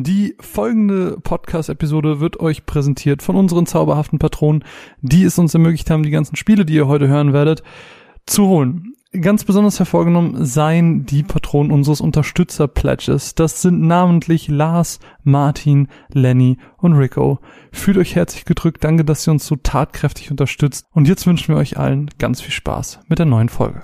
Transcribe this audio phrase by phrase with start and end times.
[0.00, 4.62] Die folgende Podcast-Episode wird euch präsentiert von unseren zauberhaften Patronen,
[5.00, 7.64] die es uns ermöglicht haben, die ganzen Spiele, die ihr heute hören werdet,
[8.24, 8.92] zu holen.
[9.20, 13.34] Ganz besonders hervorgenommen seien die Patronen unseres Unterstützer-Pledges.
[13.34, 17.40] Das sind namentlich Lars, Martin, Lenny und Rico.
[17.72, 18.84] Fühlt euch herzlich gedrückt.
[18.84, 20.86] Danke, dass ihr uns so tatkräftig unterstützt.
[20.92, 23.80] Und jetzt wünschen wir euch allen ganz viel Spaß mit der neuen Folge.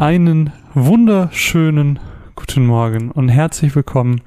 [0.00, 1.98] Einen wunderschönen
[2.34, 4.22] guten Morgen und herzlich willkommen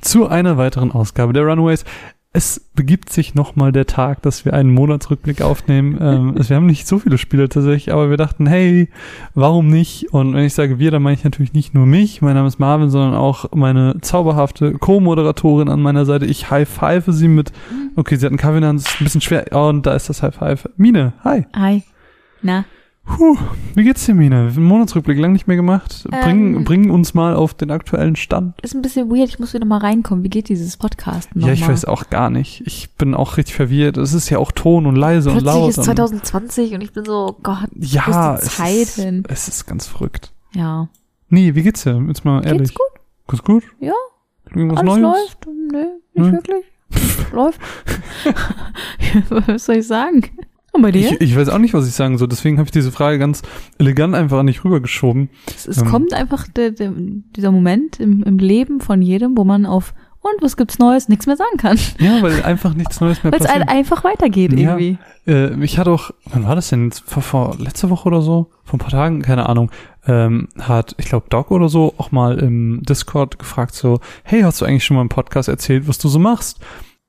[0.00, 1.84] zu einer weiteren Ausgabe der Runaways.
[2.32, 5.98] Es begibt sich nochmal der Tag, dass wir einen Monatsrückblick aufnehmen.
[6.00, 8.88] ähm, wir haben nicht so viele Spiele tatsächlich, aber wir dachten, hey,
[9.34, 10.14] warum nicht?
[10.14, 12.58] Und wenn ich sage wir, dann meine ich natürlich nicht nur mich, mein Name ist
[12.58, 16.24] Marvin, sondern auch meine zauberhafte Co-Moderatorin an meiner Seite.
[16.24, 17.52] Ich high-five sie mit,
[17.96, 19.44] okay, sie hat einen Kaffee in der Hand, das ist ein bisschen schwer.
[19.50, 20.70] Oh, und da ist das High-Five.
[20.78, 21.44] Mine, hi.
[21.54, 21.82] Hi.
[22.40, 22.64] Na?
[23.16, 23.36] Puh,
[23.74, 24.42] wie geht's dir, Mina?
[24.44, 26.06] Wir haben einen Monatsrückblick lang nicht mehr gemacht.
[26.10, 26.64] Bring, Ähm.
[26.64, 28.60] bring uns mal auf den aktuellen Stand.
[28.60, 30.22] Ist ein bisschen weird, ich muss wieder mal reinkommen.
[30.24, 32.62] Wie geht dieses Podcast noch Ja, ich weiß auch gar nicht.
[32.66, 33.96] Ich bin auch richtig verwirrt.
[33.96, 35.70] Es ist ja auch Ton und leise und Plötzlich laut.
[35.70, 38.76] ist und- 2020 und ich bin so, oh Gott, ja, wo ist die es Zeit
[38.76, 39.24] ist, hin?
[39.28, 40.30] Es ist ganz verrückt.
[40.54, 40.88] Ja.
[41.30, 42.02] Nee, wie geht's dir?
[42.08, 42.68] Jetzt mal ehrlich.
[42.68, 43.00] Geht's gut?
[43.28, 43.62] Geht's gut?
[43.80, 43.92] Ja.
[44.54, 45.02] Irgendwas Alles Neues?
[45.02, 45.46] läuft?
[45.72, 45.84] Nö,
[46.14, 46.32] nicht Hm?
[46.32, 46.64] wirklich.
[47.32, 47.60] läuft.
[49.46, 50.22] Was soll ich sagen?
[50.78, 51.12] Und bei dir?
[51.12, 52.28] Ich, ich weiß auch nicht, was ich sagen soll.
[52.28, 53.42] Deswegen habe ich diese Frage ganz
[53.78, 55.30] elegant einfach an dich rübergeschoben.
[55.46, 59.44] es es ähm, kommt einfach der, der, dieser Moment im, im Leben von jedem, wo
[59.44, 61.78] man auf und was gibt's Neues, nichts mehr sagen kann.
[62.00, 63.66] Ja, weil einfach nichts Neues mehr Weil es passiert.
[63.66, 64.76] halt einfach weitergeht Ja.
[64.76, 64.98] irgendwie.
[65.26, 66.90] Äh, ich hatte auch, wann war das denn?
[66.90, 68.50] Vor, vor letzte Woche oder so?
[68.64, 69.70] Vor ein paar Tagen, keine Ahnung.
[70.06, 74.60] Ähm, hat, ich glaube, Doc oder so auch mal im Discord gefragt so, hey, hast
[74.60, 76.58] du eigentlich schon mal im Podcast erzählt, was du so machst?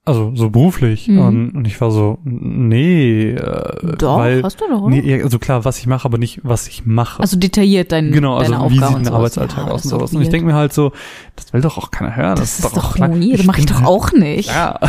[0.09, 1.07] Also so beruflich.
[1.07, 1.19] Mhm.
[1.19, 4.95] Und, und ich war so, nee, äh, Doch, weil, hast du doch, oder?
[4.95, 7.21] nee, also klar, was ich mache, aber nicht, was ich mache.
[7.21, 9.13] Also detailliert dein, genau, also deine wie Aufgaben sieht ein.
[9.13, 10.13] Arbeitsalltag Ja, aus und doch sowas.
[10.13, 10.91] Und ich denke mir halt so,
[11.35, 12.35] das will doch auch keiner hören.
[12.35, 13.09] Das, Das ist doch klar.
[13.11, 14.49] weird, das mache ich bin doch halt- auch nicht.
[14.49, 14.79] Ja.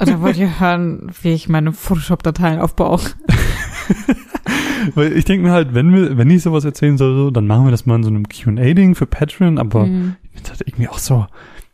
[0.00, 3.00] Oder wollt ihr hören, wie ich meine Photoshop-Dateien aufbaue?
[4.94, 7.64] Weil ich denke mir halt, wenn wir, wenn ich sowas erzählen soll, so, dann machen
[7.64, 10.16] wir das mal in so einem Q&A-Ding für Patreon, aber Mhm.
[10.22, 11.26] ich finde halt irgendwie auch so.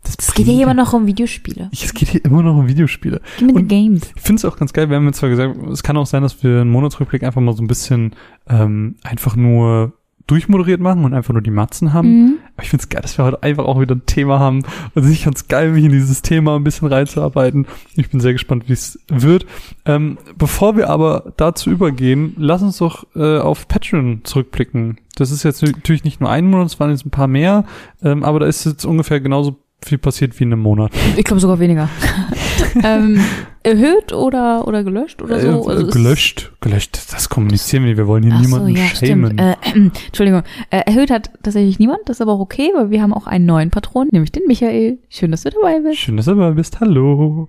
[0.05, 1.71] Das Es geht ja immer noch um Videospiele.
[1.73, 3.21] Es geht hier immer noch um Videospiele.
[3.41, 4.03] Me the Und- games.
[4.15, 4.89] Ich finde es auch ganz geil.
[4.89, 7.55] Wir haben jetzt zwar gesagt, es kann auch sein, dass wir einen Monatsrückblick einfach mal
[7.57, 8.15] so ein bisschen
[8.49, 9.95] ähm, einfach nur
[10.27, 12.09] durchmoderiert machen und einfach nur die Matzen haben.
[12.09, 12.35] Mhm.
[12.55, 14.63] Aber ich finde es geil, dass wir heute einfach auch wieder ein Thema haben.
[14.95, 17.67] Also ich fand es geil, mich in dieses Thema ein bisschen reinzuarbeiten.
[17.97, 19.45] Ich bin sehr gespannt, wie es wird.
[19.85, 24.99] Ähm, bevor wir aber dazu übergehen, lass uns doch äh, auf Patreon zurückblicken.
[25.17, 27.65] Das ist jetzt natürlich nicht nur ein Monat, es waren jetzt ein paar mehr,
[28.03, 30.93] ähm, aber da ist jetzt ungefähr genauso viel passiert wie in einem Monat.
[31.17, 31.89] Ich glaube sogar weniger.
[32.85, 33.21] ähm,
[33.63, 35.47] erhöht oder, oder gelöscht oder so?
[35.69, 36.99] Äh, Also es- gelöscht, gelöscht.
[37.13, 37.97] Das kommunizieren wir.
[37.97, 39.39] Wir wollen hier Ach so, niemanden ja, schämen.
[39.39, 39.55] Äh,
[40.07, 40.43] Entschuldigung.
[40.71, 43.47] Äh, erhöht hat tatsächlich niemand, das ist aber auch okay, weil wir haben auch einen
[43.47, 44.99] neuen Patron, nämlich den Michael.
[45.09, 45.99] Schön, dass du dabei bist.
[45.99, 46.81] Schön, dass du dabei bist.
[46.81, 47.49] Hallo.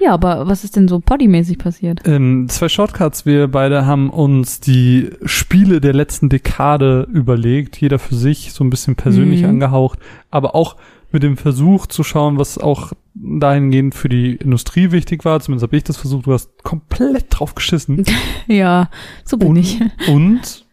[0.00, 2.00] Ja, aber was ist denn so poddymäßig passiert?
[2.04, 3.24] Ähm, zwei Shortcuts.
[3.24, 8.70] Wir beide haben uns die Spiele der letzten Dekade überlegt, jeder für sich, so ein
[8.70, 9.48] bisschen persönlich Mhm.
[9.50, 9.98] angehaucht,
[10.30, 10.76] aber auch
[11.14, 15.40] mit dem Versuch zu schauen, was auch dahingehend für die Industrie wichtig war.
[15.40, 16.26] Zumindest habe ich das versucht.
[16.26, 18.04] Du hast komplett drauf geschissen.
[18.46, 18.90] Ja,
[19.24, 19.80] so bin und, ich.
[20.08, 20.66] und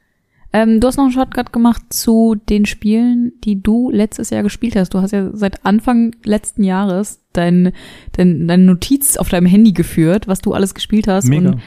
[0.51, 4.75] Ähm, du hast noch einen Shortcut gemacht zu den Spielen, die du letztes Jahr gespielt
[4.75, 4.94] hast.
[4.94, 7.72] Du hast ja seit Anfang letzten Jahres dein,
[8.12, 11.30] dein, deine Notiz auf deinem Handy geführt, was du alles gespielt hast.
[11.30, 11.51] mega.
[11.51, 11.62] Und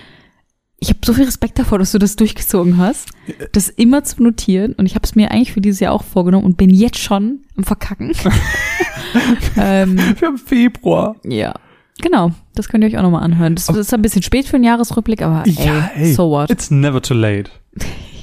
[0.85, 3.09] ich habe so viel Respekt davor, dass du das durchgezogen hast,
[3.53, 4.75] das immer zu notieren.
[4.75, 7.41] Und ich habe es mir eigentlich für dieses Jahr auch vorgenommen und bin jetzt schon
[7.57, 8.13] am Verkacken.
[9.57, 11.17] ähm, Wir haben Februar.
[11.25, 11.55] ja.
[12.03, 13.55] Genau, das könnt ihr euch auch nochmal anhören.
[13.55, 16.13] Das Aber- ist ein bisschen spät für einen Jahresrückblick, aber Ja, ey, ey.
[16.13, 16.51] so what?
[16.51, 17.51] It's never too late.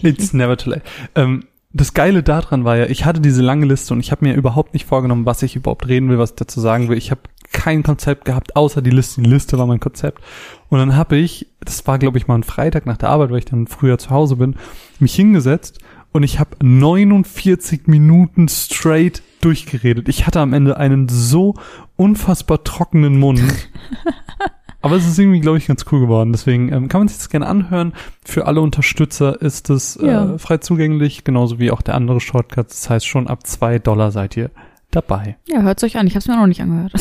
[0.03, 0.81] It's never too late.
[1.16, 4.35] Ähm, das Geile daran war ja, ich hatte diese lange Liste und ich habe mir
[4.35, 6.97] überhaupt nicht vorgenommen, was ich überhaupt reden will, was ich dazu sagen will.
[6.97, 7.22] Ich habe
[7.52, 9.22] kein Konzept gehabt, außer die Liste.
[9.22, 10.22] Die Liste war mein Konzept.
[10.70, 13.40] Und dann habe ich, das war glaube ich mal ein Freitag nach der Arbeit, weil
[13.40, 14.56] ich dann früher zu Hause bin,
[15.00, 15.80] mich hingesetzt
[16.12, 20.08] und ich habe 49 Minuten straight durchgeredet.
[20.09, 21.56] Ich hatte am Ende einen so
[21.96, 23.42] unfassbar trockenen Mund.
[24.84, 26.32] Aber es ist irgendwie, glaube ich, ganz cool geworden.
[26.32, 27.94] Deswegen ähm, kann man sich das gerne anhören.
[28.26, 30.34] Für alle Unterstützer ist es Ja.
[30.34, 32.72] äh, frei zugänglich, genauso wie auch der andere Shortcut.
[32.72, 34.50] Das heißt, schon ab zwei Dollar seid ihr
[34.91, 35.38] dabei.
[35.47, 36.08] Ja, hört's euch an.
[36.08, 36.93] Ich habe es mir auch noch nicht angehört.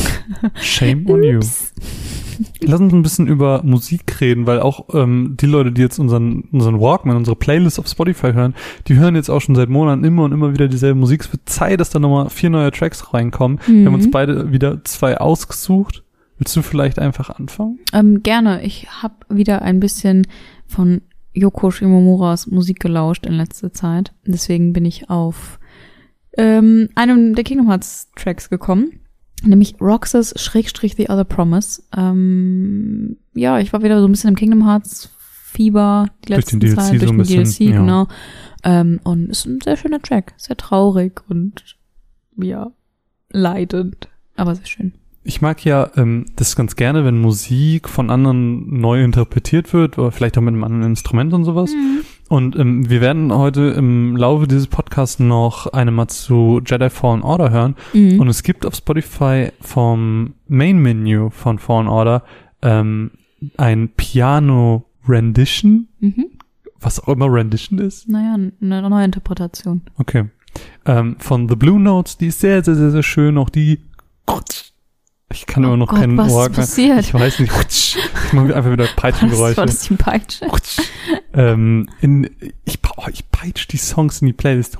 [0.61, 1.39] Shame on you.
[2.61, 6.41] Lass uns ein bisschen über Musik reden, weil auch ähm, die Leute, die jetzt unseren,
[6.51, 8.55] unseren Walkman, unsere Playlist auf Spotify hören,
[8.87, 11.21] die hören jetzt auch schon seit Monaten immer und immer wieder dieselbe Musik.
[11.21, 13.59] Es wird Zeit, dass da nochmal vier neue Tracks reinkommen.
[13.67, 14.11] Wir haben uns Mhm.
[14.11, 16.03] beide wieder zwei ausgesucht.
[16.39, 17.77] Willst du vielleicht einfach anfangen?
[17.93, 18.63] Ähm, gerne.
[18.63, 20.25] Ich habe wieder ein bisschen
[20.65, 21.01] von
[21.33, 24.13] Yoko Shimomuras Musik gelauscht in letzter Zeit.
[24.25, 25.59] Deswegen bin ich auf
[26.37, 28.99] ähm, einem der Kingdom Hearts Tracks gekommen.
[29.43, 31.81] Nämlich Roxas Schrägstrich The Other Promise.
[31.97, 35.09] Ähm, ja, ich war wieder so ein bisschen im Kingdom Hearts
[35.51, 37.81] Fieber die Durch letzten den DLC Zeit, so durch ein den bisschen, DLC, ja.
[37.81, 38.07] genau.
[38.63, 40.33] Ähm, und ist ein sehr schöner Track.
[40.37, 41.77] Sehr traurig und
[42.37, 42.71] ja,
[43.31, 44.07] leidend.
[44.35, 44.93] Aber sehr schön.
[45.23, 50.11] Ich mag ja ähm, das ganz gerne, wenn Musik von anderen neu interpretiert wird oder
[50.11, 51.71] vielleicht auch mit einem anderen Instrument und sowas.
[52.31, 57.23] Und ähm, wir werden heute im Laufe dieses Podcasts noch eine mal zu Jedi Fallen
[57.23, 57.75] Order hören.
[57.91, 58.21] Mhm.
[58.21, 62.23] Und es gibt auf Spotify vom Main Menu von Fallen Order
[62.61, 63.11] ähm,
[63.57, 66.27] ein Piano Rendition, mhm.
[66.79, 68.07] was auch immer Rendition ist.
[68.07, 69.81] Naja, eine neue Interpretation.
[69.97, 70.29] Okay.
[70.85, 73.37] Ähm, von The Blue Notes, die ist sehr, sehr, sehr, sehr schön.
[73.37, 73.81] Auch die.
[75.33, 76.47] Ich kann immer Oh noch Gott, keinen was Ohr.
[76.47, 77.01] passiert?
[77.01, 77.51] Ich weiß nicht.
[78.27, 79.57] Ich mache einfach wieder Was Peitschengeräusche.
[79.57, 80.45] war das die Peitsche?
[81.33, 82.29] ähm, in,
[82.65, 84.77] ich, oh, ich peitsch die Songs in die Playlist.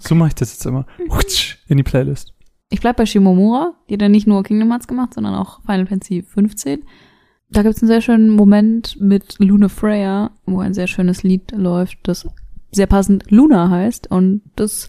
[0.00, 0.86] So mache ich das jetzt immer.
[1.68, 2.32] In die Playlist.
[2.70, 5.86] Ich bleib bei Shimomura, die hat ja nicht nur Kingdom Hearts gemacht, sondern auch Final
[5.86, 6.84] Fantasy 15.
[7.50, 11.98] Da gibt's einen sehr schönen Moment mit Luna Freya, wo ein sehr schönes Lied läuft,
[12.04, 12.26] das
[12.70, 14.88] sehr passend Luna heißt und das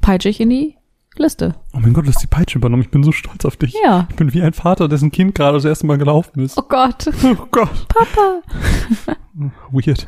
[0.00, 0.76] peitsche ich in die
[1.16, 1.54] Liste.
[1.72, 2.82] Oh mein Gott, du hast die Peitsche übernommen.
[2.82, 3.74] Ich bin so stolz auf dich.
[3.84, 4.06] Ja.
[4.10, 6.58] Ich bin wie ein Vater, dessen Kind gerade das erste Mal gelaufen ist.
[6.58, 7.88] Oh Gott, Oh Gott.
[7.88, 8.42] Papa.
[9.70, 10.06] Weird.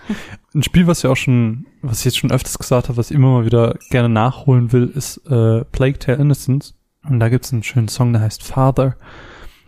[0.54, 3.16] Ein Spiel, was ja auch schon, was ich jetzt schon öfters gesagt habe, was ich
[3.16, 6.74] immer mal wieder gerne nachholen will, ist äh, Plague Tale Innocence.
[7.08, 8.96] Und da gibt's einen schönen Song, der heißt Father.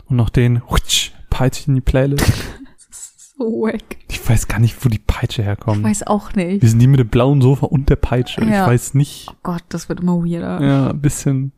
[0.05, 2.25] Und noch den hutsch, Peitsche in die Playlist.
[3.39, 3.81] So wack.
[4.09, 5.81] Ich weiß gar nicht, wo die Peitsche Ich herkommt.
[5.81, 6.61] weiß auch nicht.
[6.61, 8.41] Wir sind die mit dem blauen Sofa und der Peitsche.
[8.43, 8.65] Ja.
[8.65, 9.27] Ich weiß nicht.
[9.31, 10.61] Oh Gott, das wird immer weirder.
[10.61, 11.53] Ja, ein bisschen.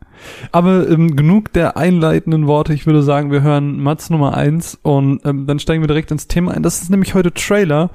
[0.52, 2.74] Aber ähm, genug der einleitenden Worte.
[2.76, 6.28] Ich würde sagen, wir hören Mats Nummer eins und ähm, dann steigen wir direkt ins
[6.28, 6.62] Thema ein.
[6.62, 7.90] Das ist nämlich heute Trailer.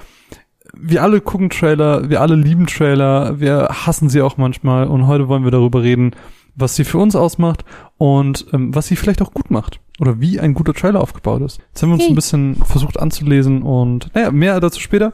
[0.76, 5.28] Wir alle gucken Trailer, wir alle lieben Trailer, wir hassen sie auch manchmal und heute
[5.28, 6.10] wollen wir darüber reden,
[6.56, 7.64] was sie für uns ausmacht
[7.98, 11.58] und ähm, was sie vielleicht auch gut macht oder wie ein guter Trailer aufgebaut ist.
[11.68, 12.10] Jetzt haben wir uns Hey.
[12.12, 15.12] ein bisschen versucht anzulesen und naja, mehr dazu später.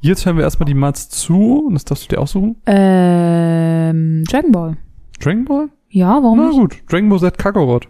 [0.00, 2.56] Jetzt hören wir erstmal die Mats zu und das darfst du dir aussuchen.
[2.66, 4.76] Ähm, Dragon Ball.
[5.20, 5.68] Dragon Ball?
[5.88, 6.58] Ja, warum Na nicht?
[6.58, 7.88] gut, Dragon Ball Z Kakarot.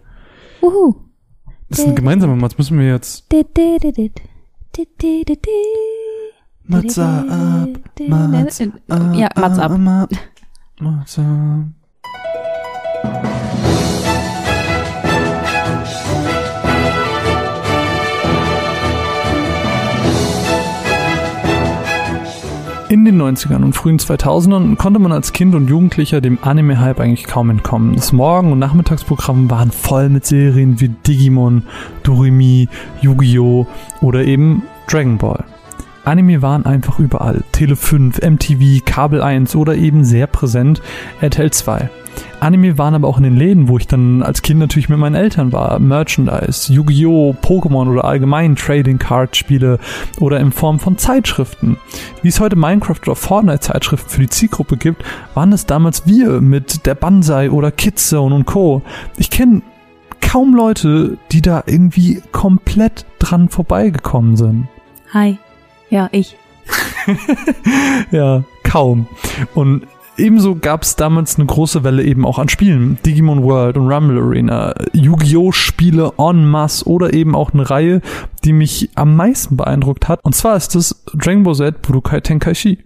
[0.61, 0.95] Uhu.
[1.69, 2.57] Das ist ein gemeinsamer Mats.
[2.57, 3.29] Müssen wir jetzt
[6.65, 7.69] Matza ab,
[8.07, 9.71] Matza ab, Ja, Mats ab.
[9.71, 10.09] ab,
[10.79, 11.65] Matza ab.
[23.07, 27.49] Den 90ern und frühen 2000ern konnte man als Kind und Jugendlicher dem Anime-Hype eigentlich kaum
[27.49, 27.95] entkommen.
[27.95, 31.63] Das Morgen- und Nachmittagsprogramm waren voll mit Serien wie Digimon,
[32.03, 32.67] Doremi,
[33.01, 33.65] Yu-Gi-Oh!
[34.01, 35.45] oder eben Dragon Ball.
[36.07, 37.43] Anime waren einfach überall.
[37.51, 40.81] Tele 5, MTV, Kabel 1 oder eben sehr präsent
[41.19, 41.89] RTL 2.
[42.39, 45.15] Anime waren aber auch in den Läden, wo ich dann als Kind natürlich mit meinen
[45.15, 45.79] Eltern war.
[45.79, 49.79] Merchandise, Yu-Gi-Oh!, Pokémon oder allgemein Trading Card Spiele
[50.21, 51.75] oder in Form von Zeitschriften.
[52.21, 55.03] Wie es heute Minecraft oder Fortnite Zeitschriften für die Zielgruppe gibt,
[55.33, 58.81] waren es damals wir mit der Banzai oder Kidzone und Co.
[59.17, 59.61] Ich kenne
[60.21, 64.69] kaum Leute, die da irgendwie komplett dran vorbeigekommen sind.
[65.13, 65.37] Hi.
[65.89, 66.35] Ja, ich.
[68.11, 69.07] Ja, kaum.
[69.55, 72.97] Und ebenso gab es damals eine große Welle eben auch an Spielen.
[73.05, 75.51] Digimon World und Rumble Arena, Yu-Gi-Oh!
[75.51, 78.01] Spiele en masse oder eben auch eine Reihe,
[78.43, 80.19] die mich am meisten beeindruckt hat.
[80.23, 82.79] Und zwar ist es Dragon Ball Z Budokai Tenkaichi.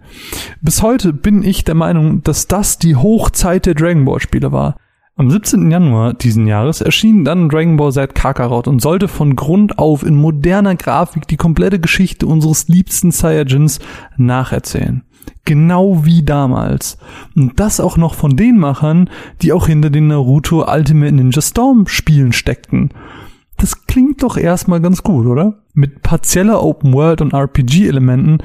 [0.62, 4.76] Bis heute bin ich der Meinung, dass das die Hochzeit der Dragon Ball Spiele war.
[5.18, 5.70] Am 17.
[5.70, 10.16] Januar diesen Jahres erschien dann Dragon Ball Z Kakarot und sollte von Grund auf in
[10.16, 13.80] moderner Grafik die komplette Geschichte unseres liebsten Saiyajins
[14.16, 15.04] nacherzählen.
[15.44, 16.98] Genau wie damals.
[17.36, 19.10] Und das auch noch von den Machern,
[19.42, 22.92] die auch hinter den Naruto Ultimate Ninja Storm Spielen steckten.
[23.58, 25.60] Das klingt doch erstmal ganz gut, oder?
[25.74, 28.38] Mit partieller Open World und RPG Elementen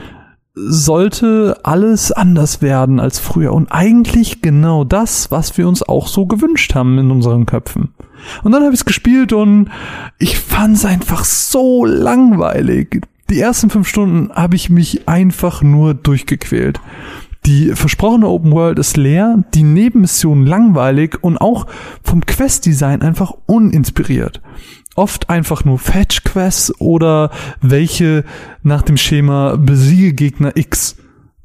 [0.56, 6.24] sollte alles anders werden als früher und eigentlich genau das, was wir uns auch so
[6.24, 7.92] gewünscht haben in unseren Köpfen.
[8.42, 9.68] Und dann habe ich es gespielt und
[10.18, 13.02] ich fand es einfach so langweilig.
[13.28, 16.80] Die ersten fünf Stunden habe ich mich einfach nur durchgequält.
[17.44, 21.66] Die versprochene Open World ist leer, die Nebenmissionen langweilig und auch
[22.02, 24.40] vom Quest-Design einfach uninspiriert.
[24.96, 28.24] Oft einfach nur Fetch-Quests oder welche
[28.62, 30.96] nach dem Schema Besiege Gegner X.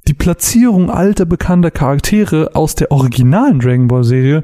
[0.07, 4.43] Die Platzierung alter bekannter Charaktere aus der originalen Dragon Ball Serie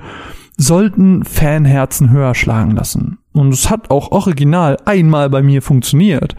[0.57, 3.19] sollten Fanherzen höher schlagen lassen.
[3.31, 6.35] Und es hat auch original einmal bei mir funktioniert.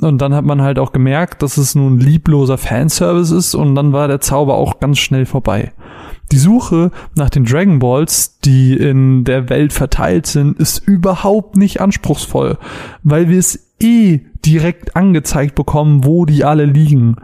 [0.00, 3.92] Und dann hat man halt auch gemerkt, dass es nun liebloser Fanservice ist und dann
[3.92, 5.72] war der Zauber auch ganz schnell vorbei.
[6.32, 11.82] Die Suche nach den Dragon Balls, die in der Welt verteilt sind, ist überhaupt nicht
[11.82, 12.56] anspruchsvoll,
[13.02, 17.16] weil wir es eh direkt angezeigt bekommen, wo die alle liegen.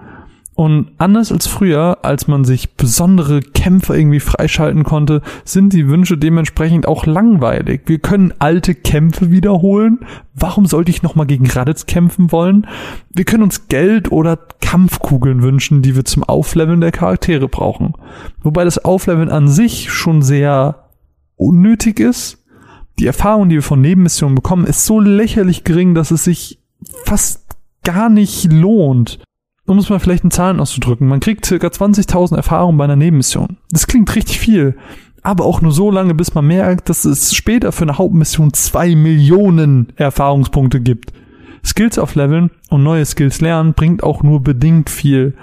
[0.59, 6.19] Und anders als früher, als man sich besondere Kämpfe irgendwie freischalten konnte, sind die Wünsche
[6.19, 7.83] dementsprechend auch langweilig.
[7.87, 10.01] Wir können alte Kämpfe wiederholen.
[10.35, 12.67] Warum sollte ich nochmal gegen Raditz kämpfen wollen?
[13.15, 17.93] Wir können uns Geld oder Kampfkugeln wünschen, die wir zum Aufleveln der Charaktere brauchen.
[18.43, 20.89] Wobei das Aufleveln an sich schon sehr
[21.37, 22.45] unnötig ist.
[22.99, 26.59] Die Erfahrung, die wir von Nebenmissionen bekommen, ist so lächerlich gering, dass es sich
[27.05, 27.47] fast
[27.85, 29.21] gar nicht lohnt
[29.69, 33.59] um es mal vielleicht in Zahlen auszudrücken, man kriegt circa 20.000 Erfahrungen bei einer Nebenmission.
[33.71, 34.77] Das klingt richtig viel,
[35.23, 38.95] aber auch nur so lange, bis man merkt, dass es später für eine Hauptmission zwei
[38.95, 41.13] Millionen Erfahrungspunkte gibt.
[41.65, 45.35] Skills aufleveln und neue Skills lernen bringt auch nur bedingt viel.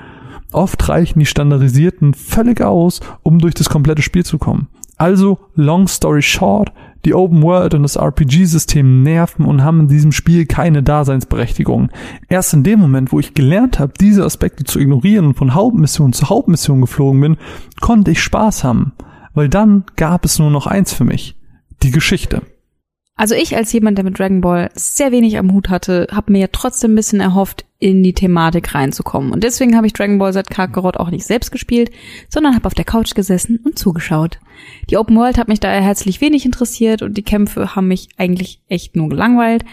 [0.52, 4.68] Oft reichen die standardisierten völlig aus, um durch das komplette Spiel zu kommen.
[4.98, 6.72] Also, long story short,
[7.06, 11.90] die Open World und das RPG-System nerven und haben in diesem Spiel keine Daseinsberechtigung.
[12.28, 16.14] Erst in dem Moment, wo ich gelernt habe, diese Aspekte zu ignorieren und von Hauptmission
[16.14, 17.38] zu Hauptmission geflogen bin,
[17.80, 18.94] konnte ich Spaß haben.
[19.34, 21.36] Weil dann gab es nur noch eins für mich.
[21.84, 22.42] Die Geschichte.
[23.16, 26.40] Also ich als jemand, der mit Dragon Ball sehr wenig am Hut hatte, habe mir
[26.40, 29.32] ja trotzdem ein bisschen erhofft, in die Thematik reinzukommen.
[29.32, 31.92] Und deswegen habe ich Dragon Ball Z Kakarot auch nicht selbst gespielt,
[32.30, 34.40] sondern habe auf der Couch gesessen und zugeschaut.
[34.90, 38.60] Die Open World hat mich daher herzlich wenig interessiert und die Kämpfe haben mich eigentlich
[38.70, 39.66] echt nur gelangweilt.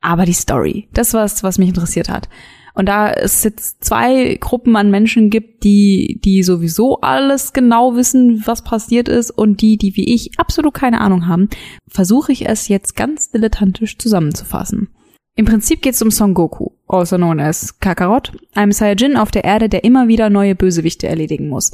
[0.00, 2.28] Aber die Story, das war es, was mich interessiert hat.
[2.74, 8.42] Und da es jetzt zwei Gruppen an Menschen gibt, die, die sowieso alles genau wissen,
[8.44, 11.48] was passiert ist und die, die wie ich absolut keine Ahnung haben,
[11.86, 14.88] versuche ich es jetzt ganz dilettantisch zusammenzufassen.
[15.34, 19.44] Im Prinzip geht es um Son Goku, also known as Kakarot, einem Saiyajin auf der
[19.44, 21.72] Erde, der immer wieder neue Bösewichte erledigen muss,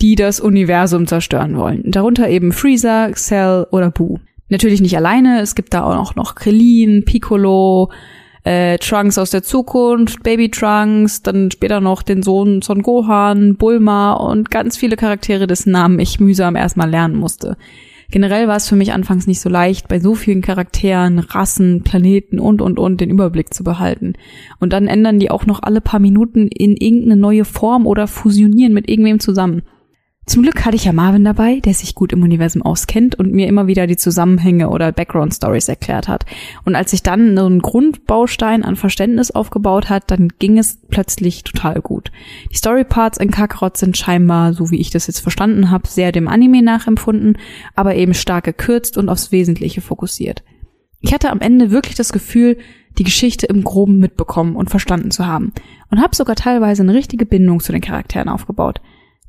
[0.00, 1.82] die das Universum zerstören wollen.
[1.90, 4.18] Darunter eben Freezer, Cell oder Boo.
[4.48, 7.90] Natürlich nicht alleine, es gibt da auch noch Krillin, Piccolo,
[8.44, 14.14] äh, Trunks aus der Zukunft, Baby Trunks, dann später noch den Sohn Son Gohan, Bulma
[14.14, 17.56] und ganz viele Charaktere, dessen Namen ich mühsam erstmal lernen musste.
[18.10, 22.40] Generell war es für mich anfangs nicht so leicht, bei so vielen Charakteren, Rassen, Planeten
[22.40, 24.14] und und und den Überblick zu behalten.
[24.58, 28.72] Und dann ändern die auch noch alle paar Minuten in irgendeine neue Form oder fusionieren
[28.72, 29.62] mit irgendwem zusammen.
[30.26, 33.48] Zum Glück hatte ich ja Marvin dabei, der sich gut im Universum auskennt und mir
[33.48, 36.24] immer wieder die Zusammenhänge oder Background Stories erklärt hat.
[36.64, 41.42] Und als sich dann so ein Grundbaustein an Verständnis aufgebaut hat, dann ging es plötzlich
[41.42, 42.12] total gut.
[42.52, 46.28] Die Storyparts in Kakarot sind scheinbar, so wie ich das jetzt verstanden habe, sehr dem
[46.28, 47.36] Anime nachempfunden,
[47.74, 50.44] aber eben stark gekürzt und aufs Wesentliche fokussiert.
[51.00, 52.58] Ich hatte am Ende wirklich das Gefühl,
[52.98, 55.52] die Geschichte im Groben mitbekommen und verstanden zu haben
[55.90, 58.80] und habe sogar teilweise eine richtige Bindung zu den Charakteren aufgebaut.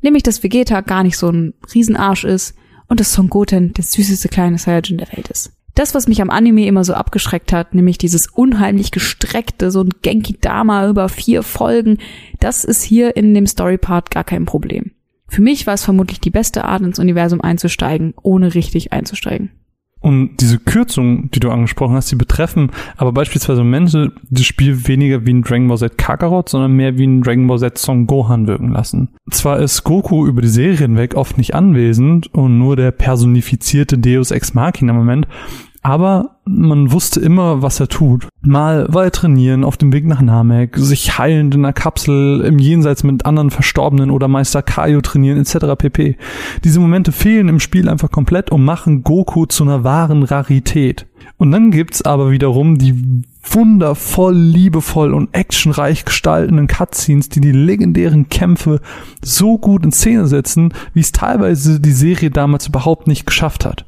[0.01, 2.55] Nämlich, dass Vegeta gar nicht so ein Riesenarsch ist
[2.87, 5.53] und dass Son Goten der süßeste kleine Saiyajin der Welt ist.
[5.75, 9.93] Das, was mich am Anime immer so abgeschreckt hat, nämlich dieses unheimlich gestreckte, so ein
[10.01, 11.97] Genki-Dama über vier Folgen,
[12.39, 14.91] das ist hier in dem Story-Part gar kein Problem.
[15.29, 19.51] Für mich war es vermutlich die beste Art, ins Universum einzusteigen, ohne richtig einzusteigen.
[20.01, 25.25] Und diese Kürzungen, die du angesprochen hast, die betreffen aber beispielsweise Menschen, das Spiel weniger
[25.25, 28.47] wie ein Dragon Ball Z Kakarot, sondern mehr wie ein Dragon Ball Z Son Gohan
[28.47, 29.09] wirken lassen.
[29.29, 34.31] Zwar ist Goku über die Serien weg oft nicht anwesend und nur der personifizierte Deus
[34.31, 35.27] Ex Machina Moment,
[35.81, 38.27] aber man wusste immer, was er tut.
[38.41, 42.59] Mal war er trainieren auf dem Weg nach Namek, sich heilend in einer Kapsel im
[42.59, 45.75] Jenseits mit anderen Verstorbenen oder Meister Kaio trainieren etc.
[45.77, 46.17] pp.
[46.63, 51.07] Diese Momente fehlen im Spiel einfach komplett und machen Goku zu einer wahren Rarität.
[51.37, 58.29] Und dann gibt's aber wiederum die wundervoll, liebevoll und actionreich gestaltenden Cutscenes, die die legendären
[58.29, 58.81] Kämpfe
[59.23, 63.85] so gut in Szene setzen, wie es teilweise die Serie damals überhaupt nicht geschafft hat.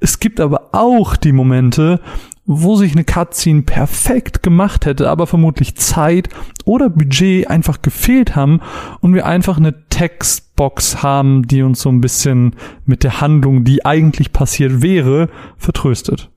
[0.00, 2.00] Es gibt aber auch die Momente,
[2.46, 6.28] wo sich eine Cutscene perfekt gemacht hätte, aber vermutlich Zeit
[6.64, 8.60] oder Budget einfach gefehlt haben
[9.00, 13.84] und wir einfach eine Textbox haben, die uns so ein bisschen mit der Handlung, die
[13.84, 15.28] eigentlich passiert wäre,
[15.58, 16.30] vertröstet.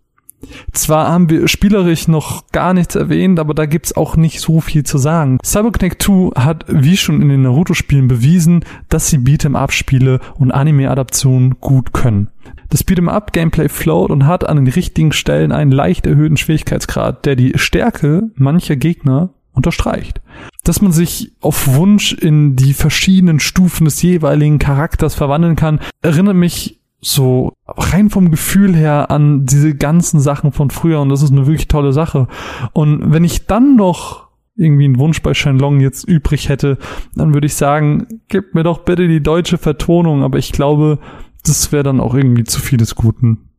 [0.71, 4.83] Zwar haben wir spielerisch noch gar nichts erwähnt, aber da gibt's auch nicht so viel
[4.83, 5.37] zu sagen.
[5.43, 11.93] Cyberconnect 2 hat, wie schon in den Naruto-Spielen bewiesen, dass sie Beat'em-up-Spiele und Anime-Adaptionen gut
[11.93, 12.29] können.
[12.69, 17.53] Das Beat'em-up-Gameplay float und hat an den richtigen Stellen einen leicht erhöhten Schwierigkeitsgrad, der die
[17.55, 20.21] Stärke mancher Gegner unterstreicht.
[20.63, 26.35] Dass man sich auf Wunsch in die verschiedenen Stufen des jeweiligen Charakters verwandeln kann, erinnert
[26.35, 31.31] mich so rein vom Gefühl her an diese ganzen Sachen von früher und das ist
[31.31, 32.27] eine wirklich tolle Sache.
[32.73, 36.77] Und wenn ich dann noch irgendwie einen Wunsch bei Shenlong jetzt übrig hätte,
[37.15, 40.99] dann würde ich sagen, gib mir doch bitte die deutsche Vertonung, aber ich glaube,
[41.43, 43.49] das wäre dann auch irgendwie zu viel des Guten.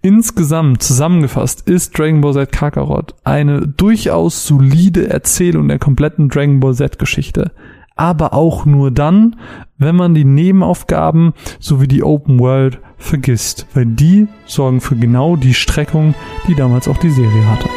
[0.00, 6.74] Insgesamt zusammengefasst ist Dragon Ball Z Kakarot eine durchaus solide Erzählung der kompletten Dragon Ball
[6.74, 7.52] Z Geschichte
[7.98, 9.36] aber auch nur dann,
[9.76, 15.54] wenn man die Nebenaufgaben sowie die Open World vergisst, weil die sorgen für genau die
[15.54, 16.14] Streckung,
[16.46, 17.68] die damals auch die Serie hatte.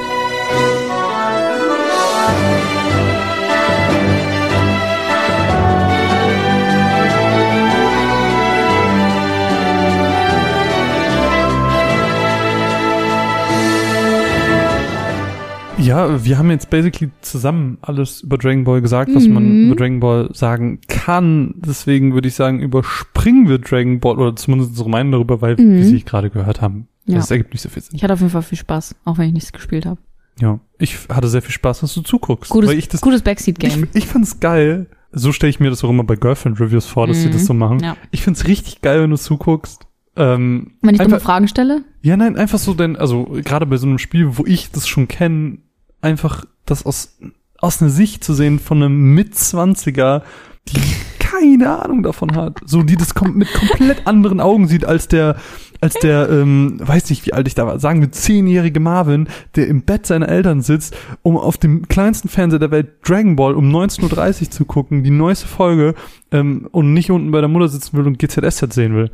[15.82, 19.66] Ja, wir haben jetzt basically zusammen alles über Dragon Ball gesagt, was man Mhm.
[19.68, 21.56] über Dragon Ball sagen kann.
[21.58, 25.78] Deswegen würde ich sagen, überspringen wir Dragon Ball oder zumindest unsere Meinung darüber, weil, Mhm.
[25.78, 27.16] wie Sie gerade gehört haben, Ja.
[27.18, 27.96] das ergibt nicht so viel Sinn.
[27.96, 30.00] Ich hatte auf jeden Fall viel Spaß, auch wenn ich nichts gespielt habe.
[30.40, 32.50] Ja, ich hatte sehr viel Spaß, dass du zuguckst.
[32.52, 33.88] Gutes, das, gutes Backseat-Game.
[33.94, 34.88] ich, ich fand's geil.
[35.12, 37.34] So stelle ich mir das auch immer bei Girlfriend-Reviews vor, dass sie Mhm.
[37.34, 37.80] das so machen.
[37.82, 37.98] Ja.
[38.12, 39.86] Ich find's richtig geil, wenn du zuguckst.
[40.16, 41.84] Ähm, Wenn ich dumme einfach- Fragen stelle?
[42.02, 45.08] Ja, nein, einfach so denn, also gerade bei so einem Spiel, wo ich das schon
[45.08, 45.60] kenne,
[46.02, 47.18] einfach das aus,
[47.60, 50.24] aus einer Sicht zu sehen von einem Mitzwanziger,
[50.68, 50.82] die
[51.20, 52.60] keine Ahnung davon hat.
[52.66, 55.38] So, die das kom mit komplett anderen Augen sieht als der,
[55.80, 59.68] als der, ähm, weiß nicht, wie alt ich da war, sagen wir zehnjährige Marvin, der
[59.68, 63.74] im Bett seiner Eltern sitzt, um auf dem kleinsten Fernseher der Welt Dragon Ball um
[63.74, 65.96] 19.30 Uhr zu gucken, die neueste Folge,
[66.32, 69.12] ähm, und nicht unten bei der Mutter sitzen will und GZSZ sehen will.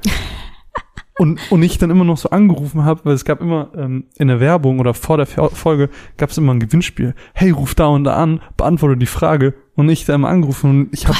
[1.18, 4.28] Und, und ich dann immer noch so angerufen habe, weil es gab immer ähm, in
[4.28, 7.16] der Werbung oder vor der Folge gab es immer ein Gewinnspiel.
[7.34, 9.56] Hey, ruf da und da an, beantworte die Frage.
[9.76, 11.16] Und ich da immer angerufen und ich habe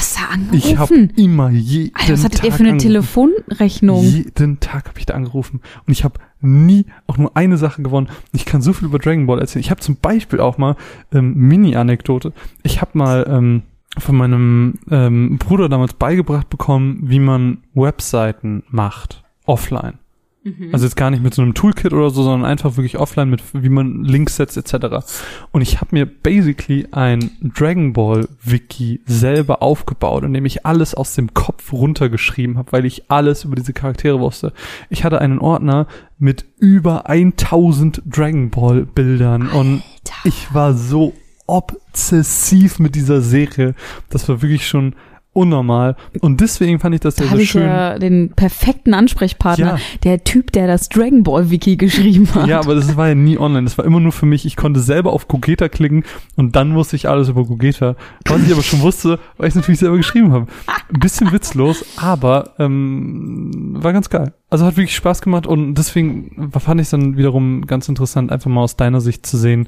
[0.52, 1.14] ich hab angerufen.
[1.16, 2.88] immer jeden Alter, was hattet Tag ihr für eine angerufen.
[2.88, 4.04] Telefonrechnung?
[4.04, 8.10] Jeden Tag habe ich da angerufen und ich habe nie auch nur eine Sache gewonnen.
[8.34, 9.62] Ich kann so viel über Dragon Ball erzählen.
[9.62, 10.76] Ich habe zum Beispiel auch mal
[11.14, 12.34] ähm, Mini-Anekdote.
[12.64, 13.62] Ich habe mal ähm,
[14.00, 20.00] von meinem ähm, Bruder damals beigebracht bekommen, wie man Webseiten macht offline.
[20.44, 20.70] Mhm.
[20.72, 23.42] Also jetzt gar nicht mit so einem Toolkit oder so, sondern einfach wirklich offline mit
[23.54, 25.06] wie man Links setzt etc.
[25.52, 30.96] Und ich habe mir basically ein Dragon Ball Wiki selber aufgebaut, in dem ich alles
[30.96, 34.54] aus dem Kopf runtergeschrieben habe, weil ich alles über diese Charaktere wusste.
[34.90, 39.84] Ich hatte einen Ordner mit über 1000 Dragon Ball Bildern und
[40.24, 41.14] ich war so
[41.46, 43.74] obsessiv mit dieser Serie.
[44.10, 44.96] Das war wirklich schon
[45.38, 47.62] unnormal und deswegen fand ich das Da sehr, habe sehr ich schön.
[47.64, 49.76] ja den perfekten Ansprechpartner.
[49.76, 49.80] Ja.
[50.04, 52.48] Der Typ, der das Dragon Ball Wiki geschrieben hat.
[52.48, 53.64] Ja, aber das war ja nie online.
[53.64, 54.46] Das war immer nur für mich.
[54.46, 56.04] Ich konnte selber auf Gogeta klicken
[56.36, 57.96] und dann wusste ich alles über Gogeta.
[58.26, 60.48] Was ich aber schon wusste, weil ich es natürlich selber geschrieben habe.
[60.94, 64.34] Ein bisschen witzlos, aber ähm, war ganz geil.
[64.50, 68.50] Also hat wirklich Spaß gemacht und deswegen fand ich es dann wiederum ganz interessant, einfach
[68.50, 69.68] mal aus deiner Sicht zu sehen,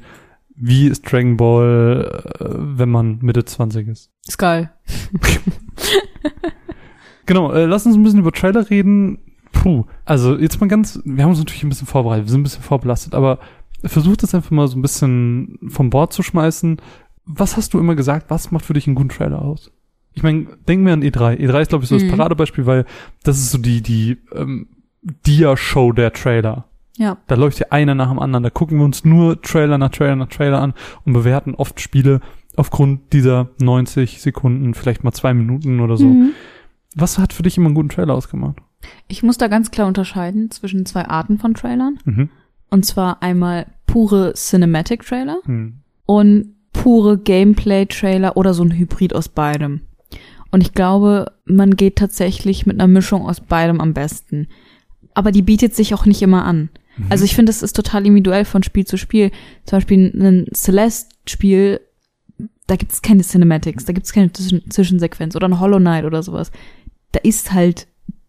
[0.60, 4.10] wie ist Dragon Ball, äh, wenn man Mitte 20 ist.
[4.26, 4.70] Ist geil.
[7.26, 9.18] Genau, äh, lass uns ein bisschen über Trailer reden.
[9.52, 12.44] Puh, also jetzt mal ganz, wir haben uns natürlich ein bisschen vorbereitet, wir sind ein
[12.44, 13.38] bisschen vorbelastet, aber
[13.84, 16.80] versucht das einfach mal so ein bisschen vom Bord zu schmeißen.
[17.26, 19.70] Was hast du immer gesagt, was macht für dich einen guten Trailer aus?
[20.12, 21.36] Ich meine, denk mir an E3.
[21.38, 22.10] E3 ist, glaube ich, so das Mhm.
[22.10, 22.84] Paradebeispiel, weil
[23.22, 24.68] das ist so die, die ähm,
[25.02, 26.64] Dia-Show der Trailer.
[27.00, 27.16] Ja.
[27.28, 28.42] Da läuft ja einer nach dem anderen.
[28.42, 30.74] Da gucken wir uns nur Trailer nach Trailer nach Trailer an
[31.06, 32.20] und bewerten oft Spiele
[32.56, 36.04] aufgrund dieser 90 Sekunden, vielleicht mal zwei Minuten oder so.
[36.06, 36.32] Mhm.
[36.94, 38.58] Was hat für dich immer einen guten Trailer ausgemacht?
[39.08, 41.98] Ich muss da ganz klar unterscheiden zwischen zwei Arten von Trailern.
[42.04, 42.28] Mhm.
[42.68, 45.80] Und zwar einmal pure Cinematic Trailer Hm.
[46.04, 49.80] und pure Gameplay Trailer oder so ein Hybrid aus beidem.
[50.50, 54.48] Und ich glaube, man geht tatsächlich mit einer Mischung aus beidem am besten.
[55.14, 56.68] Aber die bietet sich auch nicht immer an.
[57.00, 57.06] Mhm.
[57.10, 59.30] Also ich finde, es ist total individuell von Spiel zu Spiel.
[59.64, 61.80] Zum Beispiel ein Celeste-Spiel,
[62.66, 66.04] da gibt es keine Cinematics, da gibt es keine Zwischen Zwischensequenz oder ein Hollow Knight
[66.04, 66.50] oder sowas.
[67.12, 67.86] Da ist halt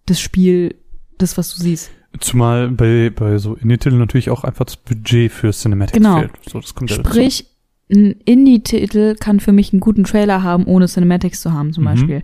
[0.07, 0.75] das Spiel
[1.17, 1.91] das, was du siehst.
[2.19, 6.19] Zumal bei, bei so Indie-Titeln natürlich auch einfach das Budget für Cinematics Genau.
[6.19, 6.31] fehlt.
[6.49, 6.97] So, das kommt ja.
[6.97, 7.45] Sprich,
[7.89, 11.87] ein Indie-Titel kann für mich einen guten Trailer haben, ohne Cinematics zu haben, zum Mhm.
[11.87, 12.23] Beispiel.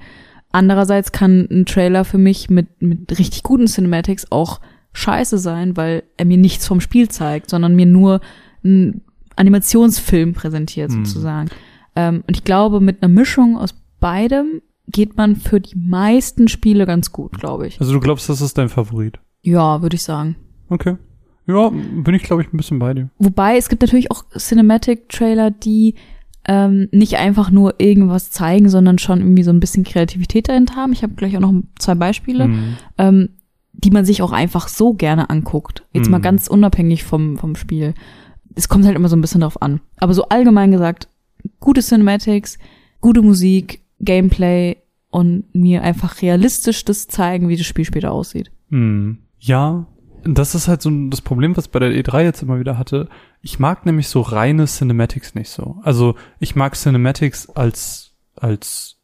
[0.51, 4.59] Andererseits kann ein Trailer für mich mit, mit richtig guten Cinematics auch
[4.97, 8.19] scheiße sein, weil er mir nichts vom Spiel zeigt, sondern mir nur
[8.63, 9.01] einen
[9.35, 11.05] Animationsfilm präsentiert Hm.
[11.05, 11.49] sozusagen.
[11.95, 16.85] Ähm, und ich glaube, mit einer Mischung aus beidem geht man für die meisten Spiele
[16.85, 17.79] ganz gut, glaube ich.
[17.79, 19.19] Also du glaubst, das ist dein Favorit?
[19.41, 20.35] Ja, würde ich sagen.
[20.69, 20.95] Okay.
[21.45, 23.09] Ja, bin ich, glaube ich, ein bisschen bei dir.
[23.19, 25.95] Wobei es gibt natürlich auch Cinematic-Trailer, die
[26.49, 30.93] ähm, nicht einfach nur irgendwas zeigen, sondern schon irgendwie so ein bisschen Kreativität dahinter haben.
[30.93, 32.77] Ich habe gleich auch noch zwei Beispiele, Mhm.
[32.97, 33.29] ähm,
[33.77, 35.85] die man sich auch einfach so gerne anguckt.
[35.93, 36.23] Jetzt mal Mhm.
[36.23, 37.93] ganz unabhängig vom, vom Spiel.
[38.55, 39.81] Es kommt halt immer so ein bisschen drauf an.
[39.97, 41.07] Aber so allgemein gesagt,
[41.59, 42.57] gute Cinematics,
[43.01, 44.77] gute Musik, Gameplay
[45.09, 48.51] und mir einfach realistisch das zeigen, wie das Spiel später aussieht.
[48.69, 49.19] Hm.
[49.39, 49.85] Ja,
[50.23, 53.07] das ist halt so das Problem, was bei der E3 jetzt immer wieder hatte.
[53.41, 55.77] Ich mag nämlich so reine Cinematics nicht so.
[55.83, 58.96] Also ich mag Cinematics als als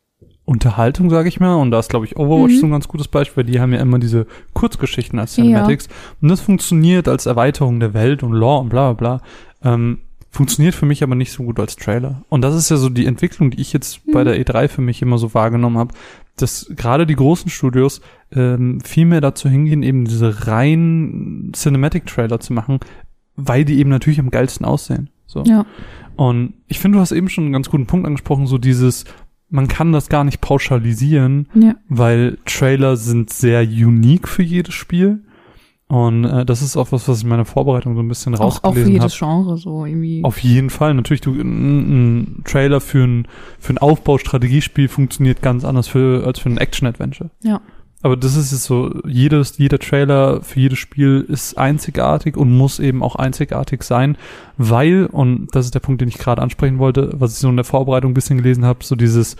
[0.45, 1.56] Unterhaltung, sage ich mal.
[1.56, 2.60] Und da ist, glaube ich, Overwatch Mhm.
[2.60, 5.88] so ein ganz gutes Beispiel, weil die haben ja immer diese Kurzgeschichten als Cinematics.
[6.21, 9.71] Und das funktioniert als Erweiterung der Welt und Lore und bla bla bla.
[9.71, 12.23] Ähm, funktioniert für mich aber nicht so gut als Trailer.
[12.27, 15.01] Und das ist ja so die Entwicklung, die ich jetzt bei der E3 für mich
[15.01, 15.93] immer so wahrgenommen habe,
[16.38, 18.01] dass gerade die großen Studios
[18.32, 22.79] ähm, viel mehr dazu hingehen, eben diese reinen Cinematic-Trailer zu machen,
[23.36, 25.10] weil die eben natürlich am geilsten aussehen.
[25.27, 25.43] So.
[25.43, 25.65] Ja.
[26.15, 29.06] Und ich finde, du hast eben schon einen ganz guten Punkt angesprochen, so dieses,
[29.54, 31.76] man kann das gar nicht pauschalisieren, Ja.
[31.88, 35.24] weil Trailer sind sehr unique für jedes Spiel.
[35.88, 38.39] Und äh, das ist auch was, was ich in meiner Vorbereitung so ein bisschen Auch,
[38.39, 39.04] auch für rausgelesen habe.
[39.04, 40.24] jedes Genre so irgendwie.
[40.24, 40.96] Auf jeden Fall.
[40.96, 43.28] Natürlich, du, ein, ein Trailer für ein,
[43.60, 47.30] für ein Aufbaustrategiespiel funktioniert ganz anders für, als für ein Action-Adventure.
[47.44, 47.62] Ja.
[48.04, 52.80] Aber das ist jetzt so, jedes, jeder Trailer für jedes Spiel ist einzigartig und muss
[52.80, 54.18] eben auch einzigartig sein,
[54.58, 57.56] weil, und das ist der Punkt, den ich gerade ansprechen wollte, was ich so in
[57.56, 59.38] der Vorbereitung ein bisschen gelesen habe, so dieses,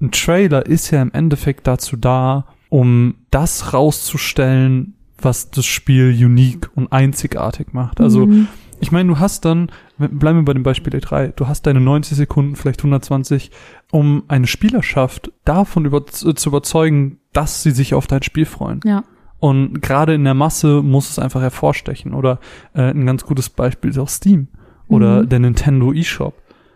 [0.00, 6.70] ein Trailer ist ja im Endeffekt dazu da, um das rauszustellen, was das Spiel unique
[6.76, 8.00] und einzigartig macht.
[8.00, 8.48] Also, Mhm.
[8.80, 12.16] Ich meine, du hast dann, bleiben wir bei dem Beispiel E3, du hast deine 90
[12.16, 13.50] Sekunden, vielleicht 120,
[13.90, 18.80] um eine Spielerschaft davon über, zu überzeugen, dass sie sich auf dein Spiel freuen.
[18.84, 19.04] Ja.
[19.40, 22.12] Und gerade in der Masse muss es einfach hervorstechen.
[22.12, 22.40] Oder
[22.74, 24.48] äh, ein ganz gutes Beispiel ist auch Steam
[24.88, 25.28] oder Mhm.
[25.28, 26.34] der Nintendo eShop.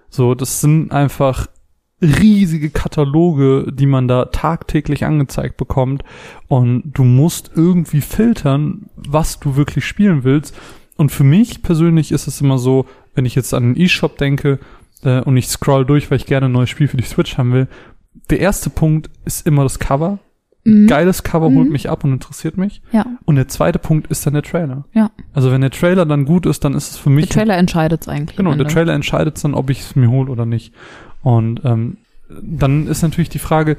[0.08, 1.48] So, das sind einfach
[2.00, 6.02] riesige Kataloge, die man da tagtäglich angezeigt bekommt.
[6.48, 10.56] Und du musst irgendwie filtern, was du wirklich spielen willst.
[11.02, 12.86] Und für mich persönlich ist es immer so,
[13.16, 14.60] wenn ich jetzt an den eShop denke
[15.02, 17.52] äh, und ich scroll durch, weil ich gerne ein neues Spiel für die Switch haben
[17.52, 17.66] will,
[18.30, 20.20] der erste Punkt ist immer das Cover.
[20.62, 20.86] Mhm.
[20.86, 21.56] Geiles Cover Mhm.
[21.56, 22.82] holt mich ab und interessiert mich.
[22.92, 23.04] Ja.
[23.24, 24.84] Und der zweite Punkt ist dann der Trailer.
[24.92, 25.10] Ja.
[25.32, 28.08] Also wenn der Trailer dann gut ist, dann ist es für mich Der Trailer entscheidet
[28.08, 28.36] eigentlich.
[28.36, 28.68] Genau, der.
[28.68, 30.72] Trailer entscheidet dann, ob ich es mir hole oder nicht.
[31.22, 31.96] Und ähm,
[32.40, 33.76] dann ist natürlich die Frage,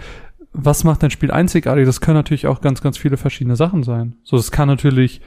[0.52, 1.86] was macht ein Spiel einzigartig?
[1.86, 4.18] Das können natürlich auch ganz, ganz viele verschiedene Sachen sein.
[4.24, 5.22] So, es kann natürlich,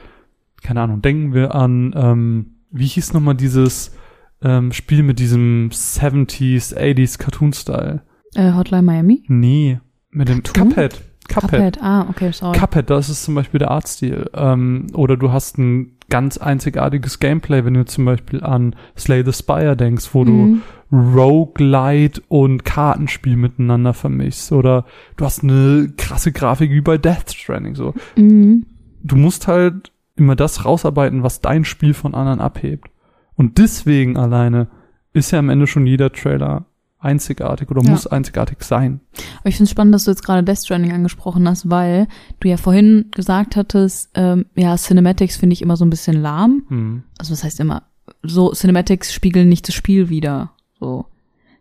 [0.63, 3.95] keine Ahnung, denken wir an, ähm, wie hieß nochmal dieses
[4.41, 8.01] ähm, Spiel mit diesem 70s, 80s Cartoon-Style?
[8.35, 9.23] Äh, Hotline Miami?
[9.27, 9.79] Nee,
[10.11, 10.69] mit dem Cartoon?
[10.69, 11.01] Cuphead.
[11.27, 11.49] Cuphead.
[11.51, 11.77] Cuphead.
[11.81, 12.57] Ah, okay, sorry.
[12.57, 14.29] Cuphead, das ist zum Beispiel der Artstil.
[14.33, 19.33] Ähm, oder du hast ein ganz einzigartiges Gameplay, wenn du zum Beispiel an Slay the
[19.33, 20.61] Spire denkst, wo du Mhm.
[20.89, 24.53] Roguelite und Kartenspiel miteinander vermischst.
[24.53, 24.85] Oder
[25.17, 27.75] du hast eine krasse Grafik wie bei Death Stranding.
[27.75, 27.93] So.
[28.15, 28.65] Mhm.
[29.03, 32.89] Du musst halt immer das rausarbeiten, was dein Spiel von anderen abhebt.
[33.35, 34.67] Und deswegen alleine
[35.13, 36.65] ist ja am Ende schon jeder Trailer
[36.99, 37.91] einzigartig oder Ja.
[37.91, 38.99] muss einzigartig sein.
[39.39, 42.07] Aber ich finde es spannend, dass du jetzt gerade Death Stranding angesprochen hast, weil
[42.39, 46.63] du ja vorhin gesagt hattest, ähm, ja, Cinematics finde ich immer so ein bisschen lahm.
[46.69, 47.03] Hm.
[47.19, 47.83] Also was heißt immer,
[48.23, 50.51] so Cinematics spiegeln nicht das Spiel wider.
[50.79, 51.05] So.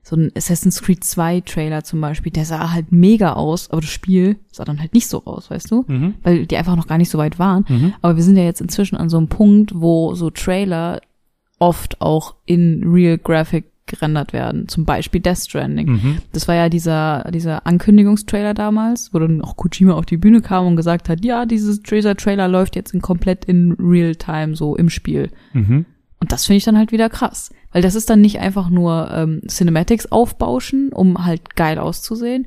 [0.08, 3.90] So ein Assassin's Creed 2 Trailer zum Beispiel, der sah halt mega aus, aber das
[3.90, 5.84] Spiel sah dann halt nicht so aus, weißt du?
[5.88, 6.14] Mhm.
[6.22, 7.64] Weil die einfach noch gar nicht so weit waren.
[7.68, 7.92] Mhm.
[8.02, 11.00] Aber wir sind ja jetzt inzwischen an so einem Punkt, wo so Trailer
[11.58, 14.68] oft auch in Real Graphic gerendert werden.
[14.68, 15.88] Zum Beispiel Death Stranding.
[15.88, 16.18] Mhm.
[16.32, 20.68] Das war ja dieser, dieser Ankündigungstrailer damals, wo dann auch Kojima auf die Bühne kam
[20.68, 24.88] und gesagt hat, ja, dieses dieser Trailer läuft jetzt in komplett in Real-Time so im
[24.88, 25.30] Spiel.
[25.52, 25.84] Mhm.
[26.20, 27.50] Und das finde ich dann halt wieder krass.
[27.76, 32.46] Weil das ist dann nicht einfach nur ähm, Cinematics aufbauschen, um halt geil auszusehen,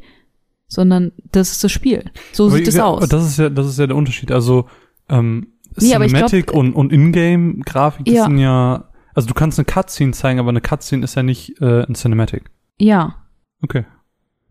[0.67, 2.05] sondern das ist das Spiel.
[2.31, 3.07] So Aber sieht es aus.
[3.09, 4.31] Das ist ja, das ist ja der Unterschied.
[4.31, 4.65] Also
[5.07, 8.23] ähm, Nee, Cinematic glaub- und, und Ingame-Grafik, Ja.
[8.23, 11.83] sind ja, also du kannst eine Cutscene zeigen, aber eine Cutscene ist ja nicht äh,
[11.83, 12.49] ein Cinematic.
[12.79, 13.13] ja.
[13.61, 13.85] Okay.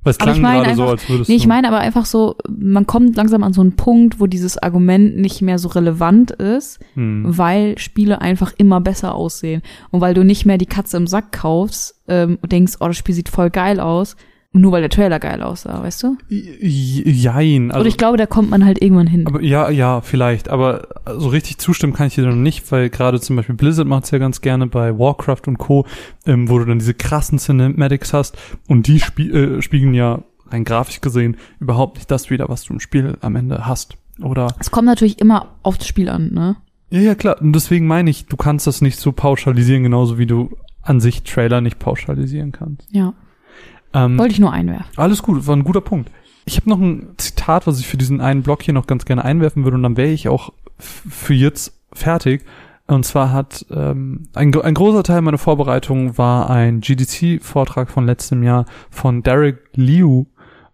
[0.05, 2.37] Aber klang ich meine gerade so, einfach- als würdest Nee, ich meine aber einfach so,
[2.49, 6.79] man kommt langsam an so einen Punkt, wo dieses Argument nicht mehr so relevant ist,
[6.95, 7.25] hm.
[7.27, 9.63] weil Spiele einfach immer besser aussehen.
[9.91, 12.97] Und weil du nicht mehr die Katze im Sack kaufst ähm, und denkst, oh, das
[12.97, 14.17] Spiel sieht voll geil aus,
[14.53, 16.17] Nur weil der Trailer geil aussah, weißt du?
[16.31, 17.71] Jein.
[17.71, 19.27] Also, Oder ich glaube, da kommt man halt irgendwann hin.
[19.27, 20.49] aber ja, ja, vielleicht.
[20.49, 24.05] Aber so richtig zustimmen kann ich dir noch nicht, weil gerade zum Beispiel Blizzard macht
[24.05, 25.87] es ja ganz gerne bei Warcraft und Co.,
[26.27, 30.65] ähm, wo du dann diese krassen Cinematics hast und die spie äh, spiegeln ja rein
[30.65, 33.99] grafisch gesehen überhaupt nicht das wieder, was du im Spiel am Ende hast.
[34.23, 36.57] Oder Es kommt natürlich immer auf das Spiel an, ne?
[36.91, 37.37] Ja, ja, klar.
[37.41, 41.23] Und deswegen meine ich, du kannst das nicht so pauschalisieren, genauso wie du an sich
[41.23, 42.89] Trailer nicht pauschalisieren kannst.
[42.91, 43.13] Ja.
[44.05, 44.87] Ähm, Wollte ich nur einwerfen.
[44.97, 46.11] alles gut, war ein guter Punkt.
[46.45, 49.25] Ich habe noch ein Zitat, was ich für diesen einen Block hier noch ganz gerne
[49.25, 52.45] einwerfen würde und dann wäre ich auch für jetzt fertig.
[52.87, 58.43] Und zwar hat ähm, ein, ein großer Teil meiner Vorbereitung war ein GDC-Vortrag von letztem
[58.43, 60.25] Jahr von Derek Liu.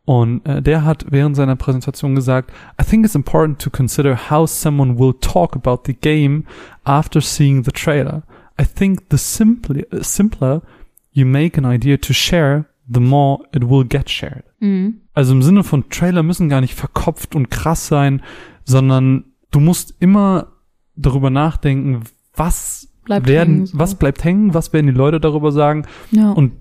[0.04, 4.48] Und äh, der hat während seiner Präsentation gesagt, I think it's important to consider how
[4.48, 6.44] someone will talk about the game
[6.84, 8.22] after seeing the trailer.
[8.60, 10.62] I think the simply, simpler
[11.10, 14.44] you make an idea to share, the more it will get shared.
[14.60, 15.00] Mhm.
[15.12, 18.22] Also im Sinne von Trailer müssen gar nicht verkopft und krass sein,
[18.64, 20.48] sondern du musst immer
[20.96, 22.02] darüber nachdenken,
[22.34, 23.78] was Bleibt werden, hängen, so.
[23.78, 26.32] was bleibt hängen, was werden die Leute darüber sagen Ja.
[26.32, 26.52] und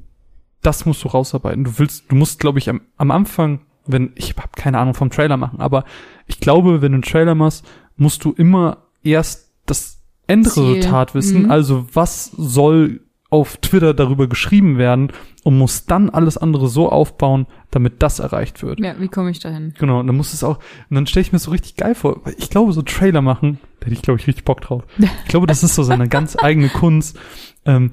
[0.62, 1.64] das musst du rausarbeiten.
[1.66, 5.10] Du willst, du musst, glaube ich, am, am Anfang, wenn, ich habe keine Ahnung vom
[5.10, 5.84] Trailer machen, aber
[6.28, 7.66] ich glaube, wenn du einen Trailer machst,
[7.98, 11.20] musst du immer erst das Endresultat Ziel.
[11.20, 11.44] wissen.
[11.44, 11.52] Mhm.
[11.52, 13.02] Also was soll
[13.34, 15.12] auf Twitter darüber geschrieben werden
[15.44, 18.80] und musst dann alles andere so aufbauen, damit das erreicht wird.
[18.80, 19.74] ja, wie komme ich dahin?
[19.80, 20.58] Genau, und dann muss es auch,
[20.90, 22.22] und dann stelle ich mir so richtig geil vor.
[22.24, 24.84] Weil Ich glaube, so Trailer machen, da hätte ich, glaube ich, richtig Bock drauf.
[24.98, 27.18] Ich glaube, das ist so seine ganz eigene Kunst,
[27.66, 27.92] ähm,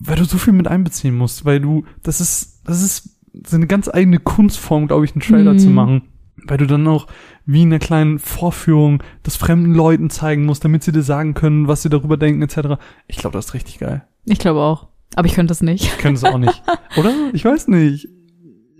[0.00, 3.66] weil du so viel mit einbeziehen musst, weil du, das ist, das ist so eine
[3.66, 5.58] ganz eigene Kunstform, glaube ich, einen Trailer Mhm.
[5.58, 6.02] zu machen.
[6.46, 7.08] Weil du dann auch
[7.46, 11.66] wie in einer kleinen Vorführung das fremden Leuten zeigen musst, damit sie dir sagen können,
[11.66, 12.80] was sie darüber denken, etc.
[13.08, 14.06] Ich glaube, das ist richtig geil.
[14.28, 14.88] Ich glaube auch.
[15.14, 15.84] Aber ich könnte das nicht.
[15.84, 16.62] Ich könnte es auch nicht.
[16.96, 17.12] Oder?
[17.32, 18.08] Ich weiß nicht.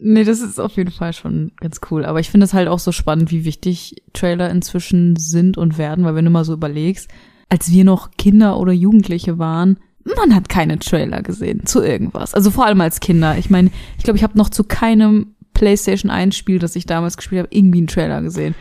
[0.01, 2.05] Nee, das ist auf jeden Fall schon ganz cool.
[2.05, 6.05] Aber ich finde es halt auch so spannend, wie wichtig Trailer inzwischen sind und werden,
[6.05, 7.09] weil wenn du mal so überlegst,
[7.49, 9.79] als wir noch Kinder oder Jugendliche waren,
[10.17, 12.35] man hat keine Trailer gesehen zu irgendwas.
[12.35, 13.37] Also vor allem als Kinder.
[13.39, 17.17] Ich meine, ich glaube, ich habe noch zu keinem PlayStation 1 Spiel, das ich damals
[17.17, 18.55] gespielt habe, irgendwie einen Trailer gesehen.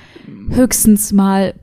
[0.49, 1.53] Höchstens mal,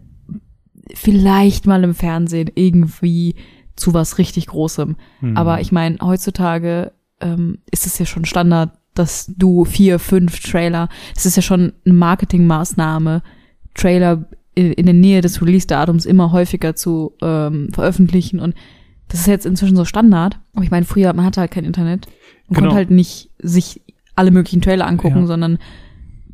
[0.94, 3.34] vielleicht mal im Fernsehen irgendwie
[3.76, 4.96] zu was richtig Großem.
[5.20, 5.36] Hm.
[5.36, 10.88] Aber ich meine, heutzutage ähm, ist es ja schon Standard, dass du vier, fünf Trailer,
[11.16, 13.22] es ist ja schon eine Marketingmaßnahme,
[13.74, 18.54] Trailer in, in der Nähe des Release-Datums immer häufiger zu ähm, veröffentlichen und
[19.08, 20.38] das ist jetzt inzwischen so Standard.
[20.54, 22.06] Aber ich meine, früher, man hatte halt kein Internet
[22.48, 22.60] und Genau.
[22.68, 23.82] konnte halt nicht sich
[24.14, 25.26] alle möglichen Trailer angucken, Ja.
[25.26, 25.58] sondern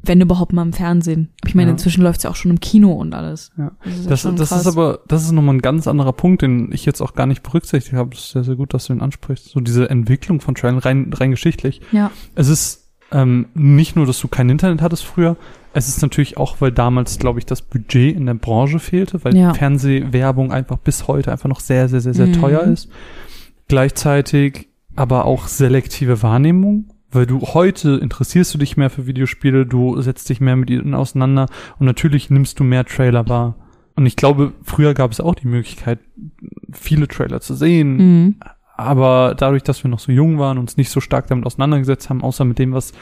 [0.03, 1.29] wenn überhaupt mal im Fernsehen.
[1.47, 1.73] Ich meine, Ja.
[1.73, 3.51] inzwischen läuft's ja auch schon im Kino und alles.
[3.59, 3.73] Ja.
[3.85, 6.87] Das ist, Das, das ist aber, das ist nochmal ein ganz anderer Punkt, den ich
[6.87, 8.11] jetzt auch gar nicht berücksichtigt habe.
[8.11, 9.51] Das ist sehr, sehr gut, dass du ihn ansprichst.
[9.51, 11.81] So diese Entwicklung von Trailern rein, rein geschichtlich.
[11.93, 12.11] ja.
[12.35, 12.79] Es ist
[13.13, 15.37] ähm, nicht nur, dass du kein Internet hattest früher,
[15.73, 19.37] es ist natürlich auch, weil damals, glaube ich, das Budget in der Branche fehlte, weil
[19.37, 19.53] Ja.
[19.53, 22.33] Fernsehwerbung einfach bis heute einfach noch sehr, sehr, sehr, sehr Mhm.
[22.35, 22.89] teuer ist.
[23.69, 30.01] Gleichzeitig aber auch selektive Wahrnehmung, weil du heute interessierst du dich mehr für Videospiele, du
[30.01, 31.46] setzt dich mehr mit ihnen auseinander
[31.79, 33.57] und natürlich nimmst du mehr Trailer wahr.
[33.96, 35.99] Und ich glaube, früher gab es auch die Möglichkeit,
[36.73, 38.35] viele Trailer zu sehen, Mhm.
[38.77, 42.09] aber dadurch, dass wir noch so jung waren und uns nicht so stark damit auseinandergesetzt
[42.09, 42.92] haben, außer mit dem, was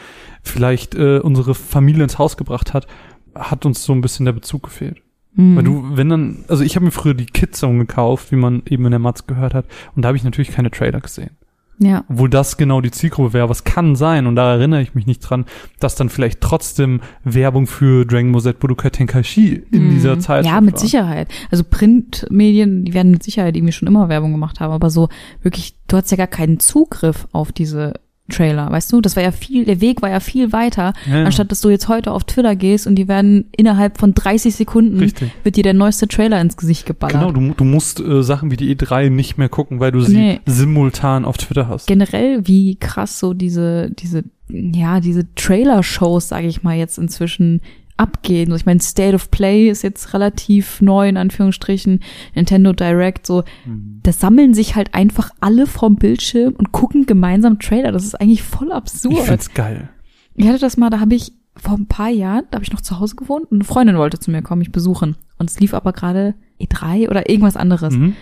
[0.43, 2.87] vielleicht äh, unsere Familie ins Haus gebracht hat,
[3.35, 5.03] hat uns so ein bisschen der Bezug gefehlt.
[5.35, 5.57] Mhm.
[5.57, 8.85] Weil du, wenn dann, also ich habe mir früher die Kidzone gekauft, wie man eben
[8.87, 11.37] in der Matz gehört hat, und da habe ich natürlich keine Trailer gesehen.
[11.81, 12.05] Ja.
[12.09, 15.21] Obwohl das genau die Zielgruppe wäre, was kann sein, und da erinnere ich mich nicht
[15.21, 15.45] dran,
[15.79, 19.91] dass dann vielleicht trotzdem Werbung für Dragon Ball Z Budokai Tenkaichi in Mhm.
[19.91, 21.29] dieser Zeit Ja, mit Sicherheit.
[21.51, 25.09] Also Printmedien, die werden mit Sicherheit irgendwie schon immer Werbung gemacht haben, aber so
[25.43, 27.95] wirklich, du hast ja gar keinen Zugriff auf diese
[28.31, 29.01] Trailer, weißt du?
[29.01, 31.25] Das war ja viel, der Weg war ja viel weiter, Ja, ja.
[31.25, 34.99] anstatt dass du jetzt heute auf Twitter gehst und die werden innerhalb von 30 Sekunden
[34.99, 35.31] Richtig.
[35.45, 37.19] wird dir der neueste Trailer ins Gesicht geballert.
[37.21, 40.17] Genau, du, du musst äh, Sachen wie die E3 nicht mehr gucken, weil du sie
[40.17, 40.41] Nee.
[40.47, 41.87] simultan auf Twitter hast.
[41.87, 47.61] Generell, wie krass so diese, diese, ja, diese Trailer-Shows, sage ich mal, jetzt inzwischen
[47.99, 48.51] abgehen.
[48.51, 52.01] So, Ich meine, State of Play ist jetzt relativ neu, in Anführungsstrichen,
[52.35, 54.01] Nintendo Direct, so, Mhm.
[54.03, 57.93] da sammeln sich halt einfach alle vom Bildschirm und gucken gemeinsam Trailer.
[57.93, 59.19] Das ist eigentlich voll Ich absurd.
[59.27, 59.89] find's geil.
[60.35, 62.81] Ich hatte das mal, da habe ich vor ein paar Jahren, da habe ich noch
[62.81, 65.17] zu Hause gewohnt und eine Freundin wollte zu mir kommen, mich besuchen.
[65.39, 67.95] Und es lief aber gerade E3 oder irgendwas anderes.
[67.95, 68.15] Mhm.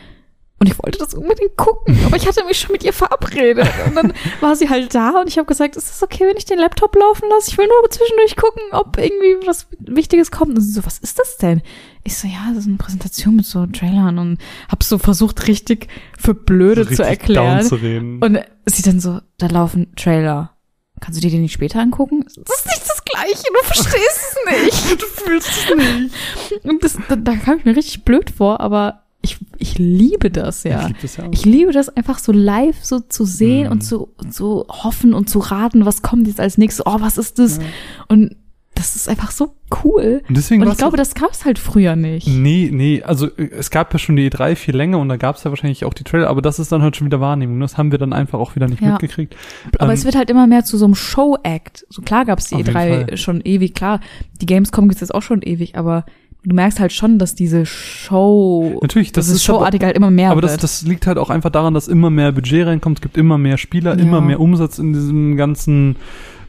[0.59, 3.69] Und ich wollte das unbedingt gucken, aber ich hatte mich schon mit ihr verabredet.
[3.89, 6.47] Und dann war sie halt da und ich habe gesagt, ist es okay, wenn ich
[6.47, 7.51] den Laptop laufen lasse?
[7.51, 10.57] Ich will nur zwischendurch gucken, ob irgendwie was Wichtiges kommt.
[10.57, 11.61] Und sie so, was ist das denn?
[12.05, 14.39] Ich so, ja, das ist eine Präsentation mit so Trailern und
[14.71, 15.89] habe so versucht, richtig
[16.19, 17.59] für blöde So zu richtig erklären.
[17.59, 18.23] down zu reden.
[18.23, 20.57] Und sie dann so, da laufen Trailer.
[21.01, 22.25] kannst du dir den nicht später angucken?
[22.25, 25.03] Das ist nicht das Gleiche, du verstehst es nicht.
[25.03, 26.65] du fühlst es nicht.
[26.65, 29.39] Und das, da, da kam ich mir richtig blöd vor, aber ich,
[29.73, 30.83] ich liebe das, ja.
[30.83, 31.33] Ich lieb das ja auch.
[31.33, 33.73] Ich liebe das einfach so live so zu sehen Mhm.
[33.73, 37.39] und zu, zu hoffen und zu raten, was kommt jetzt als nächstes, oh, was ist
[37.39, 37.59] das?
[37.59, 37.65] Ja.
[38.09, 38.37] Und
[38.75, 40.21] das ist einfach so cool.
[40.29, 42.29] Und deswegen Und ich glaube, das gab's halt früher nicht.
[42.29, 45.37] Nee, nee, also äh, es gab ja schon die E3 viel länger und da gab
[45.37, 47.59] es ja wahrscheinlich auch die Trailer, aber das ist dann halt schon wieder Wahrnehmung.
[47.61, 48.91] Das haben wir dann einfach auch wieder nicht Ja.
[48.93, 49.35] mitgekriegt.
[49.79, 51.87] Aber Ähm, es wird halt immer mehr zu so einem Show-Act.
[51.89, 53.17] So klar gab's die Auf jeden E3 Fall.
[53.17, 54.01] schon ewig, klar.
[54.43, 56.05] Die Gamescom gibt's jetzt auch schon ewig, aber
[56.47, 60.11] du merkst halt schon, dass diese Show, Natürlich, das das ist aber- Showartige halt immer
[60.11, 60.63] mehr aber das, wird.
[60.63, 63.59] das liegt halt auch einfach daran, dass immer mehr Budget reinkommt, es gibt immer mehr
[63.59, 64.03] Spieler, Ja.
[64.03, 65.97] immer mehr Umsatz in diesem ganzen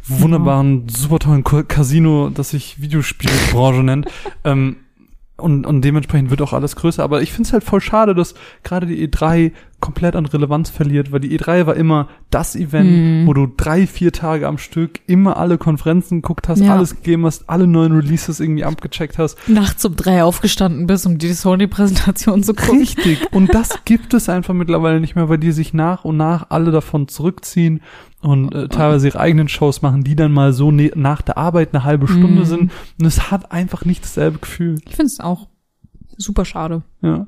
[0.07, 4.07] wunderbaren, super tollen Casino, das sich Videospielbranche nennt.
[4.45, 4.77] Ähm,
[5.37, 7.03] und, und dementsprechend wird auch alles größer.
[7.03, 11.11] Aber ich finde es halt voll schade, dass gerade die E3 komplett an Relevanz verliert,
[11.11, 13.27] weil die E3 war immer das Event, Mhm.
[13.27, 16.73] wo du drei, vier Tage am Stück immer alle Konferenzen geguckt hast, Ja.
[16.73, 19.37] alles gegeben hast, alle neuen Releases irgendwie abgecheckt hast.
[19.47, 22.79] nachts um drei aufgestanden bist, um die Sony-Präsentation zu gucken.
[22.79, 23.31] Richtig.
[23.31, 26.71] Und das gibt es einfach mittlerweile nicht mehr, weil die sich nach und nach alle
[26.71, 27.81] davon zurückziehen
[28.27, 31.73] und äh, teilweise ihre eigenen Shows machen, die dann mal so ne nach der Arbeit
[31.73, 32.45] eine halbe Stunde Mhm.
[32.45, 32.71] sind.
[32.99, 34.75] Und es hat einfach nicht dasselbe Gefühl.
[34.87, 35.47] Ich finde es auch
[36.17, 36.83] super schade.
[37.01, 37.27] Ja.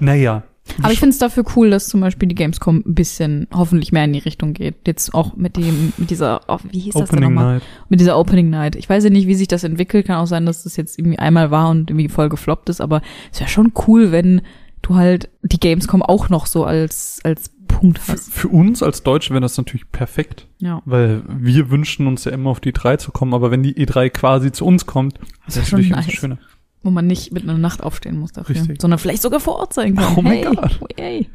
[0.00, 0.42] Naja.
[0.82, 4.04] Aber ich finde es dafür cool, dass zum Beispiel die Gamescom ein bisschen hoffentlich mehr
[4.04, 4.74] in die Richtung geht.
[4.88, 7.52] Jetzt auch mit dem, mit dieser, oh, wie hieß das denn Opening nochmal?
[7.54, 7.62] Night.
[7.88, 8.74] Mit dieser Opening Night.
[8.74, 10.06] Ich weiß ja nicht, wie sich das entwickelt.
[10.08, 12.80] Kann auch sein, dass das jetzt irgendwie einmal war und irgendwie voll gefloppt ist.
[12.80, 13.00] Aber
[13.32, 14.42] es wäre schon cool, wenn
[14.82, 18.32] du halt die Gamescom auch noch so als, als Punkt Für, hast.
[18.32, 20.80] für uns als Deutsche wäre das natürlich perfekt, Ja.
[20.86, 24.08] weil wir wünschen uns ja immer auf die E3 zu kommen, aber wenn die E3
[24.10, 26.12] quasi zu uns kommt, Das ist schon natürlich nice.
[26.14, 26.38] schöner.
[26.82, 28.56] Wo man nicht mit einer Nacht aufstehen muss dafür.
[28.56, 28.80] Richtig.
[28.80, 30.14] Sondern vielleicht sogar vor Ort sein kann.
[30.16, 30.80] Oh mein hey, Gott.
[30.96, 31.28] Hey.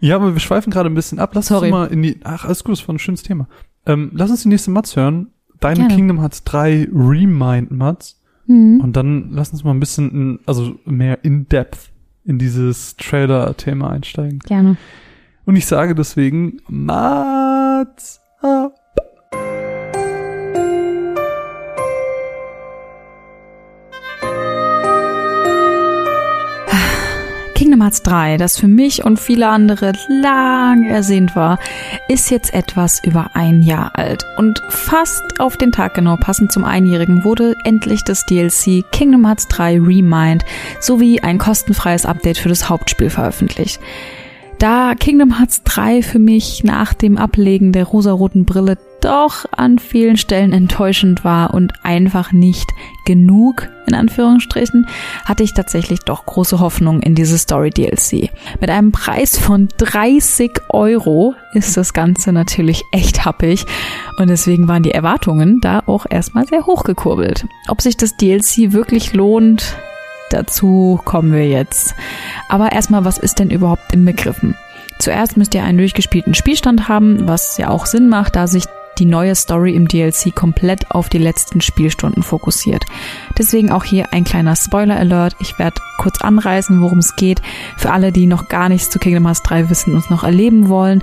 [0.00, 1.30] Ja, aber wir schweifen gerade ein bisschen ab.
[1.34, 1.66] Lass Sorry.
[1.68, 2.20] uns mal in die.
[2.24, 3.48] Ach, alles gut, das war ein schönes Thema.
[3.86, 5.28] Ähm, lass uns die nächste Mats hören.
[5.60, 5.94] Deine Gerne.
[5.94, 8.20] Kingdom Hearts 3 Remind Mats.
[8.46, 8.80] Hm.
[8.82, 11.90] Und dann lass uns mal ein bisschen, in, also mehr in depth
[12.24, 14.40] in dieses Trailer-Thema einsteigen.
[14.40, 14.76] Gerne.
[15.44, 18.74] Und ich sage deswegen Mats ab.
[27.54, 31.58] Kingdom Hearts 3, das für mich und viele andere lang ersehnt war,
[32.08, 34.24] ist jetzt etwas über ein Jahr alt.
[34.36, 39.48] Und fast auf den Tag genau passend zum Einjährigen wurde endlich das DLC Kingdom Hearts
[39.48, 40.44] 3 Remind
[40.80, 43.80] sowie ein kostenfreies Update für das Hauptspiel veröffentlicht.
[44.62, 50.16] Da Kingdom Hearts 3 für mich nach dem Ablegen der rosaroten Brille doch an vielen
[50.16, 52.70] Stellen enttäuschend war und einfach nicht
[53.04, 54.86] genug, in Anführungsstrichen,
[55.24, 58.30] hatte ich tatsächlich doch große Hoffnung in diese Story DLC.
[58.60, 63.66] Mit einem Preis von 30 Euro ist das Ganze natürlich echt happig
[64.20, 67.46] und deswegen waren die Erwartungen da auch erstmal sehr hochgekurbelt.
[67.66, 69.74] Ob sich das DLC wirklich lohnt,
[70.32, 71.94] Dazu kommen wir jetzt.
[72.48, 74.56] Aber erstmal, was ist denn überhaupt inbegriffen?
[74.98, 78.64] Zuerst müsst ihr einen durchgespielten Spielstand haben, was ja auch Sinn macht, da sich
[78.98, 82.84] die neue Story im DLC komplett auf die letzten Spielstunden fokussiert.
[83.38, 85.36] Deswegen auch hier ein kleiner Spoiler-Alert.
[85.40, 87.40] Ich werde kurz anreißen, worum es geht.
[87.76, 91.02] Für alle, die noch gar nichts zu Kingdom Hearts 3 wissen und noch erleben wollen,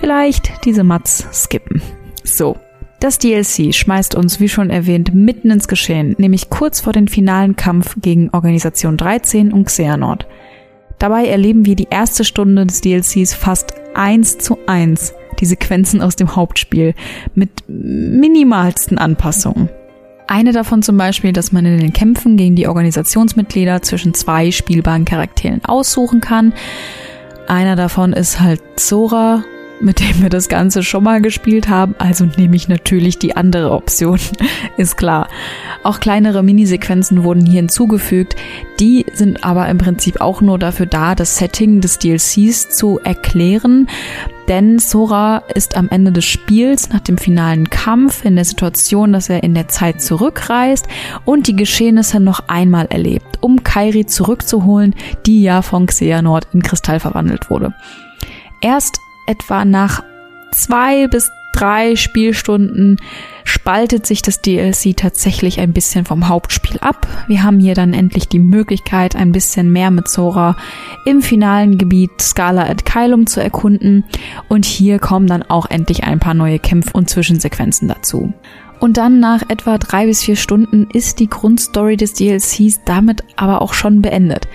[0.00, 1.82] vielleicht diese Mats skippen.
[2.22, 2.56] So,
[3.04, 7.54] das DLC schmeißt uns, wie schon erwähnt, mitten ins Geschehen, nämlich kurz vor den finalen
[7.54, 10.26] Kampf gegen Organisation 13 und Xehanort.
[10.98, 16.16] Dabei erleben wir die erste Stunde des DLCs fast eins zu eins die Sequenzen aus
[16.16, 16.94] dem Hauptspiel
[17.34, 19.68] mit minimalsten Anpassungen.
[20.26, 25.04] Eine davon zum Beispiel, dass man in den Kämpfen gegen die Organisationsmitglieder zwischen zwei spielbaren
[25.04, 26.54] Charakteren aussuchen kann.
[27.48, 29.44] Einer davon ist halt Zora,
[29.84, 33.70] mit dem wir das Ganze schon mal gespielt haben, also nehme ich natürlich die andere
[33.70, 34.18] Option,
[34.76, 35.28] ist klar.
[35.82, 38.34] Auch kleinere Minisequenzen wurden hier hinzugefügt,
[38.80, 43.86] die sind aber im Prinzip auch nur dafür da, das Setting des DLCs zu erklären,
[44.48, 49.28] denn Sora ist am Ende des Spiels nach dem finalen Kampf in der Situation, dass
[49.28, 50.86] er in der Zeit zurückreist
[51.24, 54.94] und die Geschehnisse noch einmal erlebt, um Kairi zurückzuholen,
[55.26, 57.74] die ja von Xehanort in Kristall verwandelt wurde.
[58.60, 60.02] Erst etwa nach
[60.52, 62.98] zwei bis drei Spielstunden
[63.44, 67.06] spaltet sich das DLC tatsächlich ein bisschen vom Hauptspiel ab.
[67.28, 70.56] Wir haben hier dann endlich die Möglichkeit, ein bisschen mehr mit Sora
[71.04, 74.04] im finalen Gebiet Scala at Kylum zu erkunden
[74.48, 78.32] und hier kommen dann auch endlich ein paar neue Kämpfe und Zwischensequenzen dazu.
[78.84, 83.62] Und dann nach etwa drei bis vier Stunden ist die Grundstory des DLCs damit aber
[83.62, 84.46] auch schon beendet.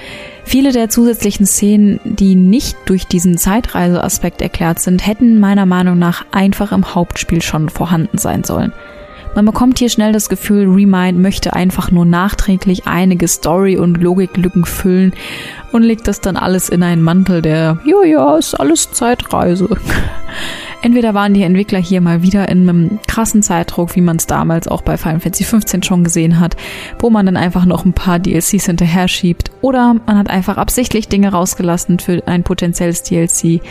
[0.44, 6.28] Viele der zusätzlichen Szenen, die nicht durch diesen Zeitreiseaspekt erklärt sind, hätten meiner Meinung nach
[6.32, 8.72] einfach im Hauptspiel schon vorhanden sein sollen.
[9.34, 14.64] Man bekommt hier schnell das Gefühl, Remind möchte einfach nur nachträglich einige Story- und Logiklücken
[14.64, 15.14] füllen
[15.72, 19.68] und legt das dann alles in einen Mantel der, ja, ja, ist alles Zeitreise.
[20.82, 24.68] Entweder waren die Entwickler hier mal wieder in einem krassen Zeitdruck, wie man es damals
[24.68, 26.56] auch bei Final Fantasy 15 schon gesehen hat,
[27.00, 31.10] wo man dann einfach noch ein paar DLCs hinterher schiebt, oder man hat einfach absichtlich
[31.10, 33.62] Dinge rausgelassen für ein potenzielles DLC.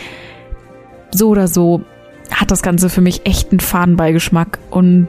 [1.11, 1.81] So oder so
[2.31, 5.07] hat das Ganze für mich echt einen Fadenbeigeschmack und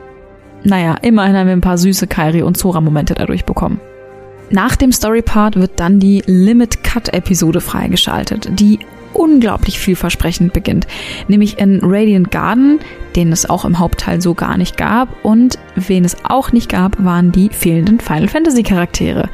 [0.62, 3.80] naja, immerhin haben wir ein paar süße Kairi und Zora-Momente dadurch bekommen.
[4.50, 8.80] Nach dem Story-Part wird dann die Limit-Cut-Episode freigeschaltet, die
[9.12, 10.86] unglaublich vielversprechend beginnt.
[11.28, 12.80] Nämlich in Radiant Garden,
[13.16, 15.08] den es auch im Hauptteil so gar nicht gab.
[15.24, 19.28] Und wen es auch nicht gab, waren die fehlenden Final Fantasy Charaktere.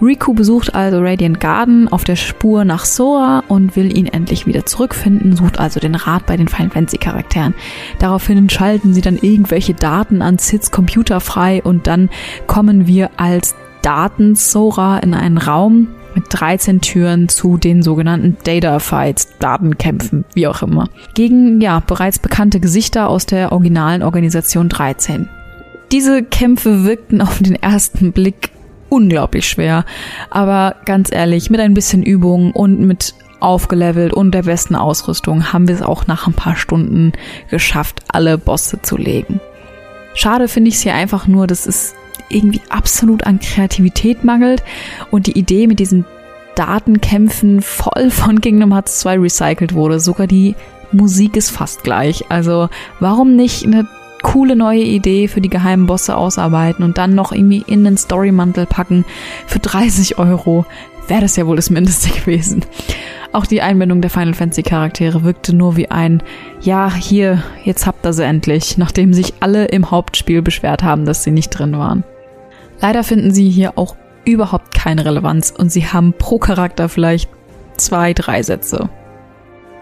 [0.00, 4.66] Riku besucht also Radiant Garden auf der Spur nach Sora und will ihn endlich wieder
[4.66, 7.54] zurückfinden, sucht also den Rat bei den Final Fantasy Charakteren.
[7.98, 12.10] Daraufhin schalten sie dann irgendwelche Daten an Sids Computer frei und dann
[12.46, 18.80] kommen wir als Daten Sora in einen Raum, mit 13 Türen zu den sogenannten Data
[18.80, 20.88] Fights, Datenkämpfen, wie auch immer.
[21.14, 25.28] Gegen, ja, bereits bekannte Gesichter aus der originalen Organisation 13.
[25.92, 28.50] Diese Kämpfe wirkten auf den ersten Blick
[28.88, 29.84] unglaublich schwer,
[30.30, 35.68] aber ganz ehrlich, mit ein bisschen Übung und mit aufgelevelt und der besten Ausrüstung haben
[35.68, 37.12] wir es auch nach ein paar Stunden
[37.50, 39.40] geschafft, alle Bosse zu legen.
[40.14, 41.94] Schade finde ich es hier einfach nur, dass es
[42.28, 44.62] irgendwie absolut an Kreativität mangelt
[45.10, 46.04] und die Idee mit diesen
[46.54, 50.00] Datenkämpfen voll von Kingdom Hearts 2 recycelt wurde.
[50.00, 50.54] Sogar die
[50.92, 52.24] Musik ist fast gleich.
[52.30, 52.68] Also
[52.98, 53.86] warum nicht eine
[54.22, 58.66] coole neue Idee für die geheimen Bosse ausarbeiten und dann noch irgendwie in den Storymantel
[58.66, 59.04] packen
[59.46, 60.64] für 30 Euro?
[61.08, 62.64] Wäre das ja wohl das Mindeste gewesen.
[63.32, 66.22] Auch die Einbindung der Final Fantasy Charaktere wirkte nur wie ein,
[66.62, 71.22] ja, hier, jetzt habt ihr sie endlich, nachdem sich alle im Hauptspiel beschwert haben, dass
[71.22, 72.02] sie nicht drin waren.
[72.80, 77.30] Leider finden sie hier auch überhaupt keine Relevanz und sie haben pro Charakter vielleicht
[77.76, 78.88] zwei, drei Sätze.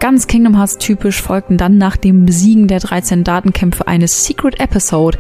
[0.00, 5.18] Ganz Kingdom Hearts typisch folgten dann nach dem Besiegen der 13 Datenkämpfe eine Secret Episode,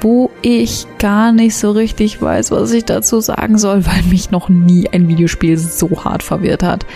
[0.00, 4.48] wo ich gar nicht so richtig weiß, was ich dazu sagen soll, weil mich noch
[4.48, 6.86] nie ein Videospiel so hart verwirrt hat.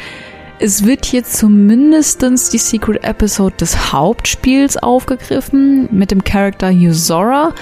[0.60, 7.52] Es wird hier zumindestens die Secret Episode des Hauptspiels aufgegriffen mit dem Charakter Yuzora,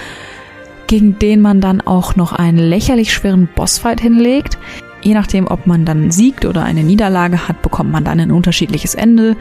[0.93, 4.59] gegen den man dann auch noch einen lächerlich schweren Bossfight hinlegt.
[5.01, 8.93] Je nachdem, ob man dann siegt oder eine Niederlage hat, bekommt man dann ein unterschiedliches
[8.93, 9.35] Ende.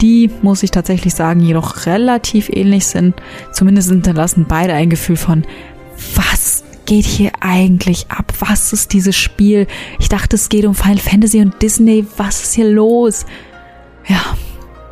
[0.00, 3.16] Die, muss ich tatsächlich sagen, jedoch relativ ähnlich sind.
[3.52, 5.44] Zumindest hinterlassen beide ein Gefühl von,
[6.14, 8.32] was geht hier eigentlich ab?
[8.38, 9.66] Was ist dieses Spiel?
[9.98, 12.06] Ich dachte, es geht um Final Fantasy und Disney.
[12.16, 13.26] Was ist hier los?
[14.08, 14.22] Ja,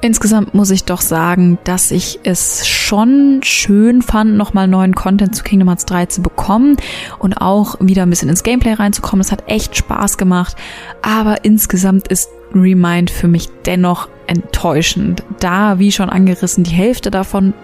[0.04, 5.44] Insgesamt muss ich doch sagen, dass ich es schon schön fand, nochmal neuen Content zu
[5.44, 6.76] Kingdom Hearts 3 zu bekommen
[7.20, 9.20] und auch wieder ein bisschen ins Gameplay reinzukommen.
[9.20, 10.56] Es hat echt Spaß gemacht,
[11.02, 17.54] aber insgesamt ist Remind für mich dennoch enttäuschend, da, wie schon angerissen, die Hälfte davon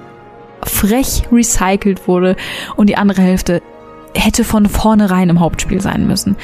[0.62, 2.36] frech recycelt wurde
[2.76, 3.62] und die andere Hälfte
[4.14, 6.36] hätte von vornherein im Hauptspiel sein müssen.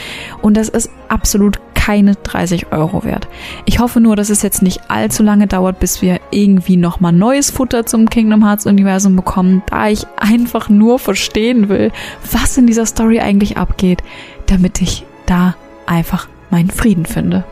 [0.43, 3.28] Und das ist absolut keine 30 Euro wert.
[3.66, 7.51] Ich hoffe nur, dass es jetzt nicht allzu lange dauert, bis wir irgendwie nochmal neues
[7.51, 11.93] Futter zum Kingdom Hearts Universum bekommen, da ich einfach nur verstehen will,
[12.32, 14.03] was in dieser Story eigentlich abgeht,
[14.47, 17.45] damit ich da einfach meinen Frieden finde.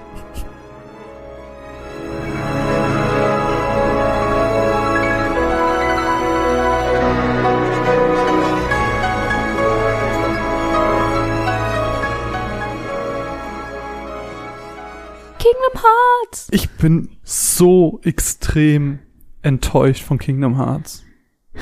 [15.82, 16.48] Hearts.
[16.50, 19.00] Ich bin so extrem
[19.42, 21.02] enttäuscht von Kingdom Hearts.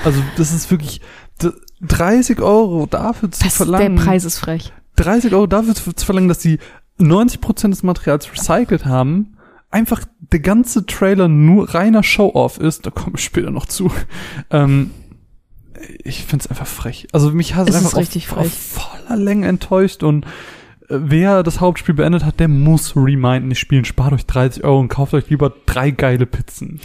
[0.03, 1.01] Also das ist wirklich
[1.81, 3.95] 30 Euro dafür zu das, verlangen.
[3.95, 4.71] Der Preis ist frech.
[4.95, 6.59] 30 Euro dafür zu verlangen, dass sie
[6.99, 9.37] 90% des Materials recycelt haben.
[9.69, 12.85] Einfach der ganze Trailer nur reiner Show-off ist.
[12.85, 13.91] Da komme ich später noch zu.
[14.49, 14.91] Ähm,
[16.03, 17.07] ich find's einfach frech.
[17.11, 20.25] Also mich hat es einfach auf, auf voller Länge enttäuscht und
[20.91, 23.85] wer das Hauptspiel beendet hat, der muss Remind nicht spielen.
[23.85, 26.79] Spart euch 30 Euro und kauft euch lieber drei geile Pizzen.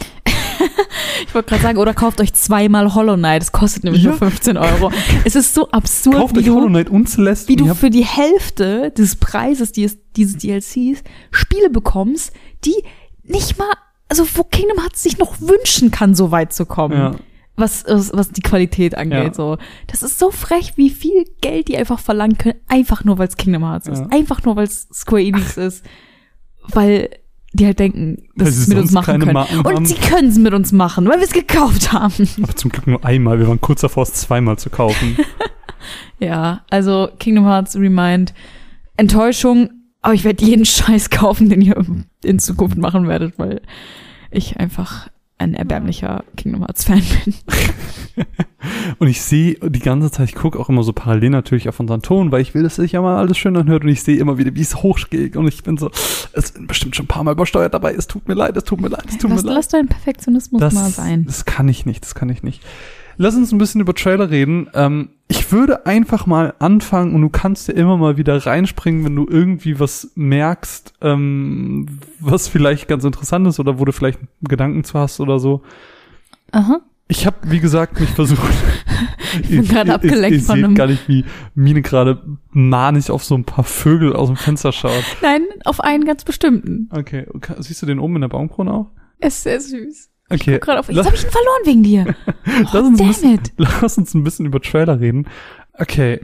[1.27, 3.41] ich wollte gerade sagen, oder kauft euch zweimal Hollow Knight.
[3.41, 4.11] Das kostet nämlich ja.
[4.11, 4.91] nur 15 Euro.
[5.25, 7.49] Es ist so absurd, kauft wie euch du, Hollow Knight und Celeste.
[7.49, 12.31] Wie du für die Hälfte des Preises dieses, dieses DLCs Spiele bekommst,
[12.65, 12.75] die
[13.23, 13.67] nicht mal,
[14.07, 16.97] also wo Kingdom Hearts sich noch wünschen kann, so weit zu kommen.
[16.97, 17.15] Ja.
[17.57, 19.23] Was, was, was die Qualität angeht.
[19.29, 19.33] Ja.
[19.33, 23.27] So, das ist so frech, wie viel Geld die einfach verlangen können, einfach nur weil
[23.27, 23.93] es Kingdom Hearts Ja.
[23.93, 25.83] ist, einfach nur weil es Square Enix ist,
[26.69, 27.09] weil
[27.53, 29.33] die halt denken, dass sie es mit uns machen können.
[29.33, 29.85] Marken Und haben.
[29.85, 32.29] sie können es mit uns machen, weil wir es gekauft haben.
[32.43, 33.39] Aber zum Glück nur einmal.
[33.39, 35.17] Wir waren kurz davor, es zweimal zu kaufen.
[36.19, 38.33] ja, also Kingdom Hearts Remind,
[38.97, 39.69] Enttäuschung,
[40.01, 41.83] aber ich werde jeden Scheiß kaufen, den ihr
[42.23, 43.61] in Zukunft machen werdet, weil
[44.29, 47.33] ich einfach ein erbärmlicher Kingdom Hearts Fan bin.
[48.99, 52.01] Und ich sehe die ganze Zeit, ich gucke auch immer so parallel natürlich auf unseren
[52.01, 54.39] Ton, weil ich will, dass sich ja mal alles schön anhört und ich sehe immer
[54.39, 55.91] wieder, wie es hochgeht und ich bin so,
[56.33, 58.81] es sind bestimmt schon ein paar Mal übersteuert dabei, es tut mir leid, es tut
[58.81, 59.55] mir leid, es tut Lass, mir leid.
[59.57, 61.25] lass deinen Perfektionismus das, mal sein.
[61.25, 62.63] das kann ich nicht, das kann ich nicht.
[63.17, 64.69] Lass uns ein bisschen über Trailer reden.
[64.73, 69.15] Ähm, ich würde einfach mal anfangen und du kannst ja immer mal wieder reinspringen, wenn
[69.15, 71.87] du irgendwie was merkst, ähm,
[72.19, 75.63] was vielleicht ganz interessant ist oder wo du vielleicht Gedanken zu hast oder so.
[76.51, 76.81] Aha.
[77.09, 78.41] Ich habe, wie gesagt, mich versucht.
[79.41, 83.11] Ich bin gerade abgelenkt ihr, ihr von seht einem- gar nicht, wie Mine gerade manig
[83.11, 85.03] auf so ein paar Vögel aus dem Fenster schaut.
[85.21, 86.89] Nein, auf einen ganz bestimmten.
[86.91, 87.53] Okay, okay.
[87.59, 88.87] siehst du den oben in der Baumkrone auch?
[89.19, 90.09] Ist sehr süß.
[90.29, 92.15] Okay, Gerade auf, jetzt lass, habe ich ihn verloren wegen dir.
[92.45, 93.53] lass, Oh, uns ein damn bisschen, it.
[93.57, 95.27] lass uns ein bisschen über Trailer reden.
[95.73, 96.19] Okay,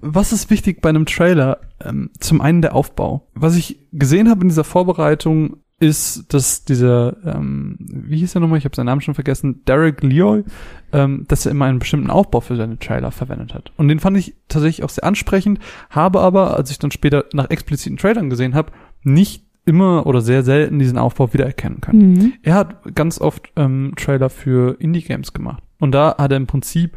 [0.00, 1.60] was ist wichtig bei einem Trailer?
[1.84, 3.28] Ähm, zum einen der Aufbau.
[3.34, 8.58] Was ich gesehen habe in dieser Vorbereitung ist, dass dieser, ähm, wie hieß er nochmal,
[8.58, 10.44] ich habe seinen Namen schon vergessen, Derek Leoy,
[10.92, 13.72] ähm, dass er immer einen bestimmten Aufbau für seine Trailer verwendet hat.
[13.76, 15.58] Und den fand ich tatsächlich auch sehr ansprechend,
[15.90, 18.70] habe aber, als ich dann später nach expliziten Trailern gesehen habe,
[19.02, 22.12] nicht immer oder sehr selten diesen Aufbau wiedererkennen können.
[22.12, 22.32] Mhm.
[22.42, 25.62] Er hat ganz oft ähm, Trailer für Indie-Games gemacht.
[25.78, 26.96] Und da hat er im Prinzip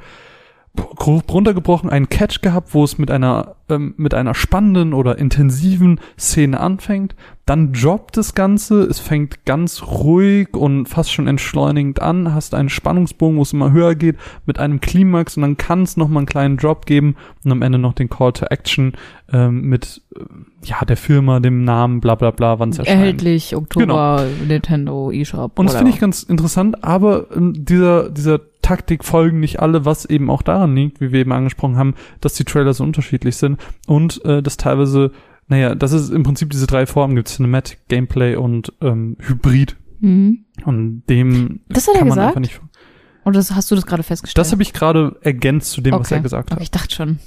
[0.75, 5.99] grob runtergebrochen einen Catch gehabt, wo es mit einer ähm, mit einer spannenden oder intensiven
[6.19, 7.15] Szene anfängt,
[7.45, 12.69] dann droppt das Ganze, es fängt ganz ruhig und fast schon entschleunigend an, hast einen
[12.69, 15.37] Spannungsbogen, wo es immer höher geht, mit einem Klimax.
[15.37, 18.09] Und dann kann es noch mal einen kleinen Drop geben und am Ende noch den
[18.09, 18.93] Call to Action
[19.31, 20.23] ähm, mit äh,
[20.63, 22.99] ja der Firma, dem Namen, bla bla bla, wann es erscheint.
[22.99, 25.57] Erhältlich, Oktober, Nintendo, eShop.
[25.57, 30.05] Und das finde ich ganz interessant, aber ähm, dieser, dieser Taktik folgen nicht alle, was
[30.05, 33.59] eben auch daran liegt, wie wir eben angesprochen haben, dass die Trailer so unterschiedlich sind
[33.85, 35.11] und äh, dass teilweise,
[35.47, 39.75] naja, dass es im Prinzip diese drei Formen gibt, Cinematic, Gameplay und ähm, Hybrid.
[39.99, 40.45] Mhm.
[40.65, 42.27] Und dem Das hat er kann man gesagt?
[42.37, 42.59] einfach nicht.
[43.23, 44.39] Oder das, hast du das gerade festgestellt?
[44.43, 46.15] Das habe ich gerade ergänzt zu dem, was Okay.
[46.15, 46.63] er gesagt Aber hat.
[46.63, 47.19] ich dachte schon,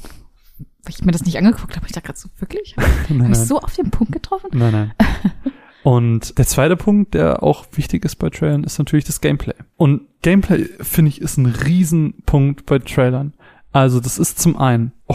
[0.84, 2.74] weil ich mir das nicht angeguckt habe, ich dachte gerade so, wirklich?
[3.08, 4.50] Habe ich so auf den Punkt getroffen?
[4.52, 4.92] Nein, nein.
[5.84, 9.54] Und der zweite Punkt, der auch wichtig ist bei Trailern, ist natürlich das Gameplay.
[9.76, 13.32] Und Gameplay, finde ich, ist ein Riesenpunkt bei Trailern.
[13.72, 15.14] Also das ist zum einen, oh,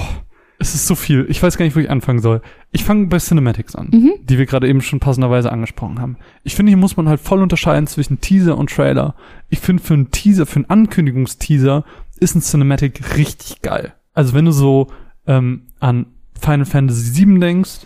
[0.60, 1.26] es ist so viel.
[1.30, 2.42] Ich weiß gar nicht, wo ich anfangen soll.
[2.72, 4.14] Ich fange bei Cinematics an, Mhm.
[4.24, 6.18] die wir gerade eben schon passenderweise angesprochen haben.
[6.44, 9.16] Ich finde, hier muss man halt voll unterscheiden zwischen Teaser und Trailer.
[9.50, 11.84] Ich finde, für einen Teaser, für einen Ankündigungsteaser
[12.20, 13.94] ist ein Cinematic richtig geil.
[14.14, 14.88] Also wenn du so
[15.28, 16.06] ähm, an
[16.40, 17.80] Final Fantasy VII denkst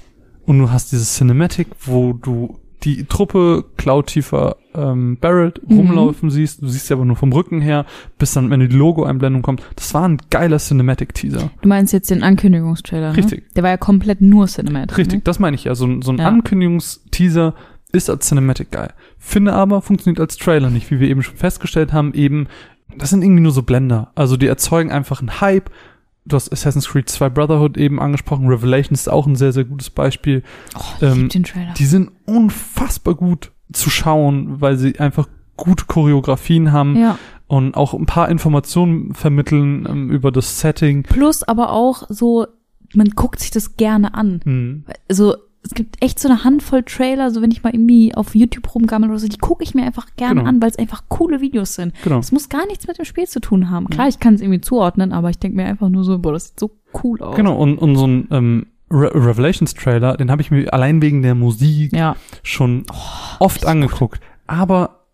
[0.46, 2.60] und du hast dieses Cinematic, wo du
[2.96, 4.16] die Truppe Cloud
[4.76, 5.78] ähm, Barrett Mhm.
[5.78, 7.86] rumlaufen siehst, du siehst sie aber nur vom Rücken her,
[8.18, 9.62] bis dann, wenn die Logo-Einblendung kommt.
[9.76, 11.50] Das war ein geiler Cinematic-Teaser.
[11.62, 13.18] Du meinst jetzt den Ankündigungstrailer, ne?
[13.18, 13.54] Richtig.
[13.56, 14.98] Der war ja komplett nur Cinematic.
[14.98, 15.22] Richtig, Ne?
[15.24, 15.76] das meine ich ja.
[15.76, 16.28] So, ein- so ein Ja.
[16.28, 17.54] Ankündigungsteaser
[17.92, 18.94] ist als Cinematic geil.
[19.18, 22.48] Finde aber, funktioniert als Trailer nicht, wie wir eben schon festgestellt haben, eben,
[22.98, 24.12] das sind irgendwie nur so Blender.
[24.16, 25.70] Also die erzeugen einfach einen Hype.
[26.28, 28.48] Du hast Assassin's Creed 2 Brotherhood eben angesprochen.
[28.48, 30.44] Revelation ist auch ein sehr, sehr gutes Beispiel.
[30.76, 31.74] Oh, ich Ähm, den Trailer.
[31.74, 37.18] Die sind unfassbar gut zu schauen, weil sie einfach gute Choreografien haben ja.
[37.48, 41.04] und auch ein paar Informationen vermitteln ähm, über das Setting.
[41.04, 42.48] Plus aber auch so,
[42.94, 44.42] man guckt sich das gerne an.
[44.44, 44.86] Hm.
[45.10, 48.74] Also es gibt echt so eine Handvoll Trailer, so wenn ich mal irgendwie auf YouTube
[48.74, 50.50] rumgammel oder so, die gucke ich mir einfach gerne Genau.
[50.50, 51.94] an, weil es einfach coole Videos sind.
[52.04, 52.20] Genau.
[52.20, 53.90] Es muss gar nichts mit dem Spiel zu tun haben.
[53.90, 56.48] Klar, ich kann es irgendwie zuordnen, aber ich denke mir einfach nur so, boah, das
[56.50, 56.72] sieht so
[57.04, 57.36] cool aus.
[57.36, 61.22] Genau, und, und so ein ähm, Re Revelations Trailer, den habe ich mir allein wegen
[61.22, 62.86] der Musik Ja, schon
[63.40, 64.22] oft richtig angeguckt.
[64.46, 65.06] Aber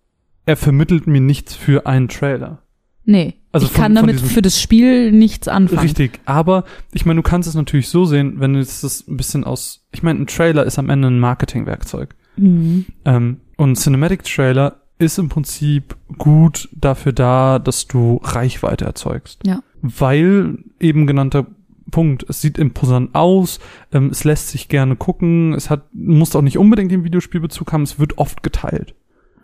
[0.46, 2.63] er vermittelt mir nichts für einen Trailer.
[3.06, 3.36] Nee.
[3.52, 5.82] Also ich von- kann damit für das Spiel nichts anfangen.
[5.82, 9.18] Richtig, aber ich meine, du kannst es natürlich so sehen, wenn du jetzt das ein
[9.18, 12.16] bisschen aus, ich meine, ein Trailer ist am Ende ein Marketingwerkzeug.
[12.38, 12.86] Mhm.
[13.06, 19.40] Ähm, und ein Cinematic Trailer ist im Prinzip gut dafür da, dass du Reichweite erzeugst.
[19.46, 19.62] Ja.
[19.82, 21.46] Weil eben genannter
[21.92, 23.60] Punkt, es sieht imposant aus,
[23.92, 27.84] ähm, es lässt sich gerne gucken, es hat, muss auch nicht unbedingt den Videospielbezug haben,
[27.84, 28.96] es wird oft geteilt.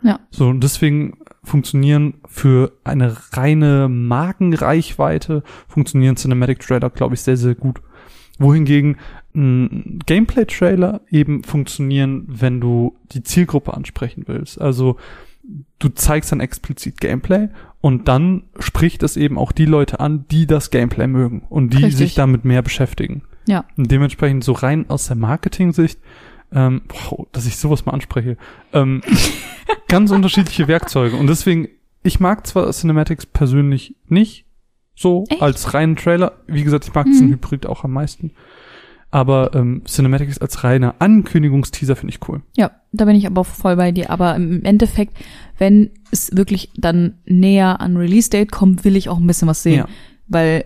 [0.02, 0.20] Ja.
[0.32, 7.56] So, und deswegen funktionieren für eine reine Markenreichweite, funktionieren Cinematic Trailer, glaube ich, sehr, sehr
[7.56, 7.82] gut.
[8.38, 8.98] Wohingegen
[9.36, 14.60] ein Gameplay-Trailer eben funktionieren, wenn du die Zielgruppe ansprechen willst.
[14.60, 14.98] Also
[15.80, 17.50] du zeigst dann explizit Gameplay
[17.82, 21.78] und dann spricht es eben auch die Leute an, die das Gameplay mögen und die
[21.78, 21.96] Richtig.
[21.96, 23.24] sich damit mehr beschäftigen.
[23.48, 23.66] Ja.
[23.78, 26.00] Und dementsprechend so rein aus der Marketing-Sicht,
[26.54, 28.38] ähm, wow, dass ich sowas mal anspreche,
[28.74, 29.02] ähm,
[29.88, 31.16] ganz unterschiedliche Werkzeuge.
[31.16, 31.68] Und deswegen,
[32.04, 34.46] ich mag zwar Cinematics persönlich nicht
[34.96, 35.42] so Echt?
[35.42, 36.34] als reinen Trailer.
[36.48, 37.34] Wie gesagt, ich mag diesen Mhm.
[37.34, 38.32] Hybrid auch am meisten.
[39.12, 42.42] Aber ähm, Cinematics als reiner Ankündigungsteaser finde ich cool.
[42.56, 44.12] Ja, da bin ich aber voll bei dir.
[44.12, 45.18] Aber im Endeffekt,
[45.58, 49.78] wenn es wirklich dann näher an Release-Date kommt, will ich auch ein bisschen was sehen.
[49.78, 49.88] Ja.
[50.28, 50.66] Weil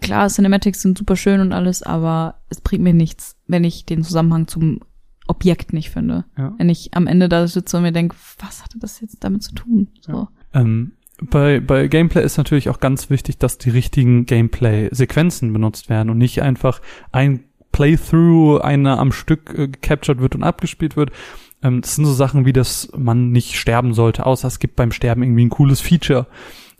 [0.00, 4.02] klar, Cinematics sind super schön und alles, aber es bringt mir nichts, wenn ich den
[4.02, 4.80] Zusammenhang zum
[5.28, 6.24] Objekt nicht finde.
[6.36, 6.54] Ja.
[6.58, 9.54] Wenn ich am Ende da sitze und mir denke, was hatte das jetzt damit zu
[9.54, 9.88] tun?
[10.00, 10.28] So.
[10.54, 16.10] Ähm, bei, bei Gameplay ist natürlich auch ganz wichtig, dass die richtigen Gameplay-Sequenzen benutzt werden
[16.10, 16.80] und nicht einfach
[17.12, 21.10] ein Playthrough, einer am Stück äh, gecaptured wird und abgespielt wird.
[21.62, 24.92] Ähm, das sind so Sachen wie, dass man nicht sterben sollte, außer es gibt beim
[24.92, 26.26] Sterben irgendwie ein cooles Feature,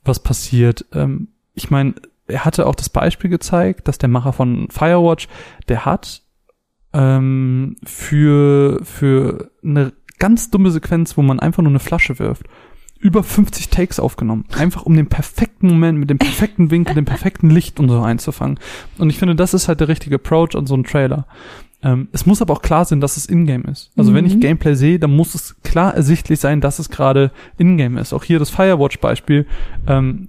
[0.04, 0.84] was passiert.
[0.92, 1.94] Ähm, ich meine,
[2.26, 5.28] er hatte auch das Beispiel gezeigt, dass der Macher von Firewatch,
[5.68, 6.22] der hat
[6.96, 12.44] ähm, für, für eine ganz dumme Sequenz, wo man einfach nur eine Flasche wirft,
[12.98, 14.46] über 50 Takes aufgenommen.
[14.58, 18.58] Einfach um den perfekten Moment mit dem perfekten Winkel, dem perfekten Licht und so einzufangen.
[18.98, 21.26] Und ich finde, das ist halt der richtige Approach an so einen Trailer.
[21.82, 23.92] Ähm, es muss aber auch klar sein, dass es Ingame ist.
[23.98, 24.40] Also wenn ich Mhm.
[24.40, 28.14] Gameplay sehe, dann muss es klar ersichtlich sein, dass es gerade Ingame ist.
[28.14, 29.44] Auch hier das Firewatch-Beispiel.
[29.86, 30.28] Ähm,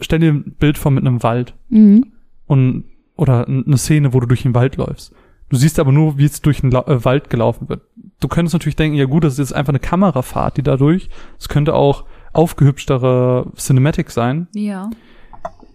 [0.00, 2.06] stell dir ein Bild vor mit einem Wald Mhm.
[2.46, 5.12] und oder eine Szene, wo du durch den Wald läufst.
[5.48, 7.82] Du siehst aber nur, wie es durch den La äh, Wald gelaufen wird.
[8.20, 11.08] Du könntest natürlich denken, ja gut, das ist jetzt einfach eine Kamerafahrt, die dadurch.
[11.38, 14.48] Es könnte auch aufgehübschtere Cinematic sein.
[14.54, 14.90] Ja.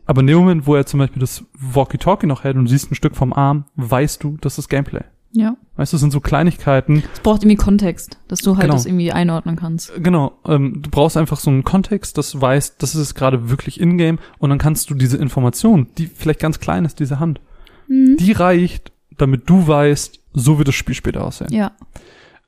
[0.05, 2.91] Aber in dem Moment, wo er zum Beispiel das Walkie-Talkie noch hält und du siehst
[2.91, 5.03] ein Stück vom Arm, weißt du, das ist Gameplay.
[5.33, 5.55] Ja.
[5.77, 7.03] Weißt du, das sind so Kleinigkeiten.
[7.13, 8.73] Es braucht irgendwie Kontext, dass du halt Genau.
[8.73, 9.93] das irgendwie einordnen kannst.
[10.03, 13.79] Genau, ähm, du brauchst einfach so einen Kontext, dass du weißt, das ist gerade wirklich
[13.79, 17.39] in-game und dann kannst du diese Information, die vielleicht ganz klein ist, diese Hand,
[17.87, 18.17] Mhm.
[18.17, 21.51] die reicht, damit du weißt, so wird das Spiel später aussehen.
[21.51, 21.71] Ja.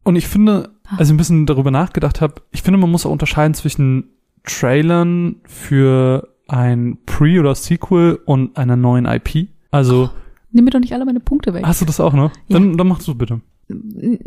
[0.03, 0.97] Und ich finde, Ah.
[0.97, 4.09] als ich ein bisschen darüber nachgedacht habe, ich finde, man muss auch unterscheiden zwischen
[4.43, 9.47] Trailern für ein Pre- oder Sequel und einer neuen IP.
[9.71, 10.09] Also,
[10.51, 11.63] Nimm mir doch nicht alle meine Punkte weg.
[11.65, 12.31] hast du das auch noch?
[12.47, 12.59] Ja.
[12.59, 13.41] Dann, dann machst du bitte.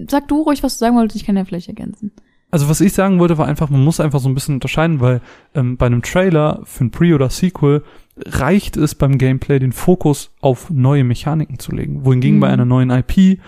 [0.09, 2.11] Sag du ruhig, was du sagen wolltest, ich kann ja vielleicht ergänzen.
[2.51, 5.21] Also was ich sagen wollte, war einfach, man muss einfach so ein bisschen unterscheiden, weil
[5.55, 7.83] ähm, bei einem Trailer für ein Pre- oder Sequel
[8.25, 12.05] reicht es beim Gameplay, den Fokus auf neue Mechaniken zu legen.
[12.05, 12.41] Wohingegen Mhm.
[12.41, 13.39] bei einer neuen IP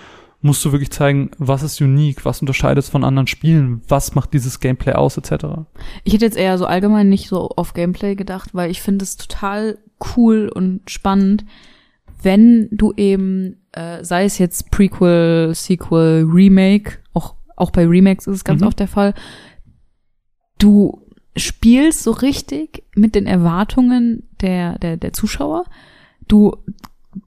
[0.40, 4.32] musst du wirklich zeigen, was ist unique, was unterscheidet es von anderen Spielen, was macht
[4.34, 5.46] dieses Gameplay aus, etc.
[6.04, 9.16] Ich hätte jetzt eher so allgemein nicht so auf Gameplay gedacht, weil ich finde es
[9.16, 9.78] total
[10.16, 11.44] cool und spannend,
[12.22, 18.36] wenn du eben, äh, sei es jetzt Prequel, Sequel, Remake, auch, auch bei Remakes ist
[18.36, 18.66] es ganz Mhm.
[18.68, 19.14] oft der Fall,
[20.58, 21.00] du
[21.38, 25.64] spielst so richtig mit den Erwartungen der, der, der Zuschauer.
[26.26, 26.56] Du,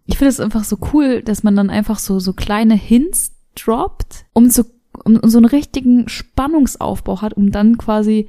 [0.06, 4.26] ich finde es einfach so cool, dass man dann einfach so, so kleine Hints droppt,
[4.34, 4.64] um so,
[5.04, 8.28] um, um so einen richtigen Spannungsaufbau hat, um dann quasi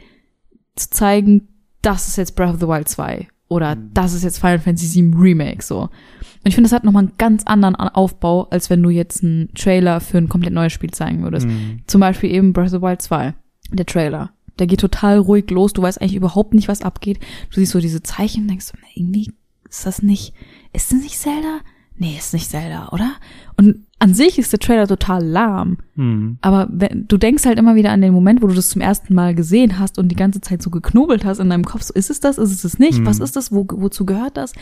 [0.77, 1.49] zu zeigen,
[1.83, 5.15] das ist jetzt Breath of the Wild 2 oder das ist jetzt Final Fantasy VII
[5.15, 5.81] Remake so.
[5.83, 9.23] Und ich finde, das hat nochmal einen ganz anderen An- Aufbau, als wenn du jetzt
[9.23, 11.47] einen Trailer für ein komplett neues Spiel zeigen würdest.
[11.47, 11.81] Mhm.
[11.87, 13.35] Zum Beispiel eben Breath of the Wild 2,
[13.71, 14.31] der Trailer.
[14.59, 17.19] Der geht total ruhig los, du weißt eigentlich überhaupt nicht, was abgeht.
[17.51, 19.33] Du siehst so diese Zeichen und denkst, so, irgendwie
[19.69, 20.35] ist das nicht,
[20.73, 21.61] ist das nicht Zelda?
[21.97, 23.13] Nee, ist nicht Zelda, oder?
[23.57, 25.79] Und an sich ist der Trailer total lahm.
[25.95, 26.39] Mhm.
[26.41, 29.15] Aber wenn, du denkst halt immer wieder an den Moment, wo du das zum ersten
[29.15, 31.83] Mal gesehen hast und die ganze Zeit so geknobelt hast in deinem Kopf.
[31.83, 32.39] So, ist es das?
[32.39, 32.99] Ist es das nicht?
[32.99, 33.07] Mhm.
[33.07, 33.53] Was ist das?
[33.53, 34.53] Wo, wozu gehört das?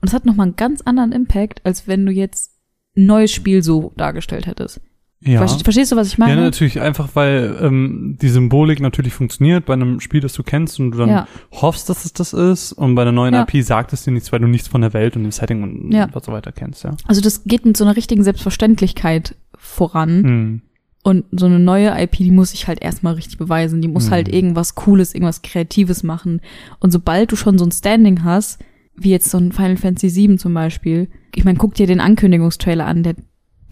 [0.00, 2.52] Und es hat nochmal einen ganz anderen Impact, als wenn du jetzt
[2.96, 4.80] ein neues Spiel so dargestellt hättest.
[5.26, 5.40] Ja.
[5.42, 6.34] Verste- Verstehst du, was ich meine?
[6.36, 10.78] Ja, natürlich einfach, weil ähm, die Symbolik natürlich funktioniert bei einem Spiel, das du kennst
[10.80, 11.28] und du dann Ja.
[11.52, 13.42] hoffst, dass es das ist und bei einer neuen Ja.
[13.48, 15.92] IP sagt es dir nichts, weil du nichts von der Welt und dem Setting und
[15.92, 16.08] Ja.
[16.12, 16.96] was so weiter kennst, ja.
[17.06, 20.22] Also das geht mit so einer richtigen Selbstverständlichkeit voran.
[20.22, 20.60] Mhm.
[21.02, 23.80] Und so eine neue IP, die muss sich halt erstmal richtig beweisen.
[23.80, 24.10] Die muss Mhm.
[24.10, 26.40] halt irgendwas Cooles, irgendwas Kreatives machen.
[26.80, 28.58] Und sobald du schon so ein Standing hast,
[28.96, 32.86] wie jetzt so ein Final Fantasy VII zum Beispiel, ich meine, guck dir den Ankündigungstrailer
[32.86, 33.14] an, der,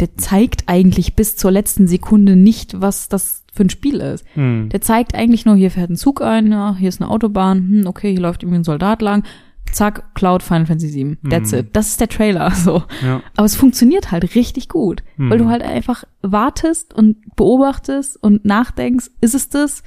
[0.00, 4.24] der zeigt eigentlich bis zur letzten Sekunde nicht, was das für ein Spiel ist.
[4.36, 4.68] Mhm.
[4.70, 7.86] Der zeigt eigentlich nur, hier fährt ein Zug ein, ja, hier ist eine Autobahn, hm,
[7.86, 9.24] okay, hier läuft irgendwie ein Soldat lang,
[9.70, 11.16] zack, Cloud Final Fantasy VII.
[11.30, 11.58] That's Mhm.
[11.58, 11.66] it.
[11.72, 12.82] Das ist der Trailer, so.
[13.04, 13.22] Ja.
[13.36, 15.30] Aber es funktioniert halt richtig gut, Mhm.
[15.30, 19.82] weil du halt einfach wartest und beobachtest und nachdenkst, ist es das?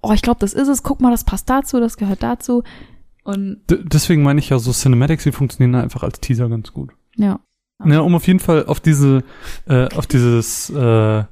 [0.00, 0.84] Oh, ich glaube, das ist es.
[0.84, 2.62] Guck mal, das passt dazu, das gehört dazu.
[3.24, 6.90] Und D deswegen meine ich ja, so Cinematics, die funktionieren einfach als Teaser ganz gut.
[7.16, 7.40] ja.
[7.84, 9.22] Ja, um auf jeden Fall auf diese,
[9.68, 11.24] äh, auf dieses äh,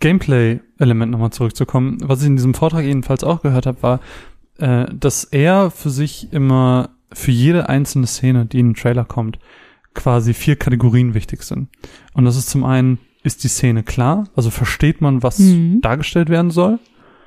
[0.00, 4.00] Gameplay-Element nochmal zurückzukommen, was ich in diesem Vortrag jedenfalls auch gehört habe, war,
[4.58, 9.38] äh, dass er für sich immer für jede einzelne Szene, die in den Trailer kommt,
[9.94, 11.68] quasi vier Kategorien wichtig sind.
[12.14, 14.24] Und das ist zum einen, ist die Szene klar?
[14.34, 15.80] Also versteht man, was Mhm.
[15.82, 16.80] dargestellt werden soll?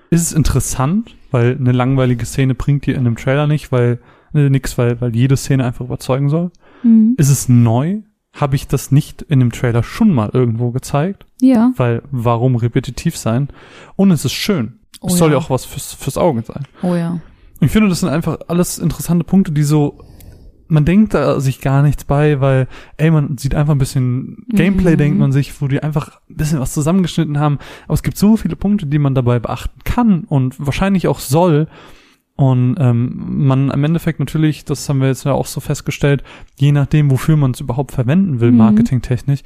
[0.09, 1.15] Ist es interessant?
[1.31, 3.99] Weil eine langweilige Szene bringt dir in einem Trailer nicht, weil
[4.33, 6.51] äh, nix, weil, weil jede Szene einfach überzeugen soll.
[6.83, 7.13] Mhm.
[7.17, 7.99] Ist es neu?
[8.35, 11.25] Habe ich das nicht in dem Trailer schon mal irgendwo gezeigt?
[11.41, 11.71] Ja.
[11.77, 13.49] Weil warum repetitiv sein?
[13.95, 14.79] Und es ist schön.
[15.01, 15.43] Oh es soll ja ja.
[15.43, 16.63] auch was fürs, fürs Auge sein.
[16.81, 17.19] Oh ja.
[17.61, 19.99] Ich finde, das sind einfach alles interessante Punkte, die so,
[20.67, 22.67] man denkt da sich gar nichts bei, weil,
[22.97, 24.97] ey, man sieht einfach ein bisschen Gameplay, Mhm.
[24.97, 27.59] denkt man sich, wo die einfach ein bisschen was zusammengeschnitten haben.
[27.85, 31.67] Aber es gibt so viele Punkte, die man dabei beachten kann und wahrscheinlich auch soll.
[32.37, 36.21] Und ähm, man im Endeffekt natürlich, das haben wir jetzt ja auch so festgestellt,
[36.57, 38.57] je nachdem, wofür man es überhaupt verwenden will, Mhm.
[38.57, 39.39] marketingtechnisch,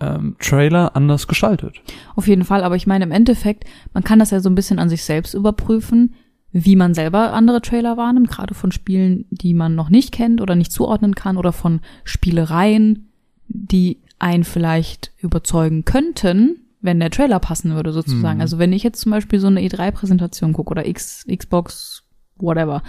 [0.00, 1.80] ähm, Trailer anders gestaltet.
[2.16, 3.64] Auf jeden Fall, aber ich meine im Endeffekt,
[3.94, 6.14] man kann das ja so ein bisschen an sich selbst überprüfen,
[6.50, 10.56] wie man selber andere Trailer wahrnimmt, gerade von Spielen, die man noch nicht kennt oder
[10.56, 13.08] nicht zuordnen kann oder von Spielereien,
[13.48, 18.36] die einen vielleicht überzeugen könnten, wenn der Trailer passen würde sozusagen.
[18.38, 18.42] Mhm.
[18.42, 22.01] Also wenn ich jetzt zum Beispiel so eine E3-Präsentation gucke oder X, Xbox,
[22.36, 22.82] whatever,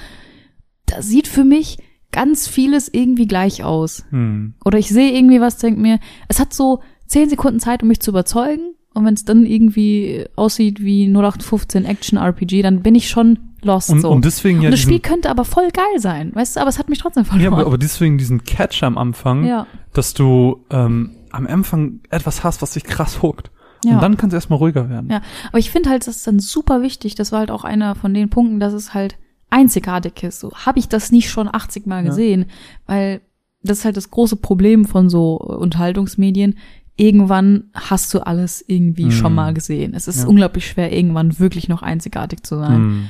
[0.86, 1.78] da sieht für mich
[2.12, 4.06] ganz vieles irgendwie gleich aus.
[4.10, 4.54] Hm.
[4.64, 8.00] Oder ich sehe irgendwie was, denk mir, es hat so zehn Sekunden Zeit, um mich
[8.00, 8.76] zu überzeugen.
[8.94, 13.90] Und wenn es dann irgendwie aussieht wie 0815 Action RPG, dann bin ich schon lost
[13.90, 14.12] Und, so.
[14.12, 16.78] und deswegen ja und das Spiel könnte aber voll geil sein, weißt du, aber es
[16.78, 17.54] hat mich trotzdem ja, verloren.
[17.54, 22.62] aber, aber deswegen diesen Catch am Anfang, ja, dass du ähm, am Anfang etwas hast,
[22.62, 23.50] was dich krass huckt.
[23.84, 23.96] ja.
[23.96, 25.10] Und dann kann es erstmal ruhiger werden.
[25.10, 25.22] Ja.
[25.50, 27.16] aber ich finde halt, das ist dann super wichtig.
[27.16, 29.18] Das war halt auch einer von den Punkten, dass es halt
[29.54, 30.40] einzigartig ist.
[30.40, 32.10] So habe ich das nicht schon 80 Mal Ja.
[32.10, 32.46] gesehen,
[32.88, 33.22] weil
[33.62, 36.58] das ist halt das große Problem von so äh, Unterhaltungsmedien.
[36.96, 39.12] Irgendwann hast du alles irgendwie Mhm.
[39.12, 39.94] schon mal gesehen.
[39.94, 40.28] Es ist Ja.
[40.28, 42.76] unglaublich schwer, irgendwann wirklich noch einzigartig zu sein.
[42.76, 43.10] Hm.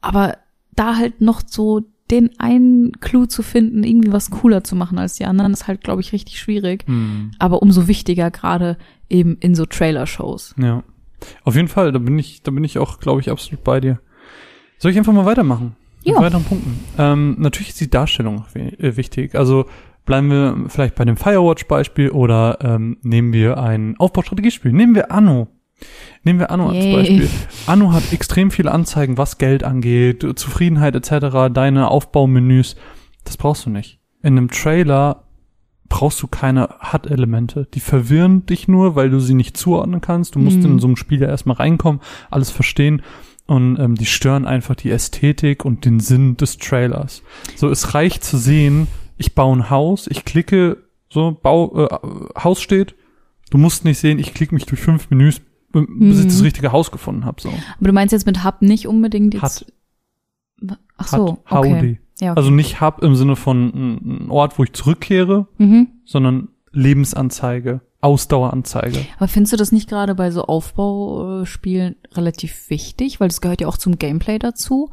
[0.00, 0.36] Aber
[0.76, 5.14] da halt noch so den einen Clou zu finden, irgendwie was cooler zu machen als
[5.14, 6.84] die anderen, ist halt, glaube ich, richtig schwierig.
[6.86, 7.30] Hm.
[7.38, 8.76] Aber umso wichtiger gerade
[9.08, 10.54] eben in so Trailer-Shows.
[10.58, 10.82] Ja.
[11.44, 14.00] Auf jeden Fall, da bin ich, da bin ich auch, glaube ich, absolut bei dir.
[14.78, 15.76] Soll ich einfach mal weitermachen?
[16.04, 16.20] Mit Ja.
[16.20, 16.80] weiteren Punkten.
[16.98, 19.34] Ähm, natürlich ist die Darstellung äh, wichtig.
[19.34, 19.66] Also
[20.04, 24.72] bleiben wir vielleicht bei dem Firewatch-Beispiel oder ähm, nehmen wir ein Aufbaustrategiespiel.
[24.72, 25.48] Nehmen wir Anno.
[26.22, 26.84] Nehmen wir Anno als.
[26.84, 27.28] Beispiel.
[27.66, 32.76] Anno hat extrem viele Anzeigen, was Geld angeht, Zufriedenheit etc., deine Aufbaumenüs.
[33.24, 33.98] Das brauchst du nicht.
[34.22, 35.24] In einem Trailer
[35.88, 37.66] brauchst du keine HUD-Elemente.
[37.74, 40.34] Die verwirren dich nur, weil du sie nicht zuordnen kannst.
[40.34, 40.64] Du musst Mhm.
[40.72, 42.00] in so einem Spiel ja erstmal reinkommen,
[42.30, 43.02] alles verstehen.
[43.46, 47.22] Und ähm, die stören einfach die Ästhetik und den Sinn des Trailers.
[47.56, 48.86] So, es reicht zu sehen,
[49.18, 50.78] ich baue ein Haus, ich klicke,
[51.10, 52.94] so, Bau, äh, Haus steht.
[53.50, 55.40] Du musst nicht sehen, ich klicke mich durch fünf Menüs,
[55.72, 56.28] bis ich Mhm.
[56.28, 57.40] das richtige Haus gefunden habe.
[57.40, 57.50] So.
[57.50, 59.42] Aber du meinst jetzt mit Hub nicht unbedingt jetzt.
[59.42, 59.66] Hat.
[60.96, 61.74] Ach so, Hat, okay.
[61.74, 61.98] Howdy.
[62.20, 62.38] Ja, okay.
[62.38, 65.88] Also nicht Hub im Sinne von ein ein Ort, wo ich zurückkehre, mhm.
[66.04, 69.06] sondern Lebensanzeige, Ausdaueranzeige.
[69.16, 73.20] Aber findest du das nicht gerade bei so Aufbauspielen relativ wichtig?
[73.20, 74.90] Weil das gehört ja auch zum Gameplay dazu.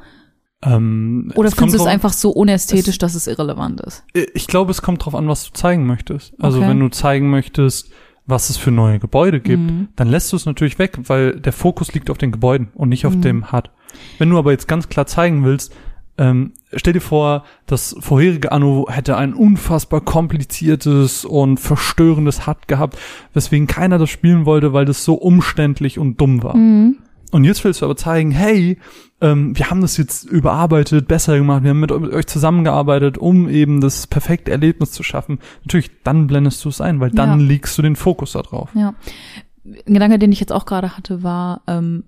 [0.63, 4.03] Ähm, Oder es findest du es einfach so unästhetisch, dass es irrelevant ist?
[4.33, 6.33] Ich glaube, es kommt drauf an, was du zeigen möchtest.
[6.39, 6.69] Also Okay.
[6.69, 7.91] wenn du zeigen möchtest,
[8.27, 9.89] was es für neue Gebäude gibt, Mhm.
[9.95, 13.05] dann lässt du es natürlich weg, weil der Fokus liegt auf den Gebäuden und nicht
[13.07, 13.21] auf Mhm.
[13.21, 13.71] dem HUD.
[14.19, 15.73] Wenn du aber jetzt ganz klar zeigen willst,
[16.17, 22.97] ähm, stell dir vor, das vorherige Anno hätte ein unfassbar kompliziertes und verstörendes HUD gehabt,
[23.33, 26.55] weswegen keiner das spielen wollte, weil das so umständlich und dumm war.
[26.55, 26.97] Mhm.
[27.31, 28.77] Und jetzt willst du aber zeigen, hey,
[29.21, 33.79] ähm, wir haben das jetzt überarbeitet, besser gemacht, wir haben mit euch zusammengearbeitet, um eben
[33.79, 35.39] das perfekte Erlebnis zu schaffen.
[35.63, 37.45] Natürlich, dann blendest du es ein, weil dann Ja.
[37.45, 38.69] legst du den Fokus da drauf.
[38.73, 38.95] Ja.
[39.63, 42.03] Ein Gedanke, den ich jetzt auch gerade hatte, war, ähm,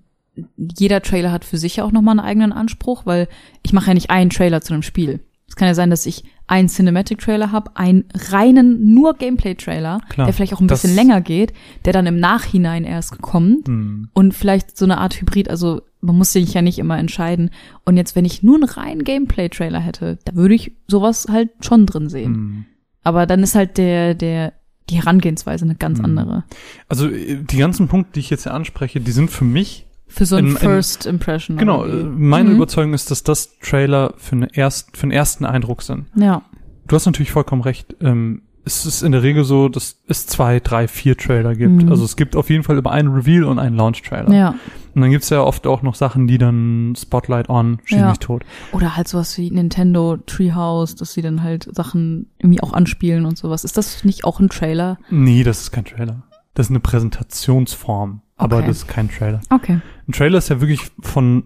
[0.56, 3.28] jeder Trailer hat für sich ja auch nochmal einen eigenen Anspruch, weil
[3.62, 5.20] ich mache ja nicht einen Trailer zu einem Spiel.
[5.46, 10.52] Es kann ja sein, dass ich einen Cinematic-Trailer habe, einen reinen, nur Gameplay-Trailer, der vielleicht
[10.54, 11.52] auch ein bisschen länger geht,
[11.84, 14.08] der dann im Nachhinein erst kommt Hm.
[14.12, 17.50] und vielleicht so eine Art Hybrid, also man muss sich ja nicht immer entscheiden.
[17.84, 21.86] Und jetzt, wenn ich nur einen reinen Gameplay-Trailer hätte, da würde ich sowas halt schon
[21.86, 22.34] drin sehen.
[22.34, 22.64] Hm.
[23.04, 24.52] Aber dann ist halt der, der,
[24.90, 26.04] die Herangehensweise eine ganz Hm.
[26.06, 26.44] andere.
[26.88, 30.26] Also äh, die ganzen Punkte, die ich jetzt hier anspreche, die sind für mich Für
[30.26, 31.56] so ein In- First Impression.
[31.56, 32.00] Genau, oder wie?
[32.00, 32.56] äh, meine Mhm.
[32.56, 36.06] Überzeugung ist, dass das Trailer für, eine erst, für einen ersten Eindruck sind.
[36.16, 36.42] Ja.
[36.86, 37.96] Du hast natürlich vollkommen recht.
[38.00, 41.82] Ähm, es ist in der Regel so, dass es zwei, drei, vier Trailer gibt.
[41.82, 41.90] Mhm.
[41.90, 44.32] Also es gibt auf jeden Fall über einen Reveal und einen Launch-Trailer.
[44.32, 44.54] Ja.
[44.94, 48.08] Und dann gibt's ja oft auch noch Sachen, die dann Spotlight on, schieß Ja.
[48.10, 48.44] mich tot.
[48.72, 53.36] Oder halt sowas wie Nintendo Treehouse, dass sie dann halt Sachen irgendwie auch anspielen und
[53.36, 53.64] sowas.
[53.64, 54.98] Ist das nicht auch ein Trailer?
[55.10, 56.22] Nee, das ist kein Trailer.
[56.54, 58.20] Das ist eine Präsentationsform.
[58.36, 58.66] Aber Okay.
[58.68, 59.40] das ist kein Trailer.
[59.50, 59.80] Okay.
[60.08, 61.44] Ein Trailer ist ja wirklich von,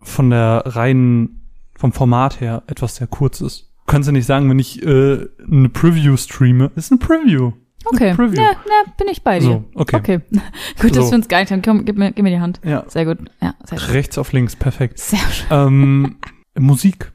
[0.00, 1.40] von der reinen,
[1.76, 3.70] vom Format her etwas sehr kurzes.
[3.86, 7.52] Du kannst ja nicht sagen, wenn ich äh, eine Preview streame, ist eine Preview.
[7.86, 8.14] Okay.
[8.14, 8.40] Preview.
[8.40, 9.44] Ja, na, bin ich bei dir.
[9.44, 9.96] So, okay.
[9.96, 10.20] Okay.
[10.80, 11.10] gut, dass So.
[11.12, 11.60] wir uns geeinigt haben.
[11.60, 12.60] Komm, gib mir, gib mir die Hand.
[12.64, 12.84] Ja.
[12.88, 13.18] Sehr gut.
[13.42, 13.90] Ja, sehr schön.
[13.90, 14.98] Rechts auf links, perfekt.
[14.98, 15.46] Sehr schön.
[15.50, 16.16] Ähm,
[16.58, 17.12] Musik.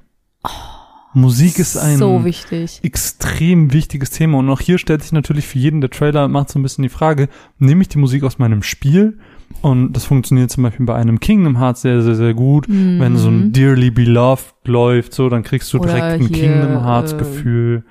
[1.14, 2.80] Musik ist ein so wichtig.
[2.84, 4.38] extrem wichtiges Thema.
[4.38, 6.89] Und auch hier stellt sich natürlich für jeden, der Trailer macht so ein bisschen die
[6.89, 9.18] Frage, nehme ich die Musik aus meinem Spiel?
[9.62, 12.68] Und das funktioniert zum Beispiel bei einem Kingdom Hearts sehr, sehr, sehr gut.
[12.70, 15.84] Wenn so ein Dearly Beloved läuft, so, dann kriegst du Mhm.
[15.84, 17.84] Oder direkt ein hier, Kingdom Hearts äh, Gefühl.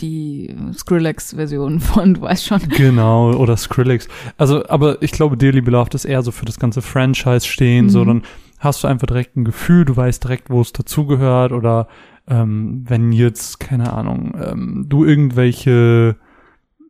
[0.00, 2.60] Die Skrillex-Version von, du weißt schon.
[2.68, 4.08] Genau, oder Skrillex.
[4.38, 8.00] Also, aber ich glaube, Dearly Beloved ist eher so für das ganze Franchise stehen, so,
[8.02, 8.06] Mhm.
[8.06, 8.22] dann
[8.60, 11.88] hast du einfach direkt ein Gefühl, du weißt direkt, wo es dazugehört, oder
[12.30, 16.16] ähm, wenn jetzt, keine Ahnung, ähm, du irgendwelche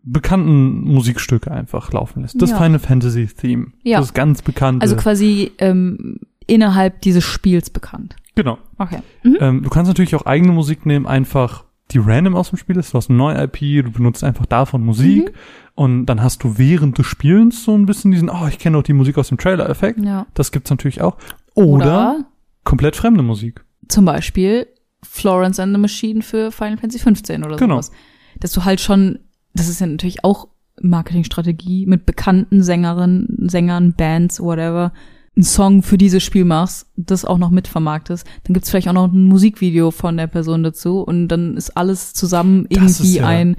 [0.02, 2.40] bekannten Musikstücke einfach laufen lässt.
[2.40, 2.56] Das Ja.
[2.58, 3.68] Final Fantasy Theme.
[3.82, 3.98] Ja.
[3.98, 4.82] Das ist ganz bekannt.
[4.82, 8.16] Also quasi ähm, innerhalb dieses Spiels bekannt.
[8.34, 8.58] genau.
[8.78, 9.00] Okay.
[9.22, 9.36] Mhm.
[9.40, 12.94] Ähm, du kannst natürlich auch eigene Musik nehmen, einfach die random aus dem Spiel ist.
[12.94, 15.34] Du hast eine neue IP, du benutzt einfach davon Musik Mhm.
[15.74, 18.82] und dann hast du während des Spielens so ein bisschen diesen, oh, ich kenne doch
[18.84, 19.98] die Musik aus dem Trailer-Effekt.
[20.00, 20.26] Ja.
[20.34, 21.18] Das gibt's natürlich auch.
[21.54, 22.24] Oder,
[22.64, 23.64] komplett fremde Musik.
[23.88, 24.66] zum Beispiel
[25.12, 27.74] Florence and the Machine für Final Fantasy 15 oder Genau.
[27.82, 27.90] sowas.
[28.38, 29.18] Dass du halt schon,
[29.54, 30.46] das ist ja natürlich auch
[30.80, 34.92] Marketingstrategie, mit bekannten Sängerinnen, Sängern, Bands, whatever,
[35.36, 39.12] einen Song für dieses Spiel machst, das auch noch mitvermarktest, dann gibt's vielleicht auch noch
[39.12, 43.56] ein Musikvideo von der Person dazu und dann ist alles zusammen Das irgendwie ja- ein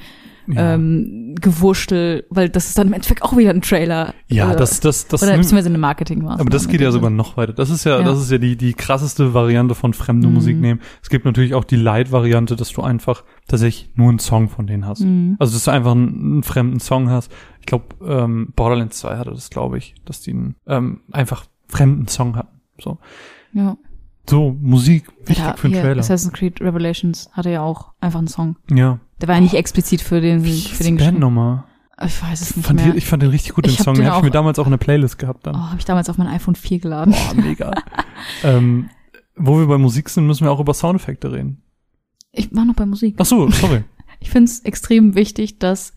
[0.47, 4.13] Ja, ähm, Gewurschtel, weil das ist dann im Endeffekt auch wieder ein Trailer.
[4.27, 6.41] ja Oder- das, das, das, oder beziehungsweise eine Marketingmaßnahme.
[6.41, 7.53] aber das geht ja sogar noch weiter.
[7.53, 8.03] Das ist ja, Ja.
[8.03, 10.33] das ist ja die, die krasseste Variante von fremde Mhm.
[10.33, 10.81] Musik nehmen.
[11.01, 14.85] Es gibt natürlich auch die Light-Variante, dass du einfach tatsächlich nur einen Song von denen
[14.87, 15.01] hast.
[15.01, 15.35] Mhm.
[15.39, 17.31] Also, dass du einfach einen, einen fremden Song hast.
[17.59, 22.07] Ich glaube, ähm, Borderlands 2 hatte das, glaube ich, dass die einen, ähm, einfach fremden
[22.07, 22.59] Song hatten.
[22.79, 22.97] So,
[23.53, 23.77] Ja.
[24.29, 25.99] so Musik, wichtig Ja, für einen Trailer.
[25.99, 28.55] Assassin's Creed Revelations hatte ja auch einfach einen Song.
[28.71, 28.99] ja.
[29.21, 31.19] Der war ja nicht explizit für den, Wie für den geschrieben.
[31.19, 31.63] nochmal?
[32.03, 32.91] Ich weiß es nicht Fand mehr.
[32.93, 33.93] die, ich fand den richtig gut, den Ich Song.
[33.93, 35.55] den Den habe ich mir damals auch in der Playlist gehabt dann.
[35.55, 37.13] oh, habe ich damals auf mein iPhone 4 geladen.
[37.13, 37.71] Oh, mega.
[38.43, 38.89] ähm,
[39.35, 41.61] wo wir bei Musik sind, müssen wir auch über Soundeffekte reden.
[42.31, 43.15] Ich war noch bei Musik.
[43.19, 43.83] Ach so, sorry.
[44.23, 45.93] Ich finde es extrem wichtig, dass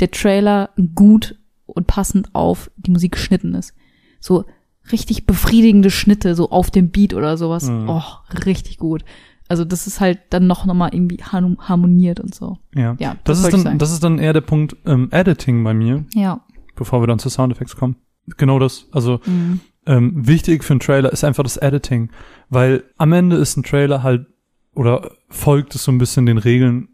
[0.00, 3.74] der Trailer gut und passend auf die Musik geschnitten ist.
[4.18, 4.44] So
[4.90, 7.68] richtig befriedigende Schnitte, so auf dem Beat oder sowas.
[7.68, 7.88] Mhm.
[7.88, 8.02] Oh,
[8.44, 9.04] richtig gut.
[9.50, 12.58] Also das ist halt dann noch nochmal irgendwie har- harmoniert und so.
[12.74, 12.96] Ja.
[13.00, 15.74] Ja, Das, ist wollte ich dann, das ist dann eher der Punkt ähm, Editing bei
[15.74, 16.40] mir, Ja.
[16.76, 17.96] bevor wir dann zu Soundeffects kommen.
[18.36, 18.86] Genau das.
[18.92, 19.60] Also Mhm.
[19.86, 22.10] ähm, wichtig für einen Trailer ist einfach das Editing,
[22.48, 24.26] weil am Ende ist ein Trailer halt
[24.74, 26.88] oder folgt es so ein bisschen den Regeln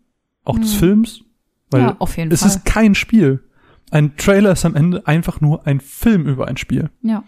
[0.44, 0.78] auch des Mhm.
[0.78, 1.20] Films,
[1.70, 2.48] weil ja, auf jeden es Fall.
[2.48, 3.42] ist kein Spiel.
[3.90, 6.90] Ein Trailer ist am Ende einfach nur ein Film über ein Spiel.
[7.02, 7.22] ja.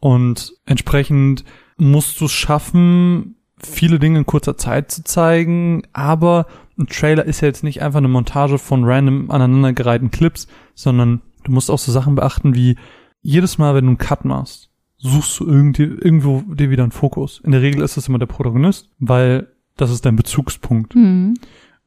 [0.00, 1.44] Und entsprechend
[1.78, 6.46] musst du es schaffen, viele Dinge in kurzer Zeit zu zeigen, aber
[6.78, 11.52] ein Trailer ist ja jetzt nicht einfach eine Montage von random aneinandergereihten Clips, sondern du
[11.52, 12.76] musst auch so Sachen beachten wie
[13.22, 17.40] jedes Mal, wenn du einen Cut machst, suchst du irgendwie, irgendwo dir wieder einen Fokus.
[17.44, 20.94] In der Regel ist es immer der Protagonist, weil das ist dein Bezugspunkt.
[20.94, 21.34] Mhm.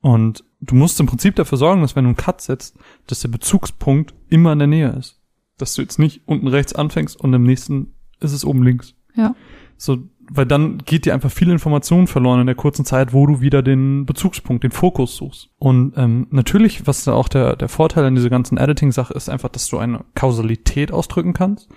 [0.01, 3.29] Und du musst im Prinzip dafür sorgen, dass wenn du einen Cut setzt, dass der
[3.29, 5.19] Bezugspunkt immer in der Nähe ist.
[5.57, 8.95] Dass du jetzt nicht unten rechts anfängst und im nächsten ist es oben links.
[9.15, 9.35] Ja.
[9.77, 9.97] So,
[10.31, 13.61] weil dann geht dir einfach viel Information verloren in der kurzen Zeit, wo du wieder
[13.61, 15.49] den Bezugspunkt, den Fokus suchst.
[15.57, 19.49] Und ähm, natürlich, was da auch der, der Vorteil an dieser ganzen Editing-Sache ist, einfach,
[19.49, 21.69] dass du eine Kausalität ausdrücken kannst.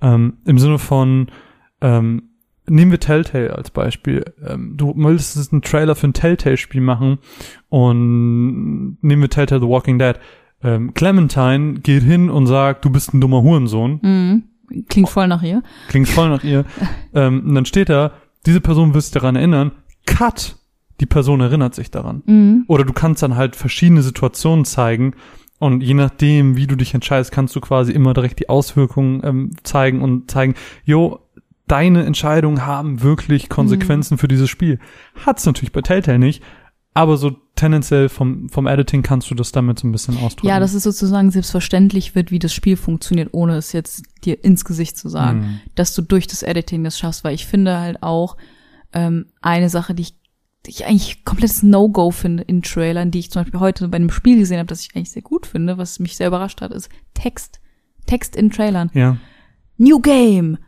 [0.00, 1.28] Ähm, Im Sinne von,
[1.80, 2.30] ähm,
[2.66, 4.24] nehmen wir Telltale als Beispiel.
[4.46, 7.18] Ähm, du möchtest einen Trailer für ein Telltale-Spiel machen
[7.68, 10.16] und nehmen wir Telltale The Walking Dead.
[10.62, 14.00] Ähm, Clementine geht hin und sagt, du bist ein dummer Hurensohn.
[14.02, 14.42] Mhm.
[14.88, 15.62] Klingt voll nach ihr.
[15.88, 16.64] Klingt voll nach ihr.
[17.14, 18.12] ähm, und dann steht da,
[18.46, 19.72] diese Person wird sich daran erinnern.
[20.06, 20.56] Cut!
[21.00, 22.22] Die Person erinnert sich daran.
[22.26, 22.64] Mhm.
[22.68, 25.14] Oder du kannst dann halt verschiedene Situationen zeigen.
[25.58, 29.50] Und je nachdem, wie du dich entscheidest, kannst du quasi immer direkt die Auswirkungen ähm,
[29.62, 30.54] zeigen und zeigen,
[30.84, 31.20] jo,
[31.66, 34.78] deine Entscheidungen haben wirklich Konsequenzen für dieses Spiel.
[35.24, 36.42] Hat's natürlich bei Telltale nicht,
[36.92, 40.48] aber so tendenziell vom, vom Editing kannst du das damit so ein bisschen ausdrücken.
[40.48, 44.64] Ja, dass es sozusagen selbstverständlich wird, wie das Spiel funktioniert, ohne es jetzt dir ins
[44.64, 45.40] Gesicht zu sagen.
[45.40, 45.60] Mhm.
[45.74, 48.36] Dass du durch das Editing das schaffst, weil ich finde halt auch
[48.92, 50.14] ähm, eine Sache, die ich,
[50.66, 54.10] die ich eigentlich komplettes No-Go finde in Trailern, die ich zum Beispiel heute bei einem
[54.10, 56.88] Spiel gesehen habe, das ich eigentlich sehr gut finde, was mich sehr überrascht hat, ist
[57.14, 57.60] Text.
[58.06, 58.90] Text in Trailern.
[58.94, 59.16] Ja.
[59.76, 60.58] New Game.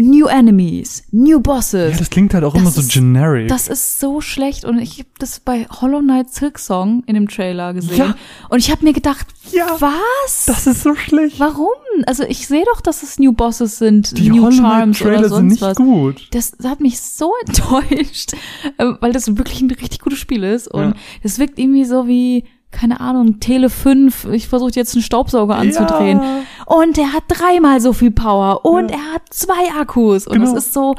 [0.00, 1.92] New enemies, new bosses.
[1.92, 3.48] Ja, das klingt halt auch Das immer so ist- generic.
[3.48, 7.28] Das ist so schlecht und ich habe das bei Hollow Knight Silk Song in dem
[7.28, 8.14] Trailer gesehen Ja.
[8.48, 9.76] und ich habe mir gedacht, Ja.
[9.78, 10.44] was?
[10.46, 11.38] das ist so schlecht.
[11.40, 11.68] Warum?
[12.06, 15.28] Also ich sehe doch, dass es New Bosses sind, Die New Hollow Charms oder Trailer
[15.28, 15.76] sind sonst nicht was.
[15.76, 16.28] gut.
[16.32, 18.32] Das hat mich so enttäuscht,
[19.00, 20.94] weil das wirklich ein richtig gutes Spiel ist und Ja.
[21.22, 26.20] es wirkt irgendwie so wie keine Ahnung, Tele 5, ich versuche jetzt einen Staubsauger anzudrehen.
[26.22, 26.40] Ja.
[26.66, 28.96] Und er hat dreimal so viel Power und Ja.
[28.98, 30.50] er hat zwei Akkus und Genau.
[30.52, 30.94] es ist so,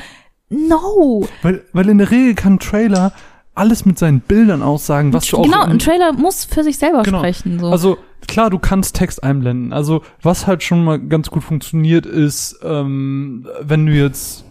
[0.50, 1.28] no.
[1.42, 3.14] Weil, weil in der Regel kann ein Trailer
[3.56, 6.78] alles mit seinen Bildern aussagen, was du auch genau, in- ein Trailer muss für sich
[6.78, 7.20] selber Genau.
[7.20, 7.60] sprechen.
[7.60, 7.68] So.
[7.68, 7.98] Also
[8.28, 9.74] klar, du kannst Text einblenden.
[9.74, 14.46] Also was halt schon mal ganz gut funktioniert ist, ähm, wenn du jetzt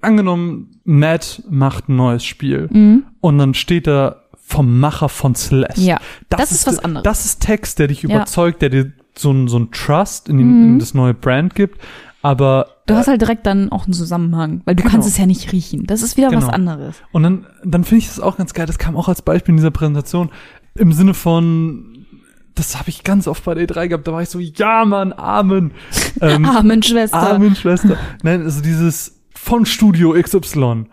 [0.00, 3.04] angenommen, Matt macht ein neues Spiel mhm.
[3.20, 5.80] und dann steht da vom Macher von Celeste.
[5.80, 7.02] Ja, das ist was anderes.
[7.04, 8.10] Das ist Text, der dich Ja.
[8.16, 10.68] überzeugt, der dir so ein, so ein Trust in, den, Mhm.
[10.74, 11.80] in das neue Brand gibt.
[12.22, 14.92] Aber Du hast halt direkt dann auch einen Zusammenhang, weil du Genau.
[14.92, 15.86] kannst es ja nicht riechen.
[15.86, 16.52] Das ist wieder was Genau.
[16.52, 16.96] anderes.
[17.12, 18.66] Und dann, dann finde ich das auch ganz geil.
[18.66, 20.30] Das kam auch als Beispiel in dieser Präsentation
[20.74, 22.06] im Sinne von,
[22.54, 24.06] das habe ich ganz oft bei der E3 gehabt.
[24.06, 25.72] Da war ich so, ja, Mann, Amen.
[26.20, 27.34] Ähm, Amen, Schwester.
[27.34, 27.96] Amen, Schwester.
[28.22, 30.86] Nein, also dieses von Studio XY.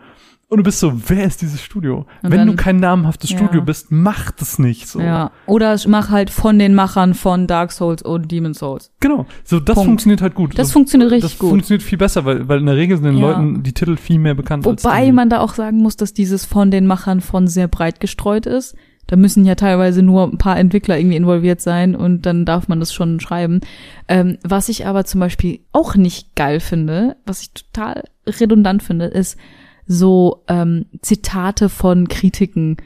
[0.52, 2.04] Und du bist so, wer ist dieses Studio?
[2.22, 3.38] Und Wenn dann- du kein namhaftes Ja.
[3.38, 5.00] Studio bist, mach das nicht so.
[5.00, 5.30] Ja.
[5.46, 8.92] Oder mach halt von den Machern von Dark Souls und Demon Souls.
[9.00, 9.24] Genau.
[9.44, 9.86] So, das Punkt.
[9.88, 10.58] funktioniert halt gut.
[10.58, 11.48] Das funktioniert richtig das gut.
[11.48, 13.28] funktioniert viel besser, weil, weil in der Regel sind den Ja.
[13.30, 16.44] Leuten die Titel viel mehr bekannt als Wobei man da auch sagen muss, dass dieses
[16.44, 18.76] von den Machern von sehr breit gestreut ist.
[19.06, 22.78] Da müssen ja teilweise nur ein paar Entwickler irgendwie involviert sein und dann darf man
[22.78, 23.60] das schon schreiben.
[24.06, 29.06] Ähm, was ich aber zum Beispiel auch nicht geil finde, was ich total redundant finde,
[29.06, 29.38] ist
[29.92, 32.76] so ähm, Zitate von Kritiken.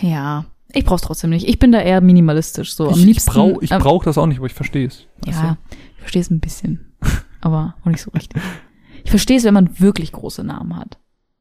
[0.00, 1.48] ja, ich brauch's trotzdem nicht.
[1.48, 3.30] Ich bin da eher minimalistisch, so am ich, liebsten.
[3.30, 5.06] ich brauch, ich brauch das auch nicht, aber ich verstehe es.
[5.26, 5.58] Ja,
[5.96, 6.89] ich verstehe es ein bisschen,
[7.40, 8.42] aber auch nicht so richtig.
[9.04, 10.98] Ich verstehe es, wenn man wirklich große Namen hat.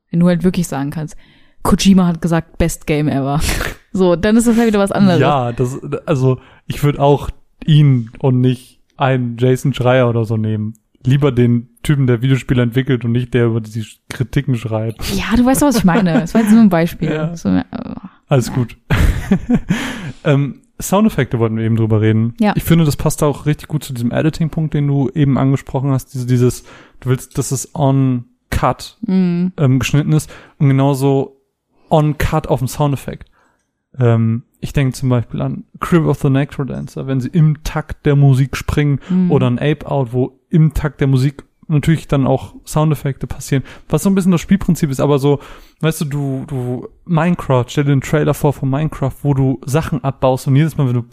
[0.09, 1.15] Wenn du halt wirklich sagen kannst,
[1.63, 3.39] Kojima hat gesagt, best game ever.
[3.91, 5.19] So, dann ist das halt wieder was anderes.
[5.19, 7.31] Ja, das, also ich würde auch
[7.65, 10.75] ihn und nicht einen Jason Schreier oder so nehmen.
[11.03, 15.03] Lieber den Typen, der Videospiele entwickelt und nicht der über die Kritiken schreibt.
[15.15, 16.19] Ja, du weißt doch, was ich meine.
[16.19, 17.09] Das war jetzt nur ein Beispiel.
[17.09, 17.35] Ja.
[17.35, 17.63] So, äh,
[18.27, 18.77] Alles gut.
[20.23, 22.35] ähm, Soundeffekte wollten wir eben drüber reden.
[22.39, 22.53] Ja.
[22.55, 26.13] Ich finde, das passt auch richtig gut zu diesem Editing-Punkt, den du eben angesprochen hast.
[26.13, 26.63] Diese, dieses,
[26.99, 31.41] du willst, dass es on cut mh, ähm, geschnitten ist und genauso
[31.89, 33.29] on cut auf den Soundeffekt.
[33.97, 38.15] Ähm, ich denke zum Beispiel an Crib of the Necrodancer, wenn sie im Takt der
[38.15, 39.33] Musik springen mh.
[39.33, 44.03] oder ein Ape Out, wo im Takt der Musik natürlich dann auch Soundeffekte passieren, was
[44.03, 45.39] so ein bisschen das Spielprinzip ist, aber so,
[45.81, 50.03] weißt du, du, du, Minecraft, stell dir einen Trailer vor von Minecraft, wo du Sachen
[50.03, 51.03] abbaust und jedes Mal, wenn du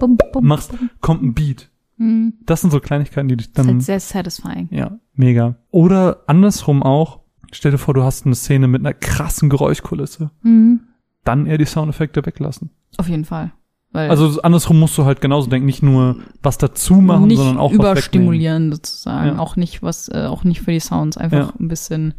[0.00, 1.70] bum, bum, machst, kommt ein Beat.
[1.98, 2.32] mh.
[2.46, 4.68] Das sind so Kleinigkeiten, die dich Das ist dann, halt sehr satisfying.
[4.70, 5.56] ja, mega.
[5.70, 7.20] Oder andersrum auch,
[7.52, 10.80] stell dir vor, du hast eine Szene mit einer krassen Geräuschkulisse, Mhm.
[11.24, 12.70] dann eher die Soundeffekte weglassen.
[12.98, 13.52] Auf jeden Fall.
[13.92, 17.58] Weil Also andersrum musst du halt genauso denken, nicht nur was dazu machen, nicht sondern
[17.58, 19.36] auch was überstimulieren sozusagen.
[19.36, 19.38] Ja.
[19.38, 21.16] Auch nicht was, äh, auch nicht für die Sounds.
[21.16, 21.54] Einfach Ja.
[21.58, 22.14] ein bisschen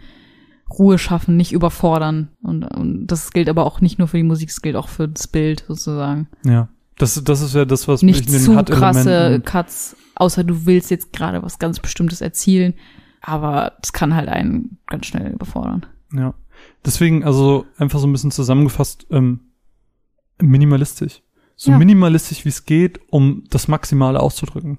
[0.70, 2.30] Ruhe schaffen, nicht überfordern.
[2.42, 5.08] Und, und das gilt aber auch nicht nur für die Musik, es gilt auch für
[5.08, 6.28] das Bild sozusagen.
[6.44, 6.70] Ja.
[6.98, 10.66] Das, das ist ja das, was Nicht mich in den zu krasse Cuts, außer du
[10.66, 12.74] willst jetzt gerade was ganz Bestimmtes erzielen.
[13.22, 15.86] Aber das kann halt einen ganz schnell überfordern.
[16.14, 16.34] Ja.
[16.86, 19.42] Deswegen, also einfach so ein bisschen zusammengefasst, ähm,
[20.42, 21.22] minimalistisch.
[21.60, 21.78] So Ja.
[21.80, 24.78] minimalistisch wie es geht, um das Maximale auszudrücken.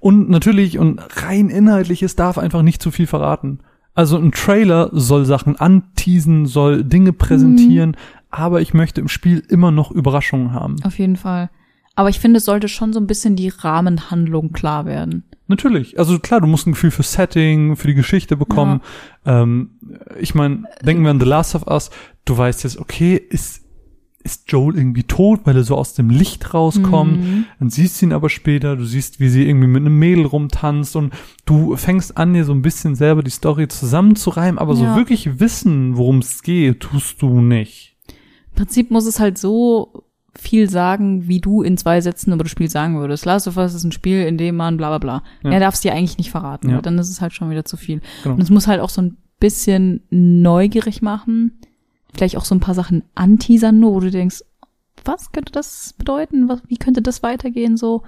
[0.00, 3.58] Und natürlich und rein inhaltlich, es darf einfach nicht zu viel verraten.
[3.94, 7.96] Also ein Trailer soll Sachen anteasen, soll Dinge präsentieren,
[8.30, 10.76] aber ich möchte im Spiel immer noch Überraschungen haben.
[10.84, 11.50] Auf jeden Fall.
[11.96, 15.24] Aber ich finde, es sollte schon so ein bisschen die Rahmenhandlung klar werden.
[15.48, 15.98] Natürlich.
[15.98, 18.80] Also klar, du musst ein Gefühl für Setting, für die Geschichte bekommen.
[19.26, 19.70] Ähm,
[20.18, 21.90] ich meine, denken wir an The Last of Us.
[22.24, 23.61] Du weißt jetzt, okay, ist,
[24.24, 27.20] ist Joel irgendwie tot, weil er so aus dem Licht rauskommt.
[27.20, 27.44] Mhm.
[27.58, 30.96] Dann siehst du ihn aber später, du siehst, wie sie irgendwie mit einem Mädel rumtanzt
[30.96, 31.12] und
[31.44, 34.96] du fängst an, dir so ein bisschen selber die Story zusammenzureimen, aber so Ja.
[34.96, 37.96] wirklich wissen, worum es geht, tust du nicht.
[38.08, 40.04] Im Prinzip muss es halt so
[40.34, 43.26] viel sagen, wie du in zwei Sätzen über das Spiel sagen würdest.
[43.26, 45.22] Last of Us ist ein Spiel, in dem man bla bla bla.
[45.42, 45.50] Ja.
[45.50, 46.76] Er darf es dir eigentlich nicht verraten, Ja.
[46.76, 48.00] weil dann ist es halt schon wieder zu viel.
[48.22, 48.36] Genau.
[48.36, 51.58] Und es muss halt auch so ein bisschen neugierig machen.
[52.12, 54.42] Vielleicht auch so ein paar Sachen anteasern, nur wo du denkst,
[55.04, 56.48] was könnte das bedeuten?
[56.48, 58.02] Was, wie könnte das weitergehen so?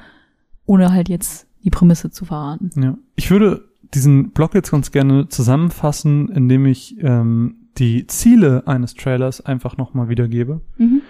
[0.66, 2.70] Ohne halt jetzt die Prämisse zu verraten.
[2.76, 2.96] Ja.
[3.16, 9.40] Ich würde diesen Blog jetzt ganz gerne zusammenfassen, indem ich ähm, die Ziele eines Trailers
[9.40, 10.60] einfach nochmal wiedergebe.
[10.78, 11.02] Mhm.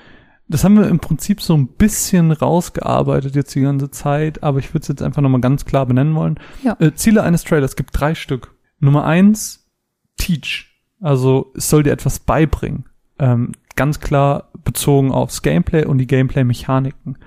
[0.47, 4.71] Das haben wir im Prinzip so ein bisschen rausgearbeitet jetzt die ganze Zeit, aber ich
[4.75, 6.39] würde es jetzt einfach nochmal ganz klar benennen wollen.
[6.63, 6.77] Ja.
[6.81, 8.55] Äh, Ziele eines Trailers gibt drei Stück.
[8.79, 9.71] Nummer eins,
[10.19, 10.74] Teach.
[11.05, 12.87] Also es soll dir etwas beibringen.
[13.19, 17.19] Ähm, ganz klar bezogen aufs Gameplay und die Gameplay-Mechaniken.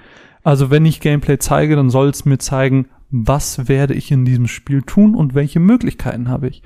[0.43, 4.47] Also wenn ich Gameplay zeige, dann soll es mir zeigen, was werde ich in diesem
[4.47, 6.63] Spiel tun und welche Möglichkeiten habe ich.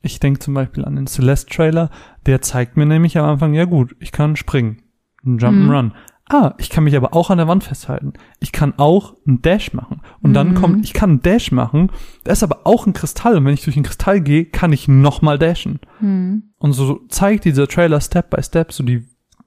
[0.00, 1.90] Ich denke zum Beispiel an den Celeste-Trailer,
[2.24, 4.80] der zeigt mir nämlich am Anfang, ja gut, ich kann springen,
[5.22, 5.92] Jump'n'Run.
[6.30, 8.14] Ah, ich kann mich aber auch an der Wand festhalten.
[8.40, 10.00] Ich kann auch einen Dash machen.
[10.22, 10.54] Und dann Mhm.
[10.54, 11.90] kommt, ich kann einen Dash machen,
[12.24, 13.36] da ist aber auch ein Kristall.
[13.36, 15.80] Und wenn ich durch den Kristall gehe, kann ich nochmal dashen.
[16.00, 16.44] Mhm.
[16.58, 19.04] Und so zeigt dieser Trailer Step by Step so die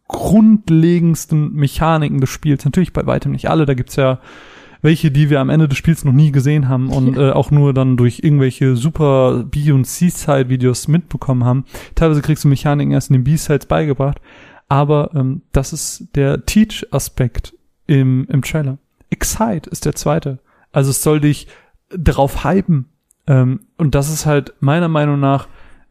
[0.08, 2.64] grundlegendsten Mechaniken des Spiels.
[2.66, 4.20] Natürlich bei weitem nicht alle, da gibt's ja
[4.84, 7.74] welche, die wir am Ende des Spiels noch nie gesehen haben und äh, auch nur
[7.74, 11.66] dann durch irgendwelche super B- und C-Side-Videos mitbekommen haben.
[11.96, 14.20] Teilweise kriegst du Mechaniken erst in den B-Sides beigebracht.
[14.70, 17.54] Aber ähm, das ist der Teach-Aspekt
[17.86, 18.78] im, im Trailer.
[19.10, 20.40] Excite ist der zweite.
[20.72, 21.48] Also es soll dich
[21.90, 22.86] drauf hypen.
[23.28, 25.48] Ähm, und das ist halt meiner Meinung nach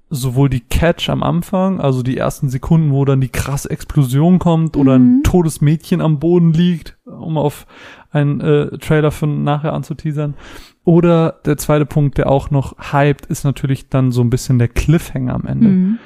[0.08, 4.76] sowohl die Catch am Anfang, also die ersten Sekunden, wo dann die krasse Explosion kommt
[4.76, 5.22] oder ein Mhm.
[5.24, 7.66] totes Mädchen am Boden liegt, um auf
[8.12, 10.34] einen äh, Trailer von nachher anzuteasern.
[10.84, 14.68] Oder der zweite Punkt, der auch noch hypt, ist natürlich dann so ein bisschen der
[14.68, 15.68] Cliffhanger am Ende.
[15.68, 15.98] Mhm.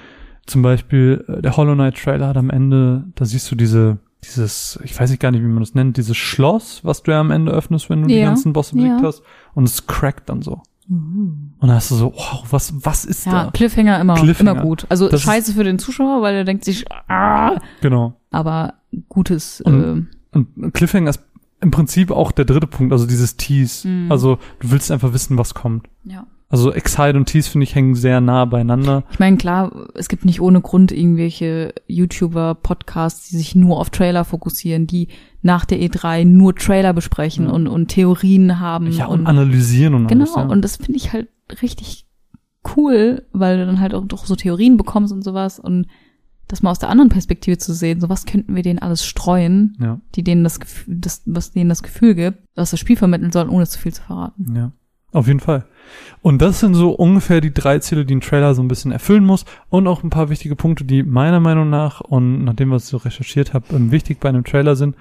[0.51, 4.79] Zum Beispiel äh, der Hollow Knight Trailer hat am Ende, da siehst du diese, dieses,
[4.83, 7.31] ich weiß nicht gar nicht, wie man das nennt, dieses Schloss, was du ja am
[7.31, 9.07] Ende öffnest, wenn du die Ja, ganzen Bosse besiegt ja.
[9.07, 9.23] hast.
[9.55, 10.61] Und es crackt dann so.
[10.89, 13.51] Und dann hast du so, wow, was, was ist Ja, da?
[13.53, 14.51] Cliffhanger immer, Cliffhanger.
[14.53, 14.87] immer gut.
[14.89, 18.15] Also Das scheiße für den Zuschauer, weil er denkt sich, ah, Genau.
[18.33, 18.75] aber
[19.09, 21.21] gutes, Und- äh, Und Cliffhanger ist
[21.61, 23.87] im Prinzip auch der dritte Punkt, also dieses Tease.
[23.87, 24.11] Mhm.
[24.11, 25.87] Also du willst einfach wissen, was kommt.
[26.05, 26.27] ja.
[26.53, 29.05] Also Excite und Tease, finde ich, hängen sehr nah beieinander.
[29.13, 33.91] Ich meine, klar, es gibt nicht ohne Grund irgendwelche YouTuber, Podcasts, die sich nur auf
[33.91, 35.09] Trailer fokussieren, die
[35.43, 37.53] nach der E3 nur Trailer besprechen Ja.
[37.53, 38.91] und, und Theorien haben.
[38.91, 40.35] Ja, und, und analysieren und genau, alles.
[40.35, 40.43] Ja.
[40.43, 41.29] und das finde ich halt
[41.63, 42.07] richtig
[42.77, 45.87] cool, weil du dann halt auch doch so Theorien bekommst und sowas und
[46.49, 49.77] das mal aus der anderen Perspektive zu sehen, so was könnten wir denen alles streuen,
[49.81, 53.31] ja, die denen das Gefühl, das, was denen das Gefühl gibt, was das Spiel vermitteln
[53.31, 54.57] soll, ohne zu viel zu verraten.
[54.57, 54.73] ja.
[55.13, 55.65] Auf jeden Fall.
[56.23, 59.25] Und das sind so ungefähr die drei Ziele, die ein Trailer so ein bisschen erfüllen
[59.25, 59.45] muss.
[59.69, 62.99] Und auch ein paar wichtige Punkte, die meiner Meinung nach und nachdem was ich so
[62.99, 64.97] recherchiert habe, ähm, wichtig bei einem Trailer sind.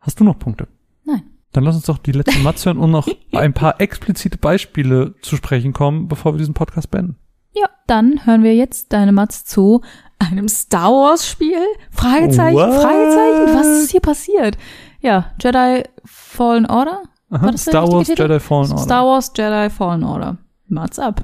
[0.00, 0.66] Hast du noch Punkte?
[1.04, 1.22] Nein.
[1.52, 5.36] Dann lass uns doch die letzten Mats hören und noch ein paar explizite Beispiele zu
[5.36, 7.16] sprechen kommen, bevor wir diesen Podcast beenden.
[7.54, 9.80] Ja, dann hören wir jetzt deine Mats zu
[10.18, 11.62] einem Star Wars Spiel?
[11.90, 12.74] Fragezeichen, What?
[12.74, 14.58] Fragezeichen, was ist hier passiert?
[15.00, 17.02] Ja, Jedi Fallen Order?
[17.30, 18.08] Aha, Star Wars?
[18.08, 18.84] Jedi Fallen Order.
[18.84, 20.36] Star Wars Jedi Fallen Order.
[20.68, 21.20] Mats ab.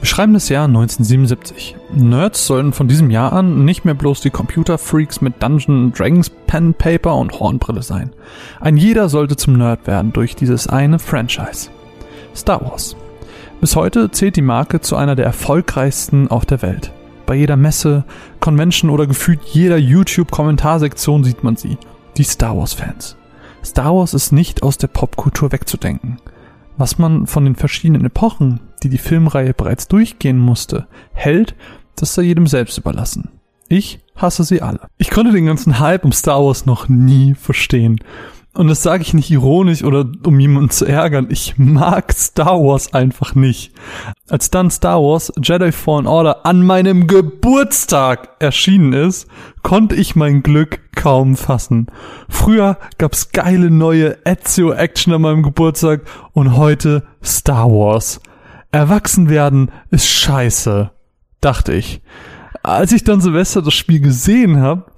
[0.00, 1.76] Wir schreiben das Jahr 1977.
[1.92, 6.72] Nerds sollen von diesem Jahr an nicht mehr bloß die Computerfreaks mit Dungeon Dragons Pen,
[6.72, 8.10] Paper und Hornbrille sein.
[8.60, 11.68] Ein jeder sollte zum Nerd werden durch dieses eine Franchise.
[12.34, 12.96] Star Wars.
[13.60, 16.92] Bis heute zählt die Marke zu einer der erfolgreichsten auf der Welt.
[17.26, 18.04] Bei jeder Messe,
[18.40, 21.76] Convention oder gefühlt jeder YouTube-Kommentarsektion sieht man sie.
[22.16, 23.16] Die Star Wars-Fans.
[23.62, 26.16] Star Wars ist nicht aus der Popkultur wegzudenken.
[26.78, 31.54] Was man von den verschiedenen Epochen, die die Filmreihe bereits durchgehen musste, hält,
[31.96, 33.30] das sei jedem selbst überlassen.
[33.68, 34.80] Ich hasse sie alle.
[34.98, 38.00] Ich konnte den ganzen Hype um Star Wars noch nie verstehen.
[38.52, 41.28] Und das sage ich nicht ironisch oder um jemanden zu ärgern.
[41.30, 43.72] Ich mag Star Wars einfach nicht.
[44.28, 49.28] Als dann Star Wars Jedi Fallen Order an meinem Geburtstag erschienen ist,
[49.62, 51.86] konnte ich mein Glück kaum fassen.
[52.28, 56.02] Früher gab's geile neue Ezio Action an meinem Geburtstag
[56.32, 58.20] und heute Star Wars.
[58.72, 60.90] Erwachsen werden ist scheiße,
[61.40, 62.02] dachte ich.
[62.62, 64.92] Als ich dann Silvester das Spiel gesehen habe,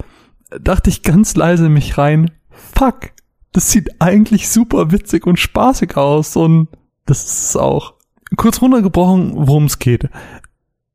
[0.61, 3.13] dachte ich ganz leise in mich rein, fuck,
[3.53, 6.69] das sieht eigentlich super witzig und spaßig aus und
[7.07, 7.95] das ist es auch.
[8.37, 10.09] Kurz runtergebrochen, worum es geht.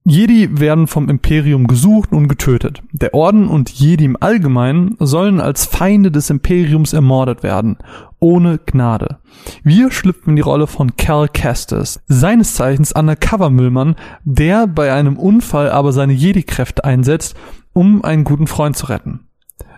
[0.09, 2.81] Jedi werden vom Imperium gesucht und getötet.
[2.93, 7.75] Der Orden und Jedi im Allgemeinen sollen als Feinde des Imperiums ermordet werden.
[8.19, 9.17] Ohne Gnade.
[9.63, 15.69] Wir schlüpfen in die Rolle von Cal Kestis, seines Zeichens Undercover-Müllmann, der bei einem Unfall
[15.71, 17.35] aber seine Jedi-Kräfte einsetzt,
[17.73, 19.27] um einen guten Freund zu retten.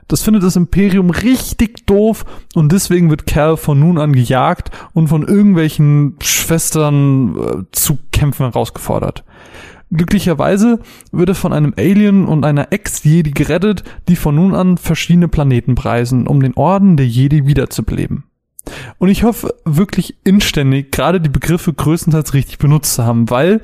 [0.07, 2.23] Das findet das Imperium richtig doof
[2.53, 8.45] und deswegen wird Cal von nun an gejagt und von irgendwelchen Schwestern äh, zu Kämpfen
[8.45, 9.23] herausgefordert.
[9.91, 10.79] Glücklicherweise
[11.11, 15.75] wird er von einem Alien und einer Ex-Jedi gerettet, die von nun an verschiedene Planeten
[15.75, 18.25] preisen, um den Orden der Jedi wiederzubeleben.
[18.99, 23.61] Und ich hoffe wirklich inständig, gerade die Begriffe größtenteils richtig benutzt zu haben, weil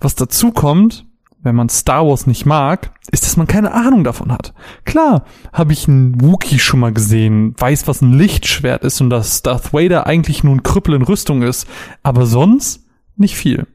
[0.00, 1.04] was dazu kommt,
[1.40, 4.54] wenn man Star Wars nicht mag, ist, dass man keine Ahnung davon hat.
[4.84, 9.42] Klar, habe ich einen Wookie schon mal gesehen, weiß, was ein Lichtschwert ist und dass
[9.42, 11.66] Darth Vader eigentlich nur ein Krüppel in Rüstung ist,
[12.02, 12.86] aber sonst
[13.16, 13.66] nicht viel.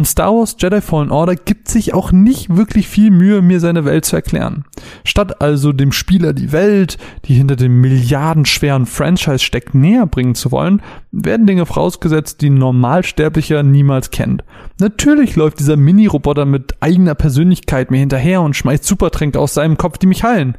[0.00, 3.84] Und Star Wars Jedi Fallen Order gibt sich auch nicht wirklich viel Mühe, mir seine
[3.84, 4.64] Welt zu erklären.
[5.04, 6.96] Statt also dem Spieler die Welt,
[7.26, 10.80] die hinter dem milliardenschweren Franchise steckt, näher bringen zu wollen,
[11.12, 14.42] werden Dinge vorausgesetzt, die ein Normalsterblicher niemals kennt.
[14.78, 19.98] Natürlich läuft dieser Mini-Roboter mit eigener Persönlichkeit mir hinterher und schmeißt Supertränke aus seinem Kopf,
[19.98, 20.56] die mich heilen.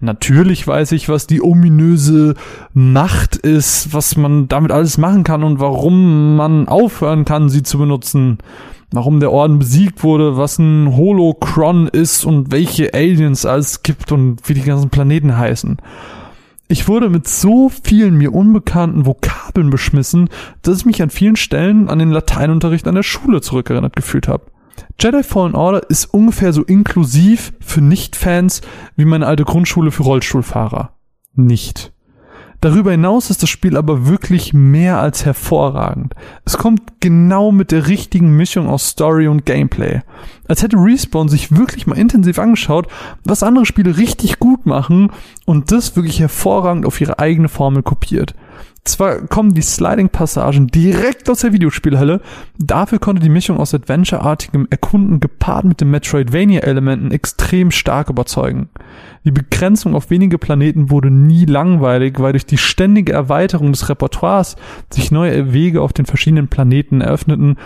[0.00, 2.34] Natürlich weiß ich, was die ominöse
[2.74, 7.78] Macht ist, was man damit alles machen kann und warum man aufhören kann, sie zu
[7.78, 8.38] benutzen
[8.92, 14.48] warum der Orden besiegt wurde, was ein Holocron ist und welche Aliens es gibt und
[14.48, 15.78] wie die ganzen Planeten heißen.
[16.68, 20.28] Ich wurde mit so vielen mir unbekannten Vokabeln beschmissen,
[20.62, 24.44] dass ich mich an vielen Stellen an den Lateinunterricht an der Schule zurückerinnert gefühlt habe.
[25.00, 28.60] Jedi Fallen Order ist ungefähr so inklusiv für Nicht-Fans
[28.96, 30.92] wie meine alte Grundschule für Rollstuhlfahrer.
[31.34, 31.92] Nicht.
[32.62, 36.14] Darüber hinaus ist das Spiel aber wirklich mehr als hervorragend.
[36.44, 40.02] Es kommt genau mit der richtigen Mischung aus Story und Gameplay.
[40.46, 42.86] Als hätte Respawn sich wirklich mal intensiv angeschaut,
[43.24, 45.10] was andere Spiele richtig gut machen
[45.46, 48.34] und das wirklich hervorragend auf ihre eigene Formel kopiert.
[48.84, 52.22] Zwar kommen die Sliding-Passagen direkt aus der Videospielhölle,
[52.58, 58.70] dafür konnte die Mischung aus Adventure-artigem Erkunden gepaart mit den Metroidvania-Elementen extrem stark überzeugen.
[59.24, 64.56] Die Begrenzung auf wenige Planeten wurde nie langweilig, weil durch die ständige Erweiterung des Repertoires
[64.90, 67.58] sich neue Wege auf den verschiedenen Planeten eröffneten,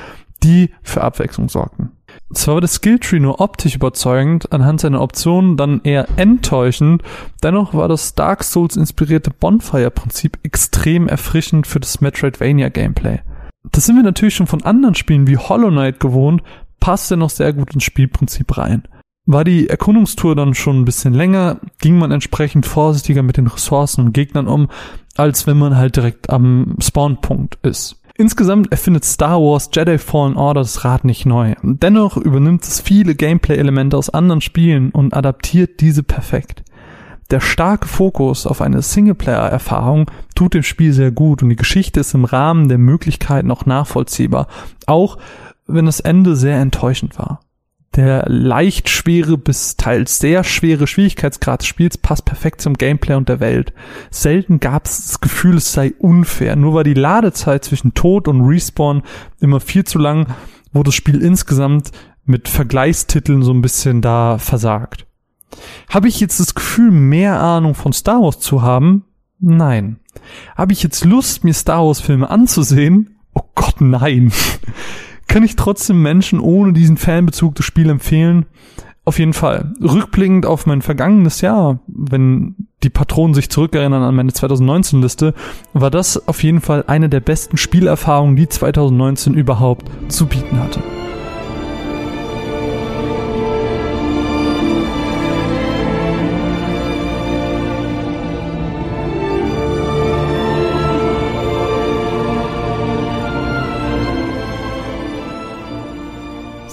[0.42, 1.92] die für Abwechslung sorgten.
[2.32, 7.02] Zwar war das Skilltree nur optisch überzeugend, anhand seiner Optionen dann eher enttäuschend,
[7.42, 13.20] dennoch war das Dark Souls inspirierte Bonfire-Prinzip extrem erfrischend für das Metroidvania-Gameplay.
[13.70, 16.42] Das sind wir natürlich schon von anderen Spielen wie Hollow Knight gewohnt,
[16.80, 18.82] passt dennoch sehr gut ins Spielprinzip rein.
[19.26, 24.02] War die Erkundungstour dann schon ein bisschen länger, ging man entsprechend vorsichtiger mit den Ressourcen
[24.02, 24.68] und Gegnern um,
[25.16, 28.03] als wenn man halt direkt am Spawnpunkt ist.
[28.16, 31.54] Insgesamt erfindet Star Wars Jedi Fallen Order das Rad nicht neu.
[31.62, 36.62] Dennoch übernimmt es viele Gameplay-Elemente aus anderen Spielen und adaptiert diese perfekt.
[37.32, 42.14] Der starke Fokus auf eine Singleplayer-Erfahrung tut dem Spiel sehr gut und die Geschichte ist
[42.14, 44.46] im Rahmen der Möglichkeiten auch nachvollziehbar,
[44.86, 45.18] auch
[45.66, 47.40] wenn das Ende sehr enttäuschend war.
[47.96, 53.28] Der leicht schwere bis teils sehr schwere Schwierigkeitsgrad des Spiels passt perfekt zum Gameplay und
[53.28, 53.72] der Welt.
[54.10, 56.56] Selten gab es das Gefühl, es sei unfair.
[56.56, 59.02] Nur war die Ladezeit zwischen Tod und Respawn
[59.38, 60.26] immer viel zu lang,
[60.72, 61.92] wo das Spiel insgesamt
[62.24, 65.06] mit Vergleichstiteln so ein bisschen da versagt.
[65.88, 69.04] Habe ich jetzt das Gefühl, mehr Ahnung von Star Wars zu haben?
[69.38, 70.00] Nein.
[70.56, 73.18] Habe ich jetzt Lust, mir Star Wars Filme anzusehen?
[73.34, 74.32] Oh Gott, nein
[75.28, 78.46] kann ich trotzdem Menschen ohne diesen Fanbezug das Spiel empfehlen.
[79.06, 79.74] Auf jeden Fall.
[79.82, 85.34] Rückblickend auf mein vergangenes Jahr, wenn die Patronen sich zurückerinnern an meine 2019-Liste,
[85.74, 90.80] war das auf jeden Fall eine der besten Spielerfahrungen, die 2019 überhaupt zu bieten hatte.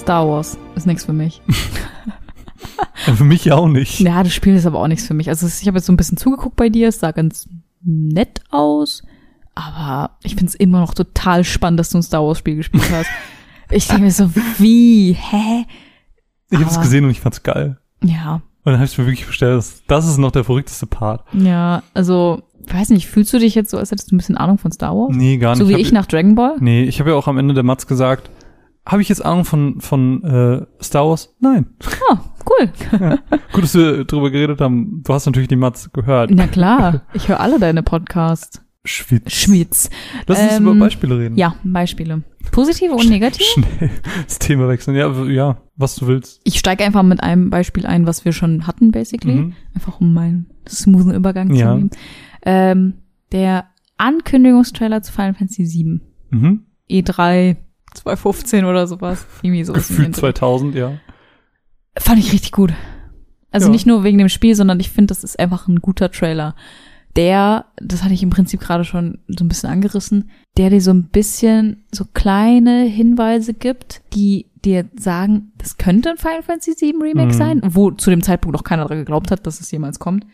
[0.02, 1.42] Star Wars ist nichts für mich.
[3.16, 4.00] Für mich auch nicht.
[4.00, 5.30] Ja, das Spiel ist aber auch nichts für mich.
[5.30, 7.48] Also es- ich habe jetzt so ein bisschen zugeguckt bei dir, es sah ganz
[7.84, 9.02] nett aus,
[9.56, 12.84] aber ich finde es immer noch total spannend, dass du ein Star Wars Spiel gespielt
[12.92, 13.10] hast.
[13.74, 15.66] Ich denke mir so, wie, hä?
[16.50, 17.78] Ich habe es gesehen und ich fand's geil.
[18.04, 21.24] Ja, Und dann habe ich mir wirklich bestellt, das, das ist noch der verrückteste Part.
[21.32, 24.36] ja, also, ich weiß nicht, fühlst du dich jetzt so, als hättest du ein bisschen
[24.36, 25.16] Ahnung von Star Wars?
[25.16, 25.60] Nee, gar nicht.
[25.60, 26.58] so wie hab, ich nach Dragon Ball?
[26.60, 28.30] Nee, ich habe ja auch am Ende der Matz gesagt,
[28.86, 31.36] habe ich jetzt Ahnung von, von äh, Star Wars?
[31.40, 31.68] Nein.
[32.10, 32.72] Ah, cool.
[33.54, 35.02] Gut, dass wir drüber geredet haben.
[35.04, 36.32] Du hast natürlich die Matz gehört.
[36.32, 38.62] Na klar, ich höre alle deine Podcasts.
[38.84, 39.32] Schwitz.
[39.32, 39.90] Schmitz.
[40.26, 41.36] Lass uns Ähm, über Beispiele reden.
[41.38, 42.24] Ja, Beispiele.
[42.52, 43.44] Positive und negative?
[43.44, 43.92] Schnell
[44.26, 44.98] das Thema wechseln.
[44.98, 46.42] Ja, ja, was du willst.
[46.46, 49.36] Ich steige einfach mit einem Beispiel ein, was wir schon hatten, basically.
[49.36, 49.54] Mhm.
[49.76, 51.68] Einfach um meinen smoothen Übergang Ja.
[51.74, 51.90] zu nehmen.
[52.44, 52.94] Ähm,
[53.32, 53.66] der
[53.98, 56.02] Ankündigungstrailer zu Final Fantasy VII.
[56.32, 56.66] Mhm.
[56.90, 57.58] E3
[58.02, 59.26] 2015 oder sowas.
[59.42, 59.88] Irgendwie sowas.
[59.88, 60.20] Gefühlt den Dreh.
[60.34, 60.94] 2000, ja.
[61.98, 62.74] Fand ich richtig gut.
[63.52, 63.72] Also Ja.
[63.72, 66.56] nicht nur wegen dem Spiel, sondern ich finde, das ist einfach ein guter Trailer.
[67.18, 70.92] Der, das hatte ich im Prinzip gerade schon so ein bisschen angerissen, der dir so
[70.92, 76.96] ein bisschen so kleine Hinweise gibt, die dir sagen, das könnte ein Final Fantasy VII
[77.02, 77.38] Remake Mhm.
[77.38, 80.26] sein, wo zu dem Zeitpunkt noch keiner daran geglaubt hat, dass es jemals kommt.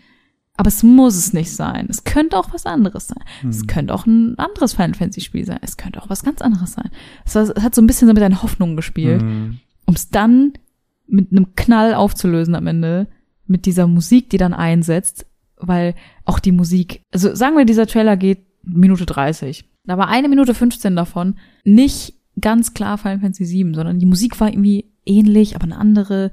[0.57, 1.85] Aber es muss es nicht sein.
[1.89, 3.23] Es könnte auch was anderes sein.
[3.47, 3.67] Es Mhm.
[3.67, 5.59] könnte auch ein anderes Final Fantasy Spiel sein.
[5.61, 6.89] Es könnte auch was ganz anderes sein.
[7.25, 9.59] Es, war, es hat so ein bisschen so mit deinen Hoffnungen gespielt Mhm.
[9.85, 10.53] um es dann
[11.07, 13.07] mit einem Knall aufzulösen am Ende,
[13.45, 15.25] mit dieser Musik, die dann einsetzt,
[15.57, 19.63] weil auch die Musik, also sagen wir, dieser Trailer geht Minute 30.
[19.85, 24.39] Da war eine Minute 15 davon nicht ganz klar Final Fantasy 7, sondern die Musik
[24.41, 26.31] war irgendwie ähnlich, aber eine andere.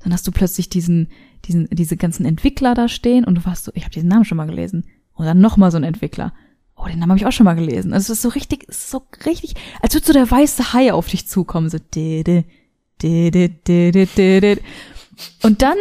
[0.00, 1.08] Dann hast du plötzlich diesen,
[1.46, 4.36] diesen, diese ganzen Entwickler da stehen und du warst so, ich habe diesen Namen schon
[4.36, 4.84] mal gelesen.
[5.14, 6.34] Und dann noch mal so ein Entwickler.
[6.76, 7.94] Oh, den Namen habe ich auch schon mal gelesen.
[7.94, 11.26] Also es ist so richtig, so richtig, als würde so der weiße Hai auf dich
[11.26, 12.44] zukommen, so dede,
[13.02, 14.60] dede, dede, dede.
[15.42, 15.78] Und dann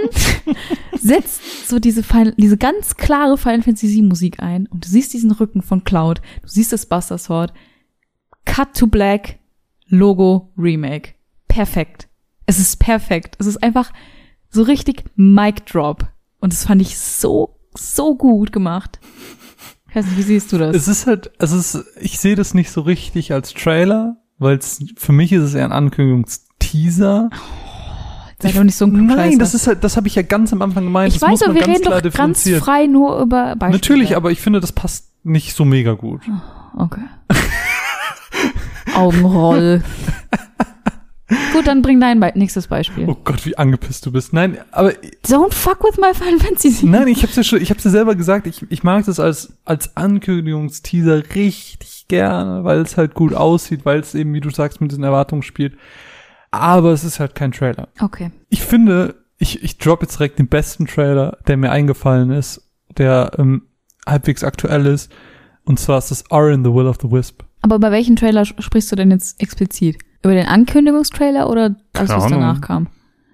[1.01, 5.13] setzt so diese, Final, diese ganz klare Final Fantasy VII Musik ein und du siehst
[5.13, 7.53] diesen Rücken von Cloud, du siehst das Buster Sword,
[8.45, 9.39] Cut to Black,
[9.87, 11.15] Logo, Remake.
[11.47, 12.07] Perfekt.
[12.45, 13.35] Es ist perfekt.
[13.39, 13.91] Es ist einfach
[14.55, 16.07] so richtig Mic Drop.
[16.39, 18.99] Und das fand ich so, so gut gemacht.
[19.89, 20.75] Ich weiß nicht, wie siehst du das?
[20.75, 24.83] Es ist halt, es ist, ich sehe das nicht so richtig als Trailer, weil es,
[24.97, 27.29] für mich ist es eher ein Ankündigungsteaser.
[28.39, 30.61] Sei doch nicht so ein Nein, das ist halt, das habe ich ja ganz am
[30.61, 31.13] Anfang gemeint.
[31.13, 33.55] Ich das weiß, muss aber man wir ganz reden klar doch ganz frei nur über
[33.55, 33.71] Beispiele.
[33.71, 36.21] Natürlich, aber ich finde, das passt nicht so mega gut.
[36.77, 37.05] Okay.
[38.95, 39.83] Augenroll.
[41.53, 43.05] Gut, dann bring dein nächstes Beispiel.
[43.07, 44.31] Oh Gott, wie angepisst du bist.
[44.31, 44.91] Nein, aber
[45.25, 46.85] Don't fuck with my Final Fantasy.
[46.85, 49.53] nein, ich hab's ja schon, ich hab's ja selber gesagt, ich, ich mag das als,
[49.65, 54.81] als Ankündigungsteaser richtig gerne, weil es halt gut aussieht, weil es eben, wie du sagst,
[54.81, 55.75] mit diesen Erwartungen spielt.
[56.51, 57.87] Aber es ist halt kein Trailer.
[57.99, 58.31] Okay.
[58.49, 62.61] Ich finde, ich, ich drop jetzt direkt den besten Trailer, der mir eingefallen ist,
[62.97, 63.63] der ähm,
[64.05, 65.11] halbwegs aktuell ist.
[65.63, 67.41] Und zwar ist das R in the Will of the Wisp.
[67.61, 69.97] Aber über welchen Trailer sprichst du denn jetzt explizit?
[70.25, 72.87] Über den Ankündigungstrailer oder alles, Keine was danach kam?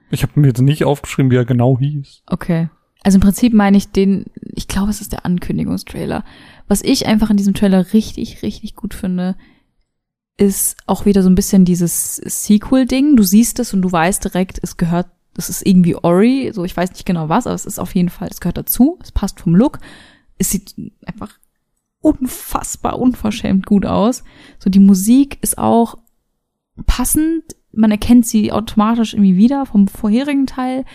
[0.10, 2.24] Ich habe mir jetzt nicht aufgeschrieben, wie er genau hieß.
[2.28, 2.70] Okay.
[3.02, 6.26] Also im Prinzip meine ich den, ich glaube, es ist der Ankündigungstrailer.
[6.68, 9.38] Was ich einfach in diesem Trailer richtig, richtig gut finde,
[10.36, 13.16] ist auch wieder so ein bisschen dieses Sequel-Ding.
[13.16, 15.08] Du siehst es und du weißt direkt, es gehört,
[15.38, 18.10] es ist irgendwie Ori, so ich weiß nicht genau was, aber es ist auf jeden
[18.10, 19.80] Fall, es gehört dazu, es passt vom Look.
[20.38, 21.40] Es sieht einfach
[22.02, 24.26] unfassbar, unverschämt gut aus.
[24.60, 26.01] So die Musik ist auch
[26.84, 30.86] passend, man erkennt sie automatisch irgendwie wieder vom vorherigen Teil.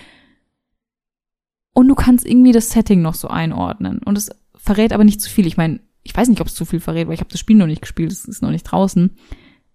[1.72, 3.98] Und du kannst irgendwie das Setting noch so einordnen.
[3.98, 5.46] Und es verrät aber nicht zu viel.
[5.46, 7.56] Ich meine, ich weiß nicht, ob es zu viel verrät, weil ich habe das Spiel
[7.56, 9.16] noch nicht gespielt, es ist noch nicht draußen.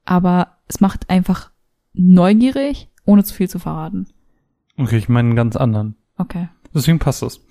[0.06, 1.52] Aber es macht einfach
[1.94, 4.08] neugierig, ohne zu viel zu verraten.
[4.78, 5.96] Okay, ich meine einen ganz anderen.
[6.18, 6.50] Okay.
[6.74, 7.42] Deswegen passt das.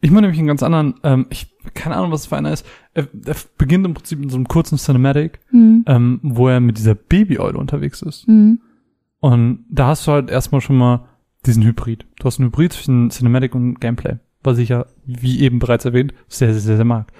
[0.00, 2.66] Ich meine nämlich einen ganz anderen, ähm, ich keine Ahnung, was es für einer ist.
[2.94, 5.84] Er, er beginnt im Prinzip mit so einem kurzen Cinematic, Hm.
[5.86, 8.26] ähm, wo er mit dieser Babyeule unterwegs ist.
[8.26, 8.60] Hm.
[9.20, 11.08] Und da hast du halt erstmal schon mal
[11.46, 12.06] diesen Hybrid.
[12.18, 16.14] Du hast einen Hybrid zwischen Cinematic und Gameplay, was ich ja, wie eben bereits erwähnt,
[16.28, 17.12] sehr, sehr, sehr, sehr mag.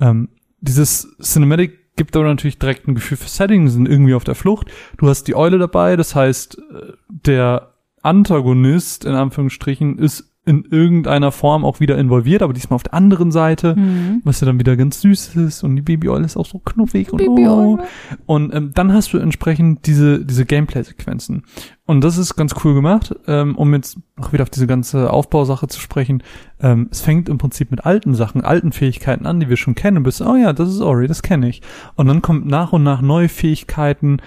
[0.00, 0.28] Ähm,
[0.60, 4.70] dieses Cinematic gibt aber natürlich direkt ein Gefühl für Setting, sind irgendwie auf der Flucht.
[4.96, 11.32] Du hast die Eule dabei, das heißt, äh, der Antagonist, in Anführungsstrichen, ist in irgendeiner
[11.32, 14.22] Form auch wieder involviert, aber diesmal auf der anderen Seite, Hm.
[14.24, 17.20] was ja dann wieder ganz süß ist und die Babyeule ist auch so knuffig und
[17.20, 17.78] oh.
[18.26, 21.42] Und ähm, dann hast du entsprechend diese, diese Gameplay-Sequenzen.
[21.90, 25.66] Und das ist ganz cool gemacht, ähm, um jetzt auch wieder auf diese ganze Aufbausache
[25.66, 26.22] zu sprechen.
[26.60, 30.04] Ähm, es fängt im Prinzip mit alten Sachen, alten Fähigkeiten an, die wir schon kennen.
[30.04, 31.62] Bis, oh ja, das ist Ori, das kenne ich.
[31.96, 34.18] Und dann kommt nach und nach neue Fähigkeiten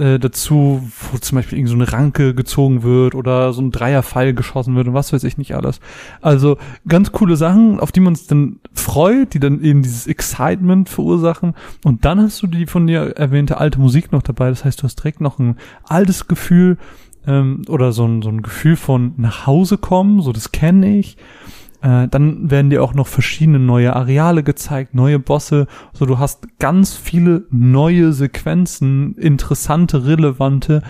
[0.00, 0.82] äh, dazu,
[1.12, 4.88] wo zum Beispiel irgend so eine Ranke gezogen wird oder so ein Dreierpfeil geschossen wird
[4.88, 5.78] und was weiß ich nicht alles.
[6.22, 6.56] Also
[6.88, 11.54] ganz coole Sachen, auf die man uns dann freut, die dann eben dieses Excitement verursachen.
[11.84, 14.48] Und dann hast du die von dir erwähnte alte Musik noch dabei.
[14.48, 15.54] Das heißt, du hast direkt noch ein
[15.84, 16.78] altes Gefühl
[17.26, 21.16] ähm, oder so ein, so ein Gefühl von nach Hause kommen, so das kenne ich.
[21.82, 25.66] Äh, dann werden dir auch noch verschiedene neue Areale gezeigt, neue Bosse.
[25.92, 30.82] So, du hast ganz viele neue Sequenzen, interessante, relevante,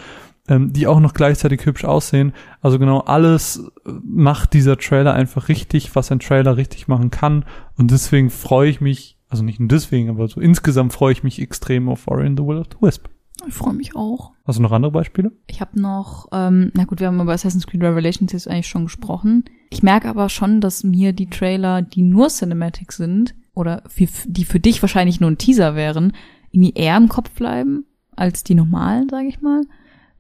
[0.49, 2.35] ähm, die auch noch gleichzeitig hübsch aussehen.
[2.61, 3.65] Also genau alles
[4.05, 7.47] macht dieser Trailer einfach richtig, was ein Trailer richtig machen kann.
[7.79, 11.41] Und deswegen freue ich mich, also nicht nur deswegen, aber so insgesamt freue ich mich
[11.41, 13.07] extrem auf Ori and the Will of the Wisp.
[13.49, 14.32] Ich freue mich auch.
[14.45, 15.33] Hast du noch andere Beispiele?
[15.47, 18.85] Ich habe noch, ähm, na gut, wir haben über Assassin's Creed Revelations jetzt eigentlich schon
[18.85, 19.45] gesprochen.
[19.71, 24.45] Ich merke aber schon, dass mir die Trailer, die nur Cinematic sind, oder für, die
[24.45, 26.15] für dich wahrscheinlich nur ein Teaser wären,
[26.51, 27.85] irgendwie eher im Kopf bleiben
[28.17, 29.63] als die normalen, sage ich mal.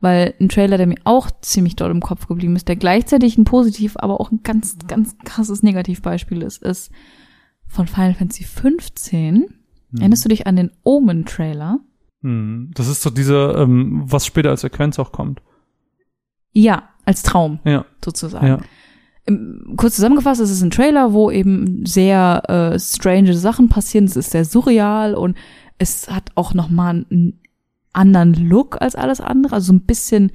[0.00, 3.44] Weil ein Trailer, der mir auch ziemlich doll im Kopf geblieben ist, der gleichzeitig ein
[3.44, 6.90] positiv, aber auch ein ganz, ganz krasses Negativbeispiel ist, ist
[7.66, 9.34] von Final Fantasy 15.
[9.34, 9.48] Hm.
[9.98, 11.80] Erinnerst du dich an den Omen-Trailer?
[12.22, 12.70] Hm.
[12.74, 15.40] Das ist so dieser, ähm, was später als Sequenz auch kommt.
[16.52, 17.84] Ja, als Traum, Ja.
[18.04, 18.46] sozusagen.
[18.46, 18.60] Ja.
[19.24, 24.04] Im, kurz zusammengefasst, es ist ein Trailer, wo eben sehr äh, strange Sachen passieren.
[24.06, 25.36] Es ist sehr surreal und
[25.78, 27.40] es hat auch noch mal einen
[27.92, 30.32] anderen Look als alles andere, also so ein bisschen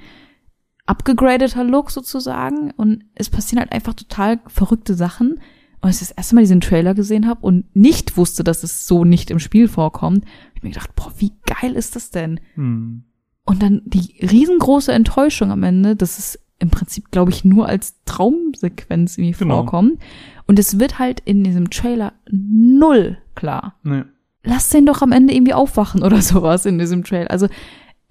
[0.85, 2.72] abgegradeter Look sozusagen.
[2.72, 5.34] Und es passieren halt einfach total verrückte Sachen.
[5.81, 8.88] Und als ich das erste Mal diesen Trailer gesehen habe und nicht wusste, dass es
[8.88, 10.26] so nicht im Spiel vorkommt,
[10.58, 12.40] ich mir gedacht, boah, wie geil ist das denn?
[12.56, 13.04] Hm.
[13.46, 17.96] Und dann die riesengroße Enttäuschung am Ende, dass es im Prinzip, glaube ich, nur als
[18.06, 19.56] Traumsequenz irgendwie Genau.
[19.58, 20.00] vorkommt.
[20.48, 23.76] Und es wird halt in diesem Trailer null klar.
[23.84, 24.04] Nee.
[24.44, 27.30] Lass den doch am Ende irgendwie aufwachen oder sowas in diesem Trailer.
[27.32, 27.48] Also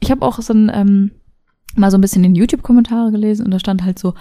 [0.00, 1.10] ich habe auch so ein, ähm,
[1.74, 4.14] mal so ein bisschen in YouTube-Kommentare gelesen und da stand halt so,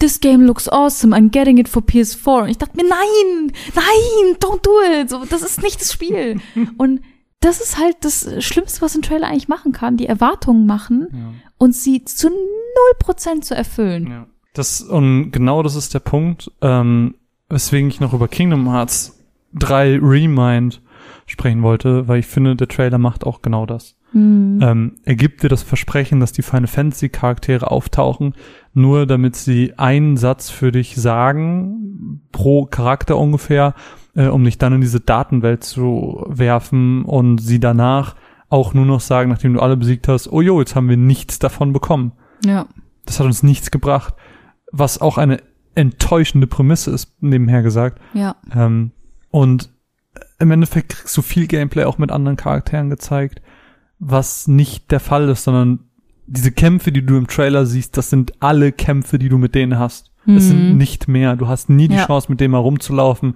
[0.00, 2.42] This game looks awesome, I'm getting it for PS4.
[2.44, 4.70] Und ich dachte mir, nein, nein, don't do
[5.02, 5.10] it.
[5.10, 6.40] So, das ist nicht das Spiel.
[6.78, 7.00] und
[7.40, 11.18] das ist halt das Schlimmste, was ein Trailer eigentlich machen kann, die Erwartungen machen Ja.
[11.58, 14.06] und sie zu null Prozent zu erfüllen.
[14.10, 14.26] Ja.
[14.54, 17.14] Das, und genau das ist der Punkt, ähm,
[17.48, 19.18] weswegen ich noch über Kingdom Hearts
[19.54, 20.82] 3 Remind
[21.26, 23.96] sprechen wollte, weil ich finde, der Trailer macht auch genau das.
[24.12, 24.58] Mhm.
[24.62, 28.34] Ähm, er gibt dir das Versprechen, dass die Final Fantasy Charaktere auftauchen,
[28.72, 33.74] nur damit sie einen Satz für dich sagen, pro Charakter ungefähr,
[34.18, 38.16] äh, um dich dann in diese Datenwelt zu werfen und sie danach
[38.48, 41.38] auch nur noch sagen, nachdem du alle besiegt hast, oh jo, jetzt haben wir nichts
[41.38, 42.12] davon bekommen.
[42.44, 42.66] Ja.
[43.06, 44.14] Das hat uns nichts gebracht,
[44.72, 45.40] was auch eine
[45.76, 48.00] enttäuschende Prämisse ist, nebenher gesagt.
[48.12, 48.34] Ja.
[48.52, 48.90] Ähm,
[49.30, 49.70] und
[50.40, 53.40] im Endeffekt kriegst du viel Gameplay auch mit anderen Charakteren gezeigt,
[54.00, 55.90] was nicht der Fall ist, sondern
[56.26, 59.78] diese Kämpfe, die du im Trailer siehst, das sind alle Kämpfe, die du mit denen
[59.78, 60.07] hast.
[60.36, 60.76] Es sind Mhm.
[60.78, 61.36] nicht mehr.
[61.36, 62.06] Du hast nie die Ja.
[62.06, 63.34] Chance, mit dem herumzulaufen,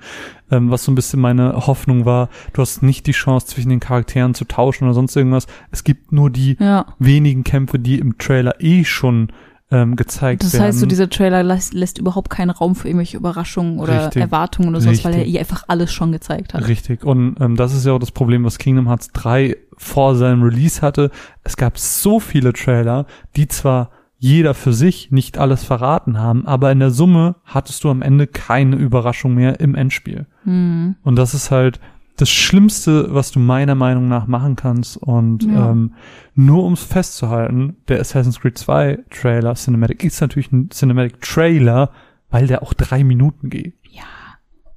[0.51, 2.29] ähm, was so ein bisschen meine Hoffnung war.
[2.53, 5.47] Du hast nicht die Chance, zwischen den Charakteren zu tauschen oder sonst irgendwas.
[5.71, 6.87] Es gibt nur die Ja.
[6.99, 9.29] wenigen Kämpfe, die im Trailer eh schon
[9.75, 10.65] ähm, gezeigt Das werden.
[10.67, 14.21] heißt, so dieser Trailer lässt, lässt überhaupt keinen Raum für irgendwelche Überraschungen oder Richtig.
[14.21, 15.33] Erwartungen oder sowas, weil er Richtig.
[15.33, 16.69] ihr einfach alles schon gezeigt hat.
[16.69, 17.05] Richtig.
[17.05, 20.83] Und ähm, das ist ja auch das Problem, was Kingdom Hearts 3 vor seinem Release
[20.83, 21.11] hatte.
[21.43, 23.89] Es gab so viele Trailer, die zwar
[24.25, 28.29] jeder für sich nicht alles verraten haben, aber in der Summe hattest du am Ende
[28.29, 30.27] keine Überraschung mehr im Endspiel.
[30.45, 30.95] Hm.
[31.03, 31.81] Und das ist halt
[32.19, 34.97] das Schlimmste, was du meiner Meinung nach machen kannst.
[34.97, 35.73] Und Ja.
[35.73, 35.95] ähm,
[36.37, 41.91] nur ums festzuhalten, der Assassin's Creed 2 Trailer Cinematic ist natürlich ein Cinematic Trailer,
[42.31, 43.75] weil der auch drei Minuten geht.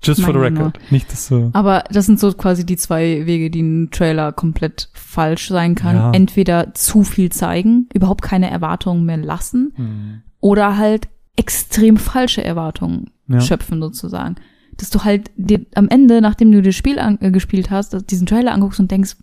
[0.07, 0.77] Just for the record.
[0.91, 4.89] Nicht, dass du Aber das sind so quasi die zwei Wege, die ein Trailer komplett
[4.93, 5.95] falsch sein kann.
[5.95, 6.11] Ja.
[6.11, 13.09] Entweder zu viel zeigen, überhaupt keine Erwartungen mehr lassen hm, oder halt extrem falsche Erwartungen
[13.27, 13.41] Ja.
[13.41, 14.35] schöpfen sozusagen.
[14.77, 18.53] Dass du halt dir am Ende, nachdem du das Spiel äh, gespielt hast, diesen Trailer
[18.53, 19.15] anguckst und denkst,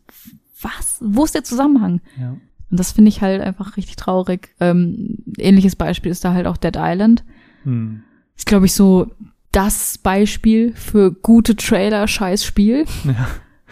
[0.61, 0.99] was?
[1.01, 2.01] Wo ist der Zusammenhang?
[2.21, 2.37] ja.
[2.71, 4.55] Und das finde ich halt einfach richtig traurig.
[4.59, 7.23] Ähm, ähnliches Beispiel ist da halt auch Dead Island.
[7.65, 8.03] Hm.
[8.35, 9.11] Ist, glaube ich, so
[9.53, 12.87] das Beispiel für gute Trailer, scheiß Spiel.
[13.05, 13.29] Ja.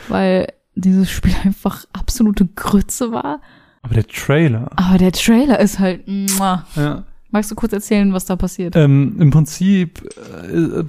[0.09, 3.41] Weil dieses Spiel einfach absolute Grütze war.
[3.83, 4.71] Aber der Trailer.
[4.77, 6.67] Aber der Trailer ist halt, muah.
[6.77, 7.05] Ja.
[7.31, 8.75] Magst du kurz erzählen, was da passiert?
[8.75, 10.03] Ähm, Im Prinzip,
[10.53, 10.83] äh,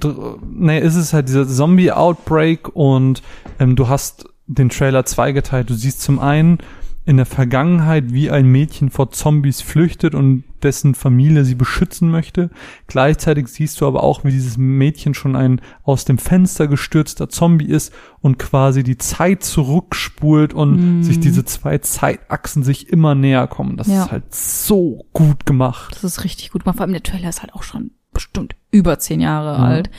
[0.50, 3.22] nee, ist es halt dieser Zombie-Outbreak und
[3.60, 5.70] ähm, du hast den Trailer zweigeteilt.
[5.70, 6.58] Du siehst zum einen
[7.04, 12.50] in der Vergangenheit, wie ein Mädchen vor Zombies flüchtet und dessen Familie sie beschützen möchte.
[12.86, 17.66] Gleichzeitig siehst du aber auch, wie dieses Mädchen schon ein aus dem Fenster gestürzter Zombie
[17.66, 21.02] ist und quasi die Zeit zurückspult und Mm.
[21.02, 23.76] sich diese zwei Zeitachsen sich immer näher kommen.
[23.76, 24.04] Das Ja.
[24.04, 25.92] ist halt so gut gemacht.
[25.94, 26.76] Das ist richtig gut gemacht.
[26.76, 29.64] Vor allem der Trailer ist halt auch schon bestimmt über zehn Jahre Ja.
[29.64, 29.90] alt.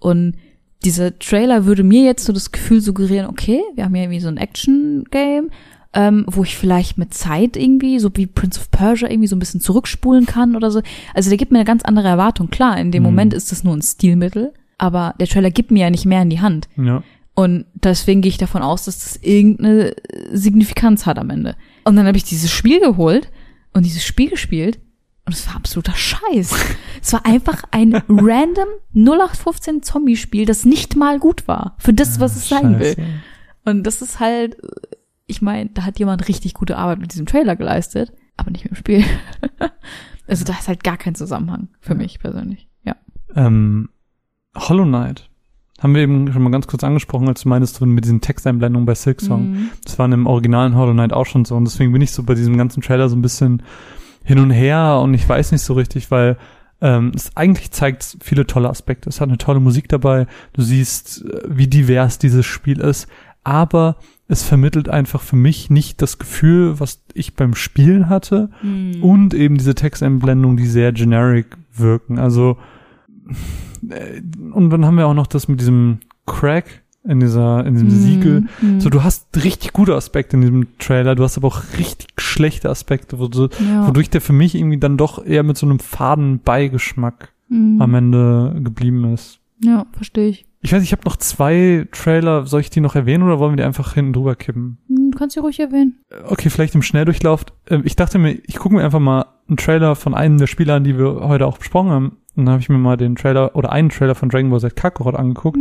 [0.00, 0.34] Und
[0.84, 4.28] dieser Trailer würde mir jetzt so das Gefühl suggerieren, okay, wir haben hier irgendwie so
[4.28, 5.50] ein Action-Game,
[5.94, 9.38] ähm, wo ich vielleicht mit Zeit irgendwie, so wie Prince of Persia, irgendwie so ein
[9.38, 10.82] bisschen zurückspulen kann oder so.
[11.14, 12.50] Also der gibt mir eine ganz andere Erwartung.
[12.50, 13.08] Klar, in dem Mhm.
[13.08, 16.30] Moment ist das nur ein Stilmittel, aber der Trailer gibt mir ja nicht mehr in
[16.30, 16.68] die Hand.
[16.76, 17.02] Ja.
[17.34, 19.94] Und deswegen gehe ich davon aus, dass das irgendeine
[20.32, 21.54] Signifikanz hat am Ende.
[21.84, 23.30] Und dann habe ich dieses Spiel geholt
[23.72, 24.80] und dieses Spiel gespielt
[25.24, 26.54] und es war absoluter Scheiß.
[27.02, 31.76] es war einfach ein random 0815 Zombie-Spiel, das nicht mal gut war.
[31.78, 32.96] Für das, was es sein will.
[33.64, 34.56] Und das ist halt,
[35.28, 38.72] ich meine, da hat jemand richtig gute Arbeit mit diesem Trailer geleistet, aber nicht mit
[38.72, 39.04] dem Spiel.
[40.26, 42.66] also da ist halt gar kein Zusammenhang für mich persönlich.
[42.82, 42.96] Ja.
[43.36, 43.90] Ähm,
[44.56, 45.28] Hollow Knight.
[45.80, 48.94] Haben wir eben schon mal ganz kurz angesprochen, als du meintest, mit diesen Texteinblendungen bei
[48.94, 49.50] Silksong.
[49.50, 49.70] Mhm.
[49.84, 51.54] Das war in dem originalen Hollow Knight auch schon so.
[51.54, 53.62] Und deswegen bin ich so bei diesem ganzen Trailer so ein bisschen
[54.24, 56.36] hin und her und ich weiß nicht so richtig, weil
[56.80, 59.08] ähm, es eigentlich zeigt viele tolle Aspekte.
[59.08, 60.26] Es hat eine tolle Musik dabei.
[60.52, 63.08] Du siehst, äh, wie divers dieses Spiel ist.
[63.44, 63.96] Aber
[64.28, 68.50] es vermittelt einfach für mich nicht das Gefühl, was ich beim Spielen hatte.
[68.62, 69.02] Mhm.
[69.02, 72.18] Und eben diese Texteinblendungen, die sehr generic wirken.
[72.18, 72.58] Also
[73.88, 74.20] äh,
[74.52, 78.44] und dann haben wir auch noch das mit diesem Crack in dieser in diesem Siegel.
[78.60, 78.80] Mhm.
[78.80, 82.68] So, du hast richtig gute Aspekte in diesem Trailer, du hast aber auch richtig schlechte
[82.68, 83.86] Aspekte, wo du, ja.
[83.86, 87.80] wodurch der für mich irgendwie dann doch eher mit so einem faden Beigeschmack Mhm.
[87.80, 89.40] am Ende geblieben ist.
[89.62, 90.46] Ja, verstehe ich.
[90.60, 93.58] Ich weiß, ich habe noch zwei Trailer, soll ich die noch erwähnen oder wollen wir
[93.58, 94.78] die einfach hinten drüber kippen?
[94.88, 96.00] Hm, kannst du ruhig erwähnen.
[96.26, 97.44] Okay, vielleicht im Schnelldurchlauf.
[97.68, 100.74] Ähm, Ich dachte mir, ich gucke mir einfach mal einen Trailer von einem der Spieler
[100.74, 102.06] an, die wir heute auch besprochen haben.
[102.34, 104.74] Und dann habe ich mir mal den Trailer oder einen Trailer von Dragon Ball Z
[104.76, 105.58] Kakarot angeguckt.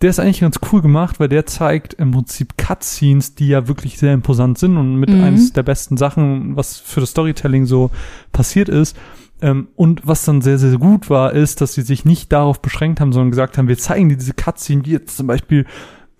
[0.00, 3.98] Der ist eigentlich ganz cool gemacht, weil der zeigt im Prinzip Cutscenes, die ja wirklich
[3.98, 5.22] sehr imposant sind und mit Mhm.
[5.22, 7.90] eines der besten Sachen, was für das Storytelling so
[8.32, 8.96] passiert ist.
[9.42, 13.00] Ähm, und was dann sehr, sehr gut war, ist, dass sie sich nicht darauf beschränkt
[13.00, 15.66] haben, sondern gesagt haben, wir zeigen dir diese Cutscene, wie jetzt zum Beispiel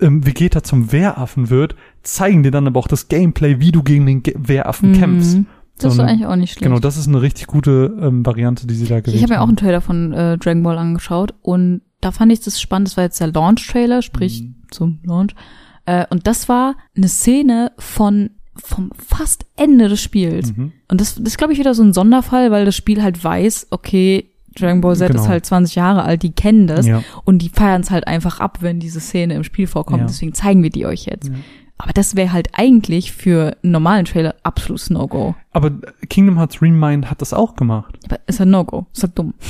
[0.01, 4.05] ähm, Vegeta zum Wehraffen wird, zeigen dir dann aber auch das Gameplay, wie du gegen
[4.07, 4.95] den Ge Wehraffen Mhm.
[4.95, 5.39] kämpfst.
[5.79, 6.65] Das ist eine- eigentlich auch nicht schlecht.
[6.65, 9.41] Genau, das ist eine richtig gute ähm, Variante, die sie da gewählt ich habe mir
[9.41, 12.89] auch einen Trailer von äh, Dragon Ball angeschaut und da fand ich das spannend.
[12.89, 14.55] Das war jetzt der Launch-Trailer, sprich Mhm.
[14.73, 15.35] zum Launch.
[15.87, 20.55] Äh, und das war eine Szene von vom fast Ende des Spiels.
[20.57, 20.73] Mhm.
[20.89, 23.69] Und das, das ist, glaube ich, wieder so ein Sonderfall, weil das Spiel halt weiß,
[23.71, 25.23] okay, Dragon Ball Z Genau.
[25.23, 27.03] ist halt 20 Jahre alt, die kennen das Ja.
[27.25, 30.01] und die feiern es halt einfach ab, wenn diese Szene im Spiel vorkommt.
[30.01, 30.07] Ja.
[30.07, 31.29] Deswegen zeigen wir die euch jetzt.
[31.29, 31.35] Ja.
[31.79, 35.35] Aber das wäre halt eigentlich für einen normalen Trailer absolutes No-Go.
[35.53, 35.73] Aber
[36.11, 37.99] Kingdom Hearts Remind hat das auch gemacht.
[38.05, 38.87] Aber ist halt No-Go.
[38.95, 39.35] Ist halt dumm.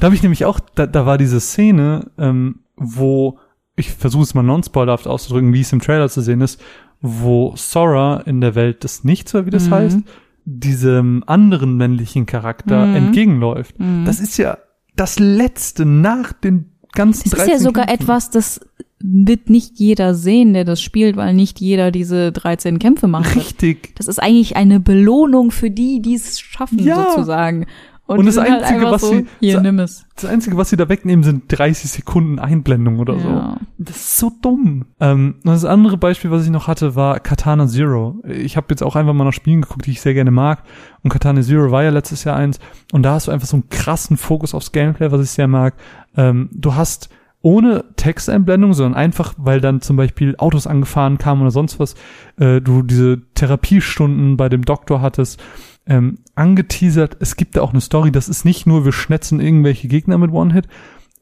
[0.00, 3.38] Da habe ich nämlich auch, da, da war diese Szene, ähm, wo,
[3.76, 6.62] ich versuche es mal non-spoilerhaft auszudrücken, wie es im Trailer zu sehen ist,
[7.00, 9.74] wo Sora in der Welt des Nichts, oder wie das Mhm.
[9.74, 9.98] heißt,
[10.44, 12.96] diesem anderen männlichen Charakter Mhm.
[12.96, 13.78] entgegenläuft.
[13.78, 14.04] Mhm.
[14.04, 14.58] Das ist ja
[14.96, 18.02] das Letzte nach den ganzen Es ist ja 13 sogar Kämpfen.
[18.04, 18.60] etwas, das
[19.02, 23.34] wird nicht jeder sehen, der das spielt, weil nicht jeder diese 13 Kämpfe macht.
[23.34, 23.94] Richtig.
[23.96, 27.10] Das ist eigentlich eine Belohnung für die, die es schaffen, Ja.
[27.12, 27.66] sozusagen.
[28.10, 30.04] Und, Und das halt Einzige, einfach was so, sie- hier, so- es.
[30.16, 33.28] Das Einzige, was sie da wegnehmen, sind 30 Sekunden Einblendung oder so.
[33.28, 33.56] Ja.
[33.78, 34.86] Das ist so dumm.
[34.98, 38.16] Ähm, und das andere Beispiel, was ich noch hatte, war Katana Zero.
[38.26, 40.64] Ich habe jetzt auch einfach mal nach Spielen geguckt, die ich sehr gerne mag.
[41.04, 42.58] Und Katana Zero war ja letztes Jahr eins.
[42.92, 45.74] Und da hast du einfach so einen krassen Fokus aufs Gameplay, was ich sehr mag.
[46.16, 47.10] Ähm, du hast
[47.42, 51.94] ohne Texteinblendung, sondern einfach, weil dann zum Beispiel Autos angefahren kamen oder sonst was,
[52.38, 55.40] äh, du diese Therapiestunden bei dem Doktor hattest,
[55.86, 59.88] ähm, angeteasert, es gibt da auch eine Story, das ist nicht nur, wir schnetzen irgendwelche
[59.88, 60.68] Gegner mit One-Hit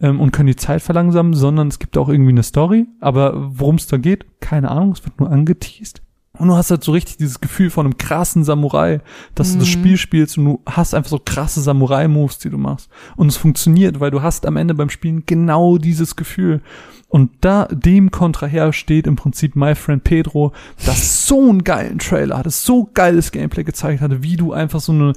[0.00, 3.76] ähm, und können die Zeit verlangsamen, sondern es gibt auch irgendwie eine Story, aber worum
[3.76, 6.02] es da geht, keine Ahnung, es wird nur angeteased.
[6.38, 9.00] Und du hast halt so richtig dieses Gefühl von einem krassen Samurai,
[9.34, 9.72] dass du das Mhm.
[9.72, 12.88] Spiel spielst und du hast einfach so krasse Samurai-Moves, die du machst.
[13.16, 16.62] Und es funktioniert, weil du hast am Ende beim Spielen genau dieses Gefühl.
[17.08, 20.52] Und da dem kontraher steht im Prinzip My Friend Pedro,
[20.84, 24.92] das so einen geilen Trailer hatte, so geiles Gameplay gezeigt hatte, wie du einfach so
[24.92, 25.14] eine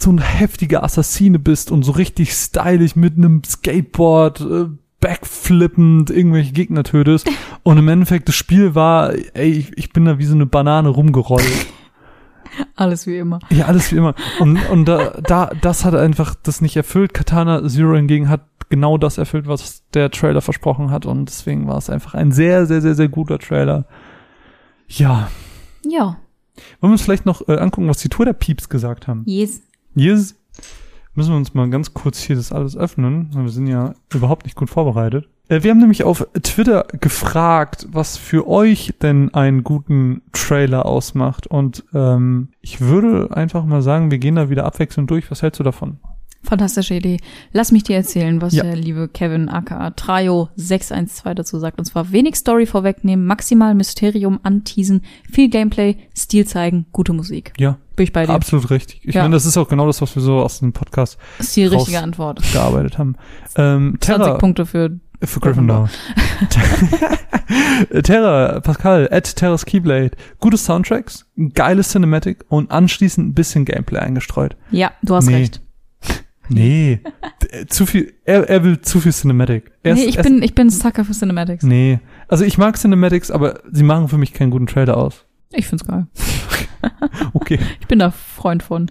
[0.00, 4.64] so ein heftiger Assassine bist und so richtig stylisch mit einem Skateboard äh,
[5.00, 7.30] backflippend irgendwelche Gegner tötest
[7.62, 10.88] und im Endeffekt das Spiel war, ey, ich, ich bin da wie so eine Banane
[10.88, 11.44] rumgerollt.
[12.76, 13.40] Alles wie immer.
[13.50, 14.14] Ja, alles wie immer.
[14.38, 17.12] Und, und da, da, das hat einfach das nicht erfüllt.
[17.12, 21.06] Katana Zero hingegen hat genau das erfüllt, was der Trailer versprochen hat.
[21.06, 23.86] Und deswegen war es einfach ein sehr, sehr, sehr, sehr guter Trailer.
[24.88, 25.28] Ja,
[25.84, 26.18] Ja.
[26.80, 29.22] Wollen wir uns vielleicht noch äh, angucken, was die Twitter-Peeps gesagt haben?
[29.26, 29.60] Yes.
[29.96, 30.36] Yes.
[31.14, 33.30] Müssen wir uns mal ganz kurz hier das alles öffnen.
[33.34, 35.28] Wir sind ja überhaupt nicht gut vorbereitet.
[35.48, 41.46] Äh, wir haben nämlich auf Twitter gefragt, was für euch denn einen guten Trailer ausmacht.
[41.46, 45.30] Und ähm, ich würde einfach mal sagen, wir gehen da wieder abwechselnd durch.
[45.30, 45.98] Was hältst du davon?
[46.44, 47.16] Fantastische Idee.
[47.52, 48.62] Lass mich dir erzählen, was Ja.
[48.64, 51.78] der liebe Kevin aka Trio 612 dazu sagt.
[51.78, 57.52] Und zwar wenig Story vorwegnehmen, maximal Mysterium anteasen, viel Gameplay, Stil zeigen, gute Musik.
[57.58, 58.32] Ja, Bin ich bei dir.
[58.32, 59.00] absolut richtig.
[59.04, 59.22] Ich Ja.
[59.22, 61.64] meine, das ist auch genau das, was wir so aus dem Podcast Das ist die
[61.64, 62.40] richtige Antwort.
[62.52, 63.16] gearbeitet haben.
[63.56, 65.88] Ähm, 20 Terra, Punkte für Für Gryffindor.
[68.02, 70.12] Terra, Pascal, at Terra's Keyblade.
[70.40, 74.56] Gute Soundtracks, geile Cinematic und anschließend ein bisschen Gameplay eingestreut.
[74.70, 75.36] Ja, du hast Nee.
[75.36, 75.60] recht.
[76.48, 77.00] Nee,
[77.42, 79.72] d- zu viel, er, er will zu viel Cinematic.
[79.82, 81.64] Er nee, ist- ich bin, ich bin Sucker für Cinematics.
[81.64, 85.24] Nee, also ich mag Cinematics, aber sie machen für mich keinen guten Trailer aus.
[85.52, 86.06] Ich find's geil.
[87.32, 87.58] Okay.
[87.80, 88.90] Ich bin da Freund von.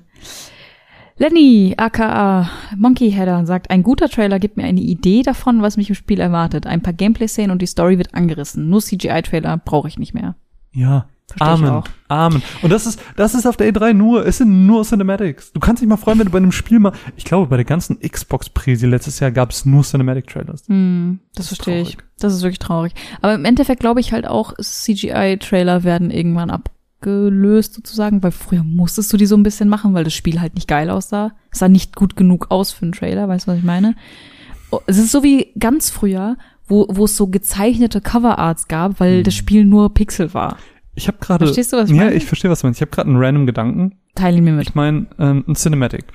[1.17, 5.89] Lenny, aka Monkey Header, sagt, ein guter Trailer gibt mir eine Idee davon, was mich
[5.89, 6.65] im Spiel erwartet.
[6.65, 8.69] Ein paar Gameplay-Szenen und die Story wird angerissen.
[8.69, 10.35] Nur CGI-Trailer brauche ich nicht mehr.
[10.71, 11.07] Ja.
[11.27, 11.69] Versteh ich Amen.
[11.69, 11.87] auch.
[12.13, 12.43] Amen.
[12.61, 15.51] Und das ist, das ist auf der E3 nur, es sind nur Cinematics.
[15.51, 17.65] Du kannst dich mal freuen, wenn du bei einem Spiel mal, ich glaube, bei der
[17.65, 20.67] ganzen Xbox-Präsi letztes Jahr gab es nur Cinematic-Trailers.
[20.67, 21.97] Hm, das, Das verstehe ich.
[22.19, 22.93] Das ist wirklich traurig.
[23.21, 29.11] Aber im Endeffekt glaube ich halt auch, CGI-Trailer werden irgendwann abgelöst sozusagen, weil früher musstest
[29.11, 31.31] du die so ein bisschen machen, weil das Spiel halt nicht geil aussah.
[31.51, 33.95] Es sah nicht gut genug aus für einen Trailer, weißt du, was ich meine?
[34.69, 36.37] Oh, Es ist so wie ganz früher,
[36.67, 40.57] wo, wo es so gezeichnete Coverarts gab, weil das Spiel nur Pixel war.
[40.95, 41.45] Ich habe gerade.
[41.45, 42.15] Verstehst du, was ich ja, meine?
[42.15, 42.79] ich verstehe, was du meinst.
[42.79, 43.95] Ich habe gerade einen random Gedanken.
[44.15, 44.67] Teile ihn mir mit.
[44.69, 46.05] Ich meine, ähm, ein Cinematic.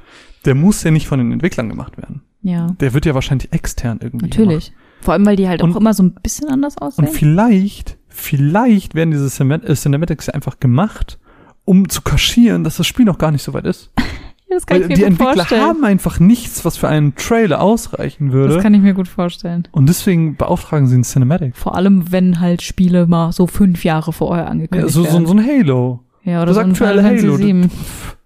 [0.44, 2.22] Der muss ja nicht von den Entwicklern gemacht werden.
[2.42, 4.72] Ja, Der wird ja wahrscheinlich extern irgendwie natürlich.
[5.00, 6.92] Vor allem, weil die halt Und- auch immer so ein bisschen anders gemacht.
[6.92, 7.08] aussehen.
[7.08, 11.18] Und vielleicht, vielleicht werden diese äh, Cinematics ja einfach gemacht,
[11.64, 13.92] um zu kaschieren, dass das Spiel noch gar nicht so weit ist.
[14.50, 15.62] Ja, das kann Weil ich mir die gut Entwickler vorstellen.
[15.62, 18.54] haben einfach nichts, was für einen Trailer ausreichen würde.
[18.54, 19.68] das kann ich mir gut vorstellen.
[19.72, 21.54] und deswegen beauftragen sie ein Cinematic.
[21.56, 25.26] Vor allem, wenn halt Spiele mal so fünf Jahre vorher Ja, angekündigt so, so, werden.
[25.26, 26.00] so ein Halo.
[26.24, 27.36] ja, oder das so ein Final Fantasy Halo.
[27.36, 27.70] 7.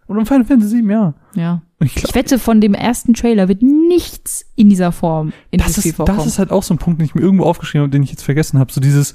[0.09, 1.15] Oder ein Final Fantasy 7, ja.
[1.35, 1.62] Ja.
[1.81, 5.78] Ich glaub, Ich wette, von dem ersten Trailer wird nichts in dieser Form in das
[5.78, 6.19] ist, vorkommen.
[6.19, 8.11] das ist halt auch so ein Punkt, den ich mir irgendwo aufgeschrieben habe, den ich
[8.11, 8.70] jetzt vergessen habe.
[8.73, 9.12] So dieses,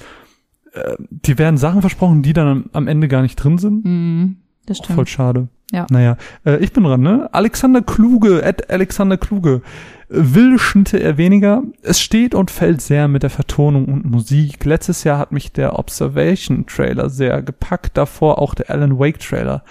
[0.74, 3.86] äh, die werden Sachen versprochen, die dann am, am Ende gar nicht drin sind.
[3.86, 4.96] Mhm, das stimmt.
[4.96, 5.48] Voll schade.
[5.72, 5.85] Ja.
[5.89, 7.30] Naja, äh, ich bin dran, ne?
[7.34, 9.61] Alexander Kluge, at Alexander Kluge.
[10.10, 11.64] Wilde Schnitte eher weniger.
[11.81, 14.64] Es steht und fällt sehr mit der Vertonung und Musik.
[14.64, 19.64] Letztes Jahr hat mich der Observation Trailer sehr gepackt, davor auch der Alan Wake Trailer,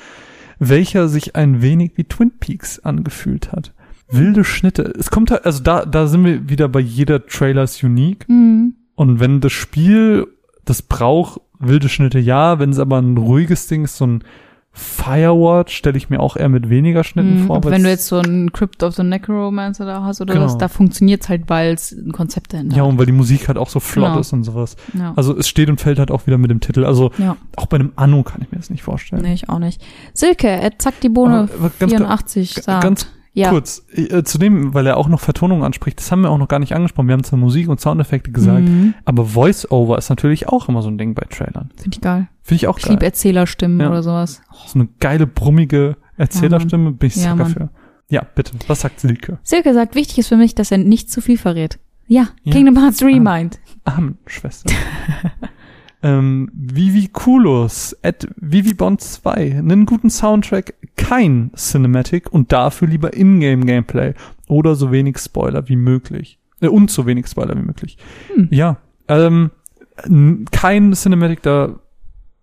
[0.59, 3.73] welcher sich ein wenig wie Twin Peaks angefühlt hat.
[4.09, 4.93] Wilde Schnitte.
[4.99, 8.29] Es kommt halt, also da, da sind wir wieder bei jeder Trailer ist unique.
[8.29, 8.75] Mhm.
[8.95, 10.27] Und wenn das Spiel
[10.67, 14.25] das braucht, wilde Schnitte ja, wenn es aber ein ruhiges Ding ist, so ein
[14.79, 17.47] Firewatch, stelle ich mir auch eher mit weniger Schnitten Mhm.
[17.47, 17.65] vor.
[17.65, 20.47] Wenn du jetzt so einen Crypt of the Necromancer da hast oder Genau.
[20.47, 23.57] was, da funktioniert's halt, weil es ein Konzept dahinter ja, und weil die Musik halt
[23.59, 24.21] auch so flott Genau.
[24.21, 24.77] ist und sowas.
[24.93, 25.13] Ja.
[25.17, 26.85] Also es steht und fällt halt auch wieder mit dem Titel.
[26.85, 29.23] Also ja, auch bei einem Anno kann ich mir das nicht vorstellen.
[29.23, 29.83] nee, ich auch nicht.
[30.13, 32.83] Silke, at zack die Bohne Aber ganz, 84 ga- sagt.
[32.83, 33.07] ganz
[33.37, 33.51] ja.
[33.51, 36.49] kurz, äh, zu dem, weil er auch noch Vertonung anspricht, das haben wir auch noch
[36.49, 37.07] gar nicht angesprochen.
[37.09, 38.95] Wir haben zwar Musik und Soundeffekte gesagt, Mhm.
[39.05, 41.71] aber Voice-Over ist natürlich auch immer so ein Ding bei Trailern.
[41.77, 42.29] Finde ich geil.
[42.43, 42.93] Finde ich auch Ich geil.
[42.95, 43.89] liebe Erzählerstimmen Ja.
[43.91, 44.41] oder sowas.
[44.67, 47.47] So eine geile, brummige Erzählerstimme, bin ich Ja, Mann.
[47.53, 47.69] für.
[48.09, 48.53] Ja, bitte.
[48.69, 49.39] Was sagt Silke?
[49.43, 51.79] Silke sagt, wichtig ist für mich, dass er nicht zu viel verrät.
[52.07, 52.53] Ja, Ja.
[52.53, 53.59] Kingdom Hearts Remind.
[53.85, 54.73] Amen, Schwester.
[56.07, 59.59] ähm, Vivi Kulos at Vivibond 2.
[59.59, 64.15] Einen guten Soundtrack, kein Cinematic und dafür lieber Ingame-Gameplay
[64.47, 66.39] oder so wenig Spoiler wie möglich.
[66.61, 67.99] Äh, und so wenig Spoiler wie möglich.
[68.35, 68.49] Hm.
[68.51, 68.77] Ja,
[69.09, 69.51] ähm,
[70.53, 71.81] kein Cinematic da.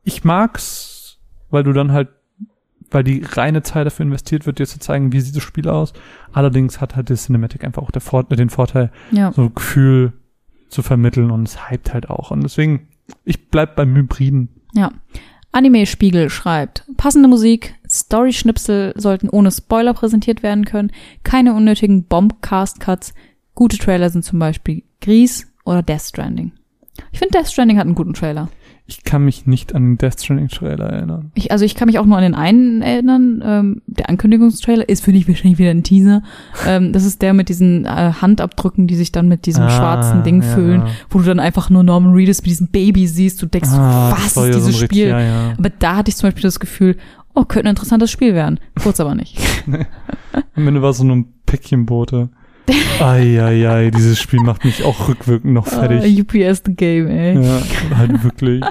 [0.04, 1.20] Ich mag's,
[1.50, 2.10] weil du dann halt,
[2.92, 5.94] weil die reine Zeit dafür investiert wird, dir zu zeigen, wie sieht das Spiel aus.
[6.34, 9.32] Allerdings hat halt das Cinematic einfach auch der Vor den Vorteil, Ja.
[9.32, 10.12] so Gefühl
[10.70, 12.32] zu vermitteln und es hypt halt auch.
[12.32, 12.88] Und deswegen,
[13.26, 14.50] ich bleib beim Hybriden.
[14.74, 14.92] Ja.
[15.52, 20.92] Anime-Spiegel schreibt, passende Musik, Story-Schnipsel sollten ohne Spoiler präsentiert werden können,
[21.24, 23.14] keine unnötigen Bombcast-Cuts.
[23.54, 26.54] Gute Trailer sind zum Beispiel Grease oder Death Stranding.
[27.12, 28.50] Ich finde, Death Stranding hat einen guten Trailer.
[28.86, 31.32] Ich kann mich nicht an den Death Stranding Trailer erinnern.
[31.36, 33.42] Ich, also ich kann mich auch nur an den einen erinnern.
[33.46, 36.22] Ähm, der Ankündigungstrailer ist für dich wahrscheinlich wieder ein Teaser.
[36.68, 40.24] Ähm, das ist der mit diesen äh, Handabdrücken, die sich dann mit diesem Ah, schwarzen
[40.24, 40.48] Ding ja.
[40.50, 43.42] füllen, wo du dann einfach nur Norman Reedus mit diesem Baby siehst.
[43.42, 45.14] Du denkst, Ah, was ist so dieses ein Spiel?
[45.14, 45.54] Richtig, ja, ja.
[45.58, 46.98] Aber da hatte ich zum Beispiel das Gefühl,
[47.34, 48.60] oh, könnte ein interessantes Spiel werden.
[48.82, 49.40] Kurz aber nicht.
[50.56, 52.30] Am Ende war es so nur ein Päckchenbote.
[53.00, 56.18] Eieiei, dieses Spiel macht mich auch rückwirkend noch fertig.
[56.18, 57.42] Uh, UPS the Game, ey.
[57.42, 57.62] Ja,
[57.98, 58.64] halt wirklich.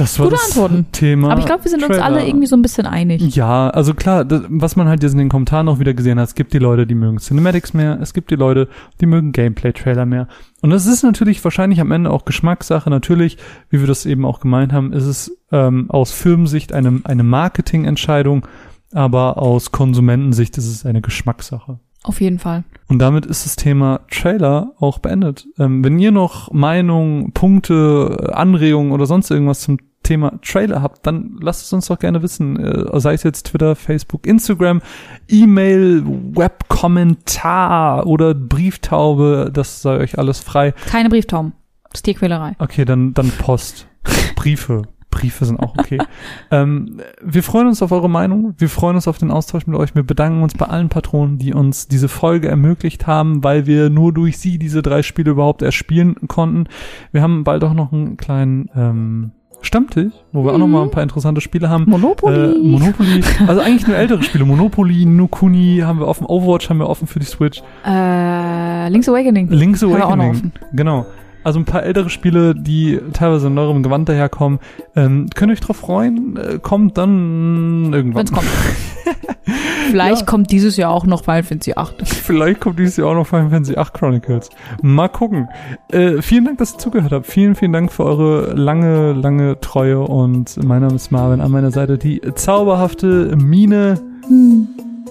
[0.00, 0.86] Das war Gute das Antworten.
[0.92, 1.30] Thema.
[1.30, 2.04] Aber ich glaube, wir sind uns Trailer.
[2.04, 3.36] alle irgendwie so ein bisschen einig.
[3.36, 6.28] Ja, also klar, das, was man halt jetzt in den Kommentaren auch wieder gesehen hat,
[6.28, 8.68] es gibt die Leute, die mögen Cinematics mehr, es gibt die Leute,
[9.02, 10.26] die mögen Gameplay-Trailer mehr.
[10.62, 12.88] Und das ist natürlich wahrscheinlich am Ende auch Geschmackssache.
[12.88, 13.36] Natürlich,
[13.68, 18.46] wie wir das eben auch gemeint haben, ist es ähm, aus Firmensicht eine, eine Marketingentscheidung,
[18.94, 21.78] aber aus Konsumentensicht ist es eine Geschmackssache.
[22.02, 22.64] Auf jeden Fall.
[22.88, 25.46] Und damit ist das Thema Trailer auch beendet.
[25.58, 31.36] Ähm, wenn ihr noch Meinungen, Punkte, Anregungen oder sonst irgendwas zum Thema Trailer habt, dann
[31.40, 32.58] lasst es uns doch gerne wissen.
[32.58, 34.80] Äh, sei es jetzt Twitter, Facebook, Instagram,
[35.28, 40.72] E-Mail, Webkommentar oder Brieftaube, das sei euch alles frei.
[40.86, 41.52] Keine Brieftauben.
[41.90, 42.54] Das ist Tierquälerei.
[42.58, 43.88] Okay, dann, dann Post.
[44.36, 44.82] Briefe.
[45.10, 45.98] Briefe sind auch okay.
[46.50, 48.54] ähm, wir freuen uns auf eure Meinung.
[48.58, 49.94] Wir freuen uns auf den Austausch mit euch.
[49.94, 54.12] Wir bedanken uns bei allen Patronen, die uns diese Folge ermöglicht haben, weil wir nur
[54.12, 56.66] durch sie diese drei Spiele überhaupt erst spielen konnten.
[57.12, 59.32] Wir haben bald auch noch einen kleinen ähm,
[59.62, 61.84] Stammtisch, wo wir auch noch mal ein paar interessante Spiele haben.
[61.86, 62.54] Monopoly.
[62.54, 63.22] Äh, Monopoly.
[63.46, 64.46] Also eigentlich nur ältere Spiele.
[64.46, 66.24] Monopoly, Nukuni haben wir offen.
[66.26, 67.62] Overwatch haben wir offen für die Switch.
[67.84, 69.48] Äh, Link's Awakening.
[69.50, 70.52] Link's Awakening.
[70.72, 71.04] Genau.
[71.42, 74.58] Also ein paar ältere Spiele, die teilweise in neuerem Gewand daherkommen.
[74.94, 76.36] Ähm, könnt ihr euch drauf freuen?
[76.36, 78.20] Äh, kommt dann irgendwann.
[78.28, 78.46] Wenn's kommt.
[79.90, 80.26] Vielleicht Ja.
[80.26, 82.06] kommt dieses Jahr auch noch Final Fantasy 8.
[82.06, 84.50] Vielleicht kommt dieses Jahr auch noch Final Fantasy 8 Chronicles.
[84.82, 85.48] Mal gucken.
[85.90, 87.26] Äh, vielen Dank, dass ihr zugehört habt.
[87.26, 89.98] Vielen, vielen Dank für eure lange, lange Treue.
[90.00, 91.40] Und mein Name ist Marvin.
[91.40, 94.00] An meiner Seite die zauberhafte Mine.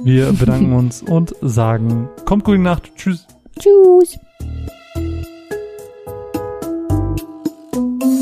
[0.03, 2.91] Wir bedanken uns und sagen, kommt gute Nacht.
[2.95, 3.27] Tschüss.
[3.59, 4.17] Tschüss.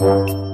[0.00, 0.47] Música